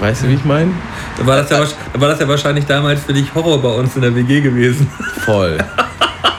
[0.00, 0.70] Weißt du, wie ich meine?
[1.18, 1.60] Da war, das ja,
[2.00, 4.88] war das ja wahrscheinlich damals für dich Horror bei uns in der WG gewesen.
[5.26, 5.58] Voll.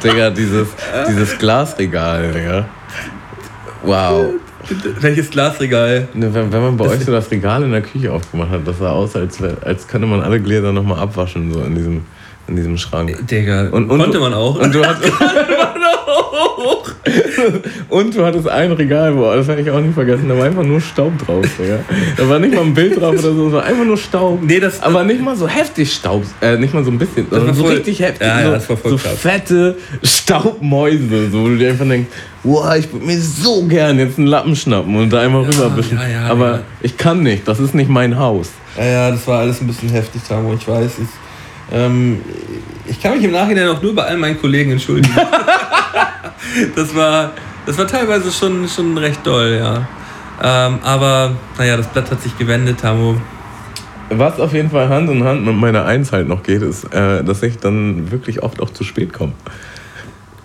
[0.04, 0.70] Digga, dieses,
[1.08, 2.66] dieses Glasregal, Digga.
[3.84, 4.26] Wow.
[5.00, 6.08] Welches Glasregal?
[6.14, 8.80] Ne, Wenn, wenn man bei euch so das Regal in der Küche aufgemacht hat, das
[8.80, 12.02] sah aus, als, als könnte man alle Gläser nochmal abwaschen, so in diesem,
[12.48, 13.28] in diesem Schrank.
[13.28, 14.56] Digga, Und- und konnte man auch.
[14.60, 14.82] Und du,
[16.62, 20.46] hattest, und du hattest ein Regal, boah, das werde ich auch nicht vergessen, da war
[20.46, 21.80] einfach nur Staub drauf, Digga.
[22.18, 24.40] Da war nicht mal ein Bild drauf oder so, es war einfach nur Staub.
[24.44, 27.48] Nee, das- Aber nicht mal so heftig Staub, äh, nicht mal so ein bisschen, sondern
[27.50, 28.28] war so voll- richtig heftig.
[28.28, 29.14] Ja, ja, so, das war voll so krass.
[29.20, 32.10] fette Staubmäuse, so, wo du dir einfach denkst,
[32.44, 36.28] boah, ich würde mir so gern jetzt einen Lappen schnappen und da einmal ja, ja,
[36.30, 38.50] Aber ich kann nicht, das ist nicht mein Haus.
[38.78, 40.92] Ja, ja, das war alles ein bisschen heftig, Tamo, ich weiß.
[41.00, 42.22] Ich, ähm,
[42.88, 45.14] ich kann mich im Nachhinein auch nur bei all meinen Kollegen entschuldigen.
[46.76, 47.32] das, war,
[47.65, 49.88] das war teilweise schon, schon recht doll, ja.
[50.44, 53.15] Ähm, aber, naja, das Blatt hat sich gewendet, Tamo.
[54.10, 57.23] Was auf jeden Fall Hand in Hand mit meiner Eins halt noch geht, ist, äh,
[57.23, 59.34] dass ich dann wirklich oft auch zu spät komme.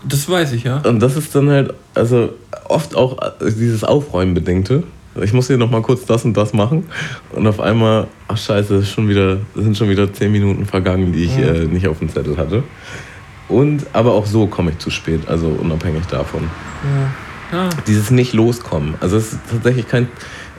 [0.04, 0.78] Das weiß ich, ja.
[0.78, 2.30] Und das ist dann halt, also
[2.68, 4.84] oft auch äh, dieses Aufräumen-Bedingte.
[5.22, 6.84] Ich muss hier nochmal kurz das und das machen.
[7.32, 11.38] Und auf einmal, ach scheiße, schon wieder, sind schon wieder zehn Minuten vergangen, die ich
[11.38, 12.62] äh, nicht auf dem Zettel hatte.
[13.48, 16.50] Und aber auch so komme ich zu spät, also unabhängig davon.
[17.52, 17.70] ja.
[17.86, 18.94] Dieses nicht loskommen.
[19.00, 20.08] Also es ist tatsächlich kein,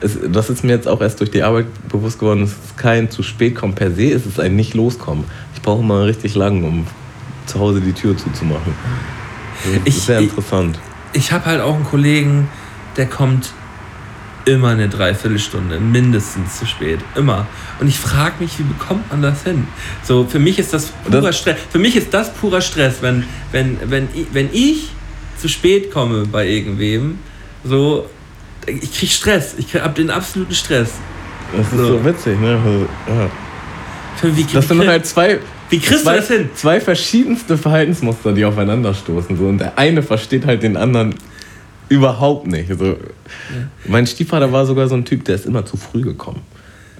[0.00, 3.10] es, das ist mir jetzt auch erst durch die Arbeit bewusst geworden, es ist kein
[3.10, 5.24] zu spät kommen per se, es ist ein nicht loskommen.
[5.54, 6.86] Ich brauche mal richtig lang, um
[7.46, 8.72] zu Hause die Tür zuzumachen.
[9.64, 10.78] Das ist Ich- sehr ich- interessant.
[11.12, 12.48] Ich habe halt auch einen Kollegen,
[12.96, 13.52] der kommt
[14.48, 17.00] immer eine Dreiviertelstunde, mindestens zu spät.
[17.14, 17.46] Immer.
[17.80, 19.66] Und ich frage mich, wie bekommt man das hin?
[20.02, 21.56] So, für mich ist das purer Das- Stress.
[21.70, 24.90] Für mich ist das purer Stress, wenn, wenn, wenn, ich, wenn ich
[25.40, 27.18] zu spät komme bei irgendwem,
[27.64, 28.08] so,
[28.66, 29.54] ich krieg Stress.
[29.58, 30.90] Ich hab den absoluten Stress.
[31.56, 31.86] Das ist So.
[31.86, 32.58] so witzig, ne?
[32.64, 32.86] Also,
[33.20, 33.30] ja.
[34.16, 35.38] Für Wie, Das sind halt zwei,
[35.70, 36.50] wie kriegst du zwei, das hin?
[36.54, 39.36] zwei verschiedenste Verhaltensmuster, die aufeinander stoßen.
[39.36, 39.44] So.
[39.44, 41.14] Und der eine versteht halt den anderen
[41.88, 42.68] überhaupt nicht.
[42.78, 42.96] So.
[43.86, 46.40] Mein Stiefvater war sogar so ein Typ, der ist immer zu früh gekommen.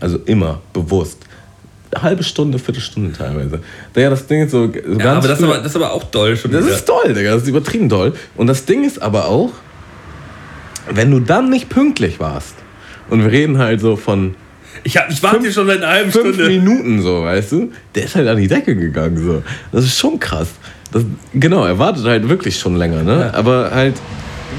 [0.01, 1.19] Also immer, bewusst.
[1.95, 3.61] Halbe Stunde, Viertelstunde teilweise.
[3.97, 4.67] Ja, das Ding ist so.
[4.67, 6.75] so Ja, ganz aber das, aber das ist aber auch doll schon das wieder.
[6.75, 7.33] ist toll, Digga.
[7.33, 8.13] Das ist übertrieben doll.
[8.37, 9.51] Und das Ding ist aber auch,
[10.91, 12.55] wenn du dann nicht pünktlich warst,
[13.11, 14.35] und wir reden halt so von
[14.85, 16.49] Ich, hab, ich warte Fünf- schon seit einer halben fünf Stunde.
[16.51, 17.73] Minuten so, weißt du?
[17.95, 19.43] Der ist halt an die Decke gegangen so.
[19.73, 20.49] Das ist schon krass.
[20.93, 21.05] Das,
[21.35, 23.31] genau, er wartet halt wirklich schon länger, ne?
[23.33, 23.39] Ja.
[23.39, 23.95] Aber halt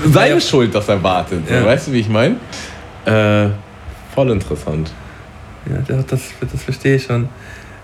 [0.06, 0.40] seine Ja.
[0.40, 1.48] Schuld, dass er wartet.
[1.48, 1.54] So.
[1.54, 1.66] Ja.
[1.66, 2.36] Weißt du, wie ich meine?
[3.06, 3.50] Äh,
[4.14, 4.92] voll interessant.
[5.70, 6.22] Ja, das, das,
[6.52, 7.30] das verstehe ich schon.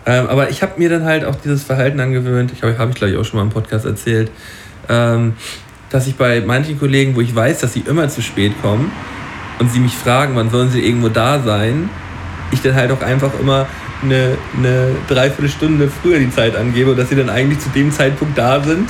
[0.05, 2.95] Ähm, aber ich habe mir dann halt auch dieses Verhalten angewöhnt, ich habe hab ich
[2.95, 4.29] gleich auch schon mal im Podcast erzählt,
[4.87, 5.33] ähm,
[5.89, 8.91] dass ich bei manchen Kollegen, wo ich weiß, dass sie immer zu spät kommen
[9.59, 11.89] und sie mich fragen, wann sollen sie irgendwo da sein,
[12.51, 13.65] ich dann halt auch einfach immer
[14.03, 18.37] eine, eine Dreiviertelstunde früher die Zeit angebe und dass sie dann eigentlich zu dem Zeitpunkt
[18.37, 18.89] da sind,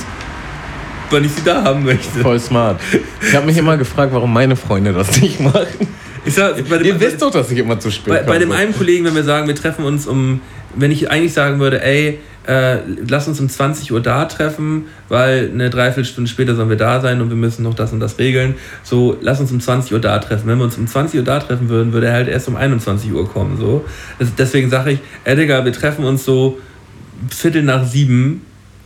[1.10, 2.20] wann ich sie da haben möchte.
[2.20, 2.80] Voll smart.
[3.20, 5.66] Ich habe mich immer gefragt, warum meine Freunde das nicht machen.
[6.26, 8.60] Sag, dem, Ihr wisst doch, dass ich immer zu spät bei, bei dem komme.
[8.60, 10.40] einen Kollegen, wenn wir sagen, wir treffen uns um,
[10.74, 12.78] wenn ich eigentlich sagen würde, ey, äh,
[13.08, 17.20] lass uns um 20 Uhr da treffen, weil eine Dreiviertelstunde später sollen wir da sein
[17.20, 18.54] und wir müssen noch das und das regeln.
[18.82, 20.46] So, lass uns um 20 Uhr da treffen.
[20.46, 23.12] Wenn wir uns um 20 Uhr da treffen würden, würde er halt erst um 21
[23.12, 23.56] Uhr kommen.
[23.58, 23.84] So.
[24.18, 26.58] Das, deswegen sage ich, ey Digga, wir treffen uns so
[27.30, 28.42] Viertel nach sieben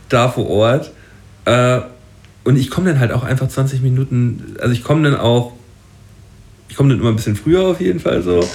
[0.09, 0.91] da vor Ort.
[1.45, 1.81] Äh,
[2.43, 5.53] und ich komme dann halt auch einfach 20 Minuten, also ich komme dann auch
[6.71, 8.47] ich komme dann immer ein bisschen früher auf jeden Fall so.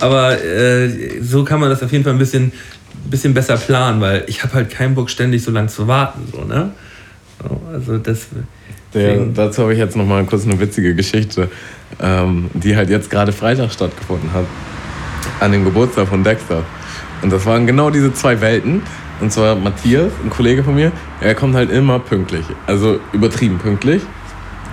[0.00, 2.52] Aber äh, so kann man das auf jeden Fall ein bisschen,
[3.10, 6.20] bisschen besser planen, weil ich habe halt keinen Bock, ständig so lang zu warten.
[6.30, 6.70] So, ne?
[7.42, 8.26] so, also das.
[8.94, 11.50] Deswegen- dazu habe ich jetzt noch mal kurz eine witzige Geschichte,
[12.00, 14.46] ähm, die halt jetzt gerade Freitag stattgefunden hat.
[15.40, 16.62] An dem Geburtstag von Dexter.
[17.22, 18.82] Und das waren genau diese zwei Welten.
[19.20, 22.44] Und zwar Matthias, ein Kollege von mir, er kommt halt immer pünktlich.
[22.66, 24.02] Also übertrieben pünktlich.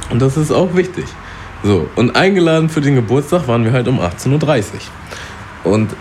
[0.10, 1.06] Und das ist auch wichtig.
[1.64, 4.64] So, und eingeladen für den Geburtstag waren wir halt um 18.30
[5.64, 5.72] Uhr.
[5.72, 5.92] Und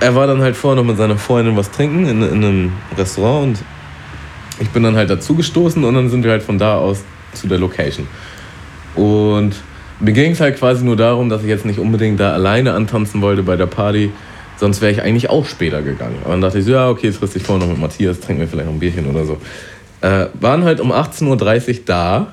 [0.00, 3.46] er war dann halt vorher noch mit seiner Freundin was trinken in, in einem Restaurant
[3.46, 3.62] und
[4.58, 7.02] ich bin dann halt dazu gestoßen und dann sind wir halt von da aus
[7.34, 8.06] zu der Location.
[8.94, 9.54] Und
[10.00, 13.20] mir ging es halt quasi nur darum, dass ich jetzt nicht unbedingt da alleine antanzen
[13.22, 14.10] wollte bei der Party,
[14.56, 16.16] sonst wäre ich eigentlich auch später gegangen.
[16.22, 18.40] Aber dann dachte ich so, ja, okay, jetzt riss ich vorher noch mit Matthias, trinken
[18.40, 19.38] wir vielleicht noch ein Bierchen oder so.
[20.00, 22.32] Äh, waren halt um 18.30 Uhr da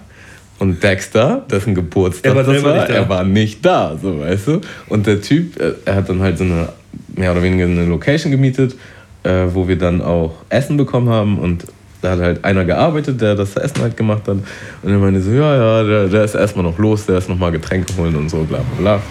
[0.59, 4.61] und Dexter, dessen Geburtstag Er war das war, er war nicht da, so weißt du.
[4.87, 6.69] Und der Typ, äh, er hat dann halt so eine,
[7.15, 8.75] mehr oder weniger eine Location gemietet,
[9.23, 11.65] äh, wo wir dann auch Essen bekommen haben und
[12.01, 14.37] da hat halt einer gearbeitet, der das Essen halt gemacht hat.
[14.81, 17.51] Und er meinte so, ja, ja, der, der ist erstmal noch los, der ist nochmal
[17.53, 19.01] Getränke holen und so, bla bla bla.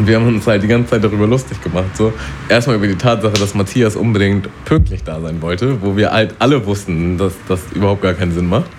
[0.00, 1.94] Und wir haben uns halt die ganze Zeit darüber lustig gemacht.
[1.94, 2.10] So.
[2.48, 6.64] Erstmal über die Tatsache, dass Matthias unbedingt pünktlich da sein wollte, wo wir halt alle
[6.64, 8.70] wussten, dass das überhaupt gar keinen Sinn macht.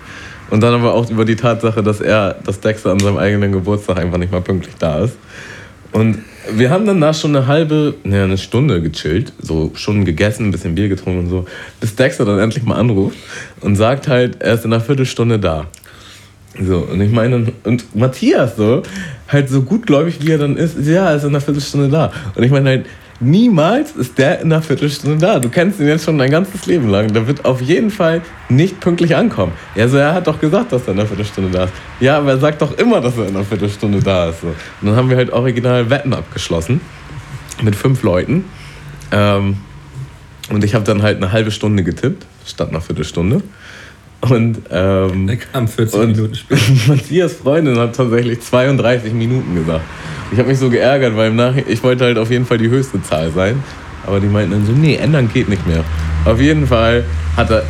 [0.50, 3.98] Und dann aber auch über die Tatsache, dass er, dass Dexter an seinem eigenen Geburtstag
[3.98, 5.16] einfach nicht mal pünktlich da ist.
[5.92, 6.18] Und
[6.50, 10.50] wir haben dann da schon eine halbe, ne, eine Stunde gechillt, so schon gegessen, ein
[10.50, 11.44] bisschen Bier getrunken und so,
[11.78, 13.16] bis Dexter dann endlich mal anruft
[13.60, 15.68] und sagt halt, er ist in einer Viertelstunde da.
[16.60, 18.82] So, und ich meine, und Matthias so,
[19.28, 22.12] halt so gutgläubig wie er dann ist, ja, ist in einer Viertelstunde da.
[22.34, 22.86] Und ich meine halt,
[23.20, 25.38] niemals ist der in einer Viertelstunde da.
[25.38, 27.12] Du kennst ihn jetzt schon dein ganzes Leben lang.
[27.12, 28.20] Der wird auf jeden Fall
[28.50, 29.52] nicht pünktlich ankommen.
[29.74, 31.72] Ja, so, er hat doch gesagt, dass er in einer Viertelstunde da ist.
[32.00, 34.42] Ja, aber er sagt doch immer, dass er in einer Viertelstunde da ist.
[34.42, 34.48] So.
[34.48, 36.80] Und dann haben wir halt original Wetten abgeschlossen.
[37.62, 38.44] Mit fünf Leuten.
[39.10, 39.58] Ähm,
[40.50, 43.42] und ich habe dann halt eine halbe Stunde getippt, statt einer Viertelstunde.
[44.28, 46.62] Und, ähm, Er kam 40 und Minuten später.
[46.86, 49.84] Matthias Freundin hat tatsächlich 32 Minuten gesagt.
[50.30, 52.70] Ich habe mich so geärgert, weil im Nachhinein, ich wollte halt auf jeden Fall die
[52.70, 53.62] höchste Zahl sein.
[54.06, 55.84] Aber die meinten dann so, nee, ändern geht nicht mehr.
[56.24, 57.04] Auf jeden Fall
[57.36, 57.64] hat er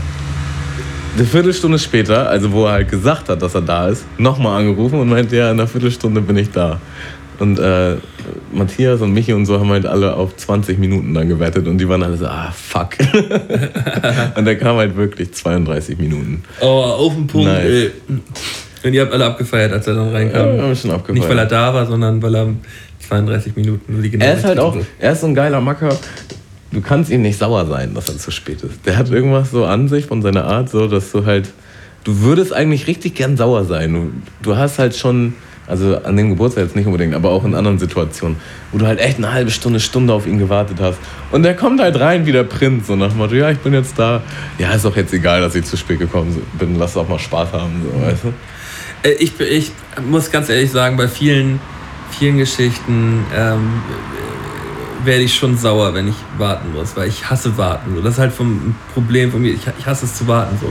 [1.16, 4.98] eine Viertelstunde später, also wo er halt gesagt hat, dass er da ist, nochmal angerufen
[4.98, 6.80] und meinte, ja, in einer Viertelstunde bin ich da.
[7.43, 7.97] Und äh,
[8.52, 11.89] Matthias und Michi und so haben halt alle auf 20 Minuten dann gewettet und die
[11.89, 12.90] waren alle so, ah, fuck.
[14.36, 16.44] und der kam halt wirklich 32 Minuten.
[16.60, 17.64] Oh, auf den Punkt, Nice.
[17.64, 17.90] ey.
[18.85, 20.40] Und ihr habt alle abgefeiert, als er dann Ja, reinkam.
[20.43, 21.19] haben wir schon abgefeiert.
[21.19, 22.48] Nicht, weil er da war, sondern weil er
[23.09, 25.97] 32 Minuten die Er ist halt auch, er ist so ein geiler Macker.
[26.70, 28.86] Du kannst ihm nicht sauer sein, dass er zu spät ist.
[28.86, 31.51] Der hat irgendwas so an sich von seiner Art, so dass du halt,
[32.05, 33.93] du würdest eigentlich richtig gern sauer sein.
[33.93, 34.10] Du,
[34.51, 35.35] du hast halt schon,
[35.66, 38.36] also an dem Geburtstag jetzt nicht unbedingt, aber auch in anderen Situationen,
[38.72, 40.98] wo du halt echt eine halbe Stunde, Stunde auf ihn gewartet hast.
[41.30, 43.72] Und der kommt halt rein wie der Prinz, so nach dem Motto, ja, ich bin
[43.72, 44.22] jetzt da.
[44.59, 47.52] Ja, ist doch jetzt egal, dass ich zu spät gekommen bin, lass doch mal Spaß
[47.52, 49.09] haben, so, weißt du?
[49.09, 49.72] Äh, Ich, ich
[50.05, 51.60] muss ganz ehrlich sagen, bei vielen,
[52.10, 53.82] vielen Geschichten ähm,
[55.04, 57.94] werde ich schon sauer, wenn ich warten muss, weil ich hasse warten.
[57.94, 58.02] So.
[58.02, 59.52] Das ist halt vom Problem von mir.
[59.52, 60.58] Ich, ich hasse es zu warten.
[60.60, 60.68] So.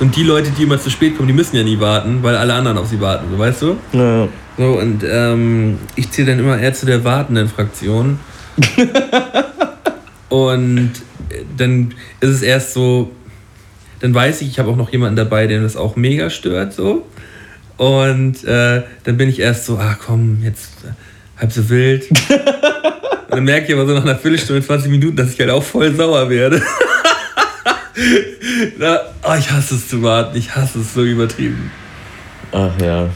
[0.00, 2.54] Und die Leute, die immer zu spät kommen, die müssen ja nie warten, weil alle
[2.54, 3.76] anderen auf sie warten, so weißt du?
[3.92, 4.28] Ja.
[4.58, 8.18] So, und ähm, ich zähle dann immer eher zu der wartenden Fraktion.
[10.28, 10.90] und
[11.30, 13.10] äh, dann ist es erst so,
[14.00, 17.06] dann weiß ich, ich habe auch noch jemanden dabei, den das auch mega stört, so.
[17.78, 22.04] Und äh, dann bin ich erst so, ah komm, jetzt äh, halb so wild.
[23.32, 25.94] dann merke ich aber so nach einer Viertelstunde, 20 Minuten, dass ich halt auch voll
[25.94, 26.60] sauer werde.
[28.78, 30.36] da, oh, ich hasse es zu warten.
[30.36, 31.70] Ich hasse es so übertrieben.
[32.52, 33.08] Ach ja.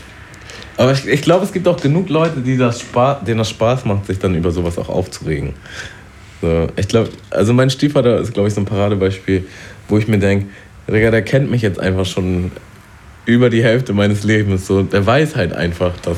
[0.79, 2.83] Aber ich, ich glaube, es gibt auch genug Leute, die das
[3.27, 5.53] denen das Spaß macht, sich dann über sowas auch aufzuregen.
[6.41, 9.47] So, ich glaube, also mein Stiefvater ist, glaube ich, so ein Paradebeispiel,
[9.89, 10.47] wo ich mir denke,
[10.89, 12.53] Digga, der kennt mich jetzt einfach schon
[13.27, 14.67] über die Hälfte meines Lebens.
[14.67, 16.17] So, der weiß halt einfach, dass,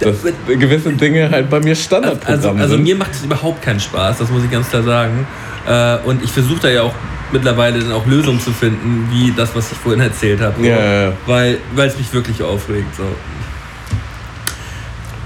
[0.00, 0.16] dass
[0.46, 2.82] gewisse Dinge halt bei mir Standardprogramm Also, also sind.
[2.82, 5.26] mir macht es überhaupt keinen Spaß, das muss ich ganz klar sagen.
[5.66, 6.94] Äh, Und ich versuche da ja auch
[7.32, 10.66] mittlerweile dann auch Lösungen zu finden, wie das, was ich vorhin erzählt habe.
[10.66, 11.12] Ja, ja, ja.
[11.26, 12.94] Weil es mich wirklich aufregt.
[12.96, 13.04] So.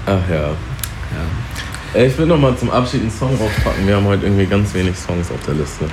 [0.05, 0.49] Ach ja.
[1.95, 3.85] Ich will noch mal zum Abschied einen Song rauspacken.
[3.87, 5.85] Wir haben heute irgendwie ganz wenig Songs auf der Liste.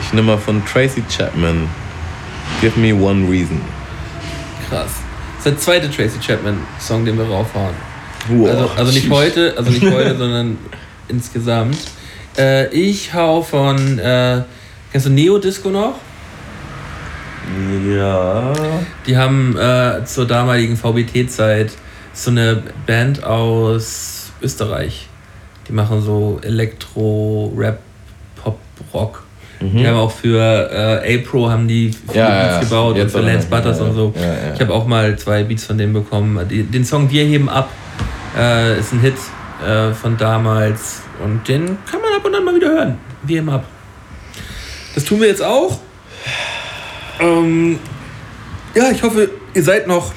[0.00, 1.68] Ich nehme mal von Tracy Chapman.
[2.62, 3.60] Give me one reason.
[4.68, 4.90] Krass.
[5.36, 7.74] Das ist der zweite Tracy Chapman-Song, den wir raufhauen.
[8.28, 8.48] Wow.
[8.48, 10.58] Also, also nicht heute, also nicht heute, sondern
[11.08, 11.78] insgesamt.
[12.36, 14.42] Äh, ich hau von, äh,
[14.90, 15.94] kennst du Neo Disco noch?
[17.88, 18.52] Ja.
[19.06, 21.72] Die haben äh, zur damaligen VBT-Zeit
[22.12, 25.08] so eine Band aus Österreich.
[25.68, 27.78] Die machen so Elektro, Rap,
[28.42, 28.58] Pop,
[28.92, 29.25] Rock.
[29.60, 32.18] Die haben auch für äh, A-Pro haben die viele Mhm.
[32.18, 32.60] Ja, Beats ja.
[32.60, 33.46] gebaut und für Lance.
[33.48, 34.12] Butters und so.
[34.54, 36.38] Ich habe auch mal zwei Beats von denen bekommen.
[36.48, 37.70] Den Song Wir heben ab
[38.36, 39.14] äh, ist ein Hit
[39.66, 42.98] äh, von damals und den kann man ab und an mal wieder hören.
[43.22, 43.64] Wir heben ab.
[44.94, 45.80] Das tun wir jetzt auch.
[47.20, 47.78] Ähm,
[48.74, 50.12] ja, ich hoffe, ihr seid noch,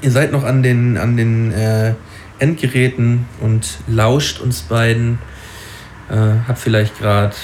[0.00, 1.94] ihr seid noch an den, an den äh,
[2.38, 5.18] Endgeräten und lauscht uns beiden.
[6.08, 7.34] Äh, habt vielleicht gerade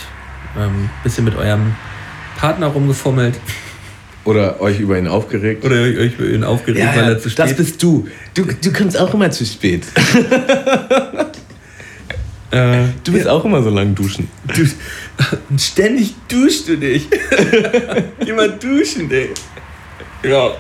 [0.59, 1.75] ähm, bisschen mit eurem
[2.39, 3.39] Partner rumgefummelt
[4.25, 5.65] Oder euch über ihn aufgeregt.
[5.65, 8.09] oder euch über ihn aufgeregt, weil er zu spät das bist du.
[8.35, 8.45] du.
[8.45, 9.83] Du kommst auch immer zu spät.
[12.51, 14.29] äh, Du bist auch immer so lang duschen.
[14.55, 14.65] Du,
[15.59, 17.09] ständig duschst du dich.
[18.37, 19.31] Mal duschen, ey.
[20.23, 20.51] Ja.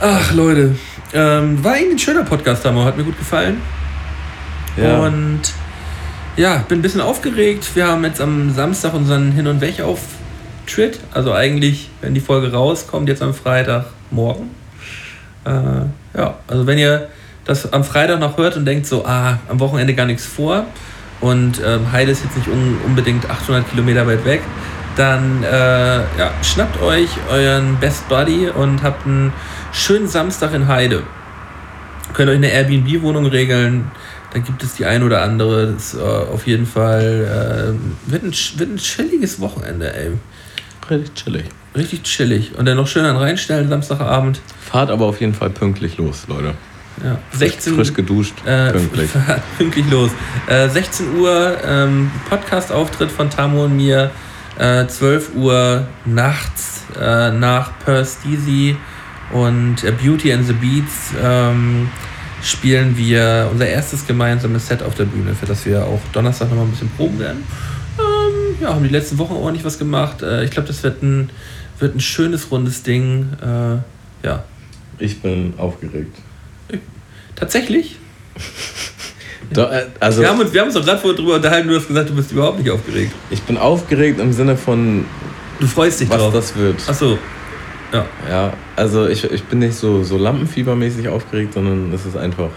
[0.00, 0.74] Ach, Leute.
[1.14, 2.84] Ähm, war irgendwie ein schöner Podcast, Hammer.
[2.84, 3.58] Hat mir gut gefallen.
[4.76, 5.40] Und
[6.36, 7.68] ja, bin ein bisschen aufgeregt.
[7.74, 11.00] Wir haben jetzt am Samstag unseren Hin- und Weg-Auftritt.
[11.12, 14.50] Also eigentlich, wenn die Folge rauskommt, jetzt am Freitagmorgen.
[15.44, 15.50] Äh,
[16.16, 17.08] ja, also wenn ihr
[17.44, 20.64] das am Freitag noch hört und denkt so, ah, am Wochenende gar nichts vor
[21.20, 24.42] und ähm, Heide ist jetzt nicht un unbedingt 800 Kilometer weit weg,
[24.96, 29.32] dann äh, ja, schnappt euch euren Best Buddy und habt einen
[29.72, 31.02] schönen Samstag in Heide.
[32.14, 33.90] Könnt euch eine Airbnb-Wohnung regeln,
[34.32, 35.72] da gibt es die ein oder andere.
[35.72, 37.76] Das ist äh, auf jeden Fall
[38.08, 40.12] äh, wird, ein, wird ein chilliges Wochenende, ey.
[40.90, 41.44] Richtig chillig.
[41.76, 42.58] Richtig chillig.
[42.58, 44.40] Und dann noch schön an reinstellen, Samstagabend.
[44.60, 46.54] Fahrt aber auf jeden Fall pünktlich los, Leute.
[47.02, 49.10] Ja, 16 Frisch geduscht, äh, pünktlich.
[49.58, 50.10] pünktlich los.
[50.46, 54.10] Äh, 16 Uhr ähm, Podcast-Auftritt von Tamo und mir.
[54.58, 58.76] Äh, 12 Uhr nachts äh, nach Steezy
[59.32, 61.88] und äh, Beauty and the Beats ähm,
[62.42, 66.64] spielen wir unser erstes gemeinsames Set auf der Bühne, für das wir auch Donnerstag nochmal
[66.66, 67.44] ein bisschen proben werden.
[67.98, 70.22] Ähm, ja, haben die letzten Wochen ordentlich was gemacht.
[70.22, 71.30] Äh, ich glaube, das wird ein,
[71.78, 73.28] wird ein schönes, rundes Ding.
[73.40, 74.44] Äh, ja,
[74.98, 76.16] Ich bin aufgeregt.
[77.36, 77.96] tatsächlich.
[79.52, 81.76] Do, äh, also, Wir haben uns, wir haben uns doch gerade vorher drüber unterhalten, du
[81.76, 83.12] hast gesagt, du bist überhaupt nicht aufgeregt.
[83.30, 85.04] ich bin aufgeregt im Sinne von,
[85.60, 86.32] Du freust dich was drauf.
[86.32, 86.76] das wird.
[86.88, 87.18] Achso.
[87.92, 88.06] Ja.
[88.28, 92.50] Ja, also ich, ich bin nicht so, so lampenfiebermäßig aufgeregt, sondern es ist einfach,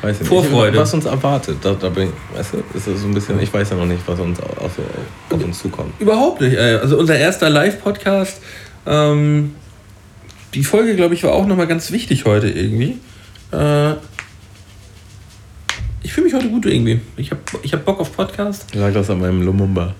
[0.00, 0.78] weiß ich nicht, Vorfreude.
[0.78, 1.58] was uns erwartet.
[1.62, 4.02] Da, da bin ich, weißt du, ist so ein bisschen, ich weiß ja noch nicht,
[4.06, 5.92] was uns auch so auf uns zukommt.
[6.00, 6.56] Überhaupt nicht.
[6.56, 6.76] ey.
[6.76, 8.40] Also unser erster Live-Podcast.
[8.86, 9.54] Ähm,
[10.54, 12.98] die Folge, glaube ich, war auch nochmal ganz wichtig heute irgendwie.
[13.52, 13.92] Äh,
[16.02, 17.00] ich fühle mich heute gut irgendwie.
[17.16, 18.74] Ich habe ich hab Bock auf Podcast.
[18.74, 19.94] Lag das an meinem Lumumba?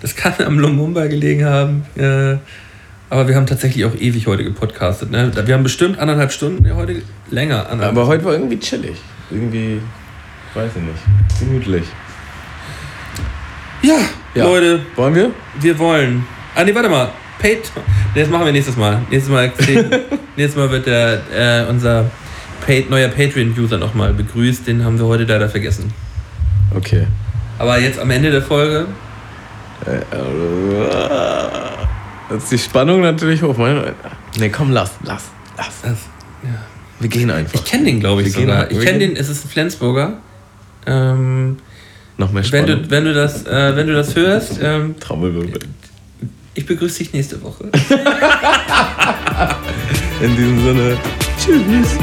[0.00, 1.84] Das kann am Lumumba gelegen haben.
[1.96, 2.36] Äh,
[3.10, 5.10] aber wir haben tatsächlich auch ewig heute gepodcastet.
[5.10, 5.30] Ne?
[5.46, 7.68] Wir haben bestimmt anderthalb Stunden, ja, heute länger.
[7.70, 8.96] Aber heute war irgendwie chillig.
[9.30, 9.80] Irgendwie,
[10.54, 11.84] weiß ich nicht, gemütlich.
[13.82, 13.98] ja,
[14.34, 14.44] Ja.
[14.44, 15.30] Leute, Wollen wir?
[15.60, 16.24] Wir wollen.
[16.54, 17.08] Ah, nee, warte mal.
[17.38, 17.70] Pat
[18.14, 19.00] nee, das machen wir nächstes Mal.
[19.10, 19.52] Nächstes Mal,
[20.36, 22.10] nächstes Mal wird der, äh, unser
[22.66, 24.66] Pat neuer Patreon-User nochmal begrüßt.
[24.66, 25.92] Den haben wir heute leider vergessen.
[26.74, 27.06] Okay.
[27.58, 28.86] Aber jetzt am Ende der Folge.
[29.86, 30.06] Jetzt
[32.30, 33.56] ist die Spannung natürlich hoch.
[33.56, 33.94] Meine-
[34.38, 35.24] Nee, komm, lass, lass,
[35.56, 35.80] lass.
[35.82, 35.98] Das,
[36.42, 36.50] ja.
[37.00, 37.54] Wir gehen einfach.
[37.54, 38.70] Ich kenne den, glaube ich, Wir gehen- sogar.
[38.70, 40.14] Ich kenne den, es ist ein Flensburger.
[40.86, 41.56] Ähm,
[42.18, 42.82] Noch mehr wenn, Spannung.
[42.84, 45.60] du, wenn, du das, äh, wenn du das hörst, ähm, Trommelwirbel.
[46.54, 47.64] ich begrüße dich nächste Woche.
[50.22, 50.96] In diesem Sinne,
[51.38, 51.98] tschüss.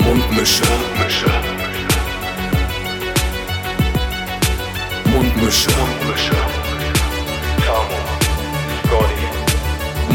[0.00, 0.62] Mundmische.
[0.64, 1.26] Mundmische.
[5.12, 5.68] Mundmische.
[5.70, 6.45] Tamo.